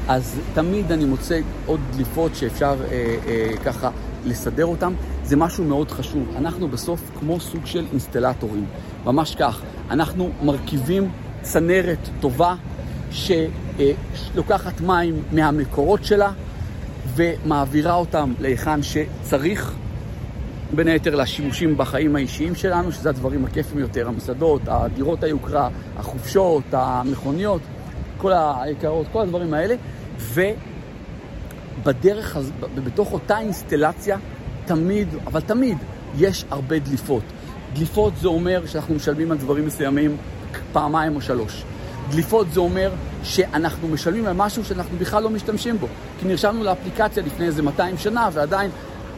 אז 0.08 0.40
תמיד 0.54 0.92
אני 0.92 1.04
מוצא 1.04 1.40
עוד 1.66 1.80
דליפות 1.90 2.34
שאפשר 2.34 2.76
אה, 2.90 3.16
אה, 3.26 3.56
ככה 3.64 3.90
לסדר 4.24 4.66
אותן. 4.66 4.92
זה 5.24 5.36
משהו 5.36 5.64
מאוד 5.64 5.90
חשוב. 5.90 6.28
אנחנו 6.36 6.68
בסוף 6.68 7.00
כמו 7.18 7.40
סוג 7.40 7.66
של 7.66 7.86
אינסטלטורים, 7.90 8.64
ממש 9.04 9.34
כך. 9.34 9.60
אנחנו 9.90 10.30
מרכיבים 10.42 11.10
צנרת 11.42 12.08
טובה 12.20 12.54
שלוקחת 13.10 14.80
מים 14.80 15.22
מהמקורות 15.32 16.04
שלה 16.04 16.32
ומעבירה 17.14 17.94
אותם 17.94 18.32
להיכן 18.40 18.80
שצריך, 18.82 19.74
בין 20.74 20.88
היתר 20.88 21.14
לשימושים 21.14 21.76
בחיים 21.76 22.16
האישיים 22.16 22.54
שלנו, 22.54 22.92
שזה 22.92 23.08
הדברים 23.08 23.44
הכיפים 23.44 23.78
יותר, 23.78 24.08
המסעדות, 24.08 24.62
הדירות 24.66 25.22
היוקרה, 25.22 25.68
החופשות, 25.96 26.62
המכוניות, 26.72 27.60
כל 28.18 28.32
היקרות, 28.32 29.06
כל 29.12 29.20
הדברים 29.22 29.54
האלה, 29.54 29.74
ובדרך, 31.78 32.36
בתוך 32.84 33.12
אותה 33.12 33.38
אינסטלציה, 33.38 34.18
תמיד, 34.64 35.08
אבל 35.26 35.40
תמיד, 35.40 35.78
יש 36.18 36.44
הרבה 36.50 36.78
דליפות. 36.78 37.22
דליפות 37.72 38.12
זה 38.16 38.28
אומר 38.28 38.66
שאנחנו 38.66 38.94
משלמים 38.94 39.32
על 39.32 39.38
דברים 39.38 39.66
מסוימים 39.66 40.16
פעמיים 40.72 41.16
או 41.16 41.20
שלוש. 41.20 41.64
דליפות 42.10 42.46
זה 42.52 42.60
אומר 42.60 42.90
שאנחנו 43.22 43.88
משלמים 43.88 44.26
על 44.26 44.32
משהו 44.32 44.64
שאנחנו 44.64 44.98
בכלל 44.98 45.22
לא 45.22 45.30
משתמשים 45.30 45.78
בו. 45.78 45.86
כי 46.20 46.26
נרשמנו 46.26 46.64
לאפליקציה 46.64 47.22
לפני 47.22 47.46
איזה 47.46 47.62
200 47.62 47.98
שנה, 47.98 48.28
ועדיין 48.32 48.70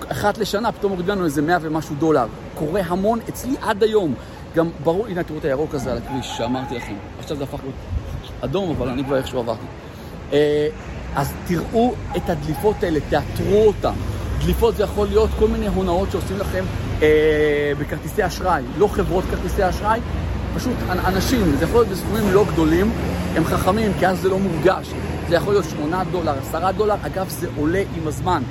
אחת 0.09 0.39
לשנה 0.39 0.73
פתאום 0.73 0.93
הוריד 0.93 1.11
לנו 1.11 1.25
איזה 1.25 1.43
100 1.43 1.59
ומשהו 1.61 1.95
דולר. 1.95 2.27
קורה 2.55 2.81
המון 2.87 3.19
אצלי 3.29 3.55
עד 3.63 3.83
היום. 3.83 4.15
גם 4.55 4.69
ברור, 4.85 5.07
הנה 5.07 5.23
תראו 5.23 5.39
את 5.39 5.45
הירוק 5.45 5.75
הזה 5.75 5.93
על 5.93 5.99
הכביש 5.99 6.27
שאמרתי 6.37 6.75
לכם. 6.75 6.95
עכשיו 7.19 7.37
זה 7.37 7.45
הפך 7.45 7.59
להיות 7.63 7.75
אדום, 8.41 8.71
אבל 8.71 8.89
אני 8.89 9.05
כבר 9.05 9.17
איכשהו 9.17 9.39
עברתי. 9.39 9.67
אה, 10.33 10.69
אז 11.15 11.33
תראו 11.47 11.95
את 12.17 12.31
הדליפות 12.31 12.83
האלה, 12.83 13.01
תאתרו 13.11 13.67
אותן. 13.67 13.93
דליפות 14.45 14.77
זה 14.77 14.83
יכול 14.83 15.07
להיות 15.07 15.31
כל 15.39 15.49
מיני 15.49 15.69
הונאות 15.69 16.11
שעושים 16.11 16.39
לכם 16.39 16.65
אה, 17.03 17.73
בכרטיסי 17.79 18.27
אשראי, 18.27 18.63
לא 18.79 18.87
חברות 18.87 19.25
כרטיסי 19.31 19.69
אשראי, 19.69 20.01
פשוט 20.55 20.73
אנשים, 20.89 21.57
זה 21.59 21.65
יכול 21.65 21.81
להיות 21.81 21.89
בסכומים 21.89 22.31
לא 22.33 22.45
גדולים, 22.53 22.93
הם 23.37 23.45
חכמים, 23.45 23.93
כי 23.99 24.07
אז 24.07 24.21
זה 24.21 24.29
לא 24.29 24.39
מורגש. 24.39 24.91
זה 25.29 25.35
יכול 25.35 25.55
להיות 25.55 25.65
8 25.65 26.05
דולר, 26.05 26.35
10 26.49 26.73
דולר, 26.73 26.95
אגב 27.07 27.29
זה 27.29 27.49
עולה 27.57 27.83
עם 27.97 28.09
הזמן. 28.09 28.43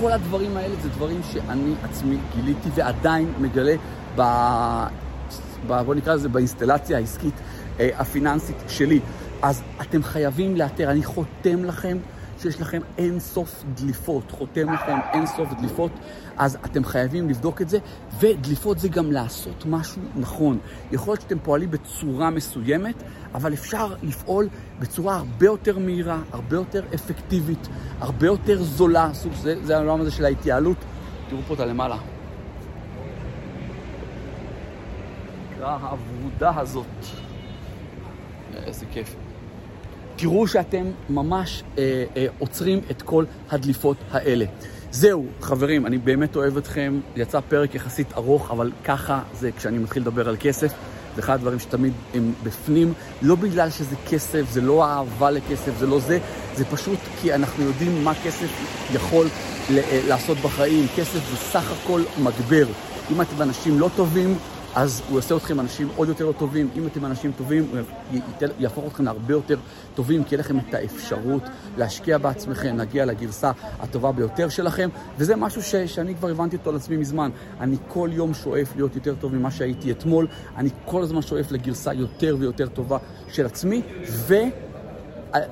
כל 0.00 0.12
הדברים 0.12 0.56
האלה 0.56 0.74
זה 0.82 0.88
דברים 0.88 1.20
שאני 1.32 1.74
עצמי 1.84 2.16
גיליתי 2.36 2.68
ועדיין 2.74 3.32
מגלה 3.40 3.74
ב... 4.16 4.22
ב... 5.66 5.82
בוא 5.82 5.94
נקרא 5.94 6.14
לזה 6.14 6.28
באינסטלציה 6.28 6.96
העסקית 6.96 7.34
אה, 7.80 7.90
הפיננסית 7.98 8.56
שלי. 8.68 9.00
אז 9.42 9.62
אתם 9.80 10.02
חייבים 10.02 10.56
לאתר, 10.56 10.90
אני 10.90 11.04
חותם 11.04 11.64
לכם 11.64 11.98
שיש 12.42 12.60
לכם 12.60 12.80
אין 12.98 13.20
סוף 13.20 13.64
דליפות, 13.74 14.30
חותם 14.30 14.72
לכם 14.72 14.98
אין 15.12 15.26
סוף 15.26 15.48
דליפות, 15.58 15.92
אז 16.36 16.58
אתם 16.64 16.84
חייבים 16.84 17.28
לבדוק 17.28 17.62
את 17.62 17.68
זה, 17.68 17.78
ודליפות 18.20 18.78
זה 18.78 18.88
גם 18.88 19.12
לעשות 19.12 19.66
משהו 19.66 20.02
נכון. 20.16 20.58
יכול 20.92 21.12
להיות 21.12 21.20
שאתם 21.20 21.38
פועלים 21.38 21.70
בצורה 21.70 22.30
מסוימת, 22.30 23.02
אבל 23.34 23.52
אפשר 23.52 23.94
לפעול 24.02 24.48
בצורה 24.78 25.16
הרבה 25.16 25.46
יותר 25.46 25.78
מהירה, 25.78 26.18
הרבה 26.32 26.56
יותר 26.56 26.82
אפקטיבית, 26.94 27.68
הרבה 28.00 28.26
יותר 28.26 28.62
זולה, 28.62 29.10
סוג, 29.14 29.32
זה, 29.34 29.64
זה 29.64 29.76
העולם 29.76 30.00
הזה 30.00 30.10
של 30.10 30.24
ההתייעלות. 30.24 30.76
תראו 31.28 31.40
פה 31.48 31.54
את 31.54 31.60
הלמעלה. 31.60 31.96
העבודה 35.60 36.60
הזאת. 36.60 36.86
איזה 38.54 38.86
כיף. 38.92 39.16
תראו 40.22 40.46
שאתם 40.46 40.84
ממש 41.10 41.62
אה, 41.78 42.04
אה, 42.16 42.26
עוצרים 42.38 42.80
את 42.90 43.02
כל 43.02 43.24
הדליפות 43.50 43.96
האלה. 44.10 44.44
זהו, 44.90 45.26
חברים, 45.40 45.86
אני 45.86 45.98
באמת 45.98 46.36
אוהב 46.36 46.56
אתכם. 46.56 47.00
יצא 47.16 47.40
פרק 47.40 47.74
יחסית 47.74 48.12
ארוך, 48.16 48.50
אבל 48.50 48.70
ככה 48.84 49.22
זה 49.34 49.50
כשאני 49.52 49.78
מתחיל 49.78 50.02
לדבר 50.02 50.28
על 50.28 50.36
כסף. 50.40 50.72
זה 51.16 51.20
אחד 51.20 51.34
הדברים 51.34 51.58
שתמיד 51.58 51.92
הם 52.14 52.32
בפנים, 52.42 52.92
לא 53.22 53.34
בגלל 53.34 53.70
שזה 53.70 53.96
כסף, 54.10 54.50
זה 54.50 54.60
לא 54.60 54.84
אהבה 54.84 55.30
לכסף, 55.30 55.78
זה 55.78 55.86
לא 55.86 56.00
זה, 56.00 56.18
זה 56.54 56.64
פשוט 56.64 56.98
כי 57.20 57.34
אנחנו 57.34 57.64
יודעים 57.64 58.04
מה 58.04 58.12
כסף 58.24 58.48
יכול 58.94 59.26
אה, 59.70 60.00
לעשות 60.08 60.38
בחיים. 60.38 60.86
כסף 60.96 61.30
זה 61.30 61.36
סך 61.36 61.72
הכל 61.72 62.02
מגבר. 62.18 62.66
אם 63.10 63.20
אתם 63.20 63.42
אנשים 63.42 63.80
לא 63.80 63.90
טובים, 63.96 64.38
אז 64.74 65.02
הוא 65.08 65.16
יעשה 65.16 65.36
אתכם 65.36 65.60
אנשים 65.60 65.88
עוד 65.96 66.08
יותר 66.08 66.32
טובים. 66.32 66.68
אם 66.76 66.86
אתם 66.86 67.04
אנשים 67.04 67.32
טובים, 67.32 67.66
הוא 67.70 67.80
יהפוך 68.58 68.84
אתכם 68.86 69.04
להרבה 69.04 69.32
יותר 69.32 69.56
טובים, 69.94 70.24
כי 70.24 70.34
יהיה 70.34 70.40
לכם 70.40 70.58
את 70.58 70.74
האפשרות 70.74 71.42
להשקיע 71.78 72.18
בעצמכם, 72.18 72.76
להגיע 72.76 73.04
לגרסה 73.04 73.50
הטובה 73.80 74.12
ביותר 74.12 74.48
שלכם, 74.48 74.88
וזה 75.18 75.36
משהו 75.36 75.62
ש, 75.62 75.74
שאני 75.74 76.14
כבר 76.14 76.28
הבנתי 76.28 76.56
אותו 76.56 76.70
על 76.70 76.76
עצמי 76.76 76.96
מזמן. 76.96 77.30
אני 77.60 77.76
כל 77.88 78.10
יום 78.12 78.34
שואף 78.34 78.76
להיות 78.76 78.94
יותר 78.94 79.14
טוב 79.14 79.34
ממה 79.34 79.50
שהייתי 79.50 79.92
אתמול, 79.92 80.26
אני 80.56 80.68
כל 80.84 81.02
הזמן 81.02 81.22
שואף 81.22 81.52
לגרסה 81.52 81.92
יותר 81.92 82.36
ויותר 82.38 82.66
טובה 82.66 82.98
של 83.28 83.46
עצמי, 83.46 83.82
ו... 84.06 84.34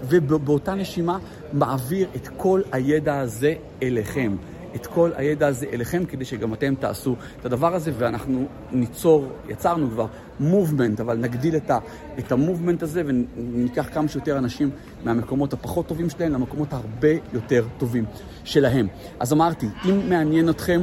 ובאותה 0.02 0.74
נשימה 0.74 1.18
מעביר 1.52 2.08
את 2.16 2.28
כל 2.36 2.60
הידע 2.72 3.18
הזה 3.18 3.54
אליכם. 3.82 4.36
את 4.74 4.86
כל 4.86 5.10
הידע 5.16 5.46
הזה 5.46 5.66
אליכם, 5.72 6.04
כדי 6.04 6.24
שגם 6.24 6.54
אתם 6.54 6.74
תעשו 6.74 7.16
את 7.40 7.44
הדבר 7.44 7.74
הזה, 7.74 7.92
ואנחנו 7.98 8.46
ניצור, 8.72 9.28
יצרנו 9.48 9.90
כבר 9.90 10.06
מובמנט, 10.40 11.00
אבל 11.00 11.16
נגדיל 11.16 11.56
את, 11.56 11.70
ה, 11.70 11.78
את 12.18 12.32
המובמנט 12.32 12.82
הזה 12.82 13.02
וניקח 13.06 13.88
כמה 13.92 14.08
שיותר 14.08 14.38
אנשים 14.38 14.70
מהמקומות 15.04 15.52
הפחות 15.52 15.86
טובים 15.86 16.10
שלהם 16.10 16.32
למקומות 16.32 16.72
הרבה 16.72 17.08
יותר 17.32 17.66
טובים 17.78 18.04
שלהם. 18.44 18.88
אז 19.20 19.32
אמרתי, 19.32 19.66
אם 19.84 20.08
מעניין 20.08 20.48
אתכם... 20.48 20.80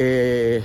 אה, 0.00 0.58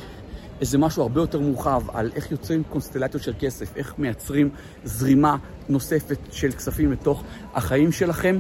איזה 0.62 0.78
משהו 0.78 1.04
הרבה 1.04 1.22
יותר 1.22 1.40
מורחב 1.40 1.84
על 1.94 2.12
איך 2.16 2.32
יוצרים 2.32 2.64
קונסטלציות 2.70 3.24
של 3.24 3.34
כסף, 3.40 3.78
איך 3.78 3.94
מייצרים 3.98 4.50
זרימה 4.84 5.36
נוספת 5.70 6.18
של 6.32 6.52
כספים 6.52 6.92
לתוך 6.92 7.24
החיים 7.54 7.92
שלכם. 7.92 8.40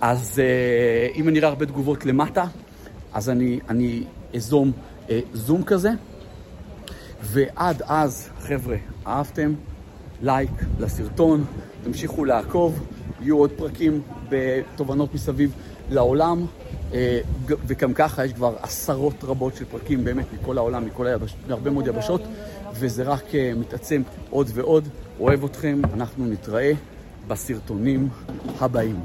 אז 0.00 0.40
אה, 0.42 1.08
אם 1.14 1.28
אני 1.28 1.38
אראה 1.38 1.48
הרבה 1.48 1.66
תגובות 1.66 2.06
למטה, 2.06 2.44
אז 3.12 3.30
אני, 3.30 3.60
אני 3.68 4.04
אזום 4.34 4.72
אה, 5.10 5.20
זום 5.32 5.62
כזה. 5.62 5.90
ועד 7.22 7.82
אז, 7.86 8.28
חבר'ה, 8.40 8.76
אהבתם? 9.06 9.54
לייק 10.22 10.50
לסרטון, 10.80 11.44
תמשיכו 11.84 12.24
לעקוב, 12.24 12.86
יהיו 13.20 13.38
עוד 13.38 13.50
פרקים 13.50 14.02
בתובנות 14.28 15.14
מסביב 15.14 15.52
לעולם, 15.90 16.46
אה, 16.92 17.20
וגם 17.46 17.94
ככה 17.94 18.24
יש 18.24 18.32
כבר 18.32 18.54
עשרות 18.62 19.24
רבות 19.24 19.56
של 19.56 19.64
פרקים 19.64 20.04
באמת 20.04 20.26
מכל 20.32 20.58
העולם, 20.58 20.86
מכל 20.86 21.06
היבש... 21.06 21.34
מהרבה 21.48 21.70
מאוד 21.70 21.86
יבשות, 21.86 22.22
וזה 22.74 23.02
רק 23.02 23.34
אה, 23.34 23.52
מתעצם 23.56 24.02
עוד 24.30 24.50
ועוד. 24.54 24.88
אוהב 25.20 25.44
אתכם, 25.44 25.80
אנחנו 25.94 26.26
נתראה 26.26 26.72
בסרטונים 27.28 28.08
הבאים. 28.60 29.00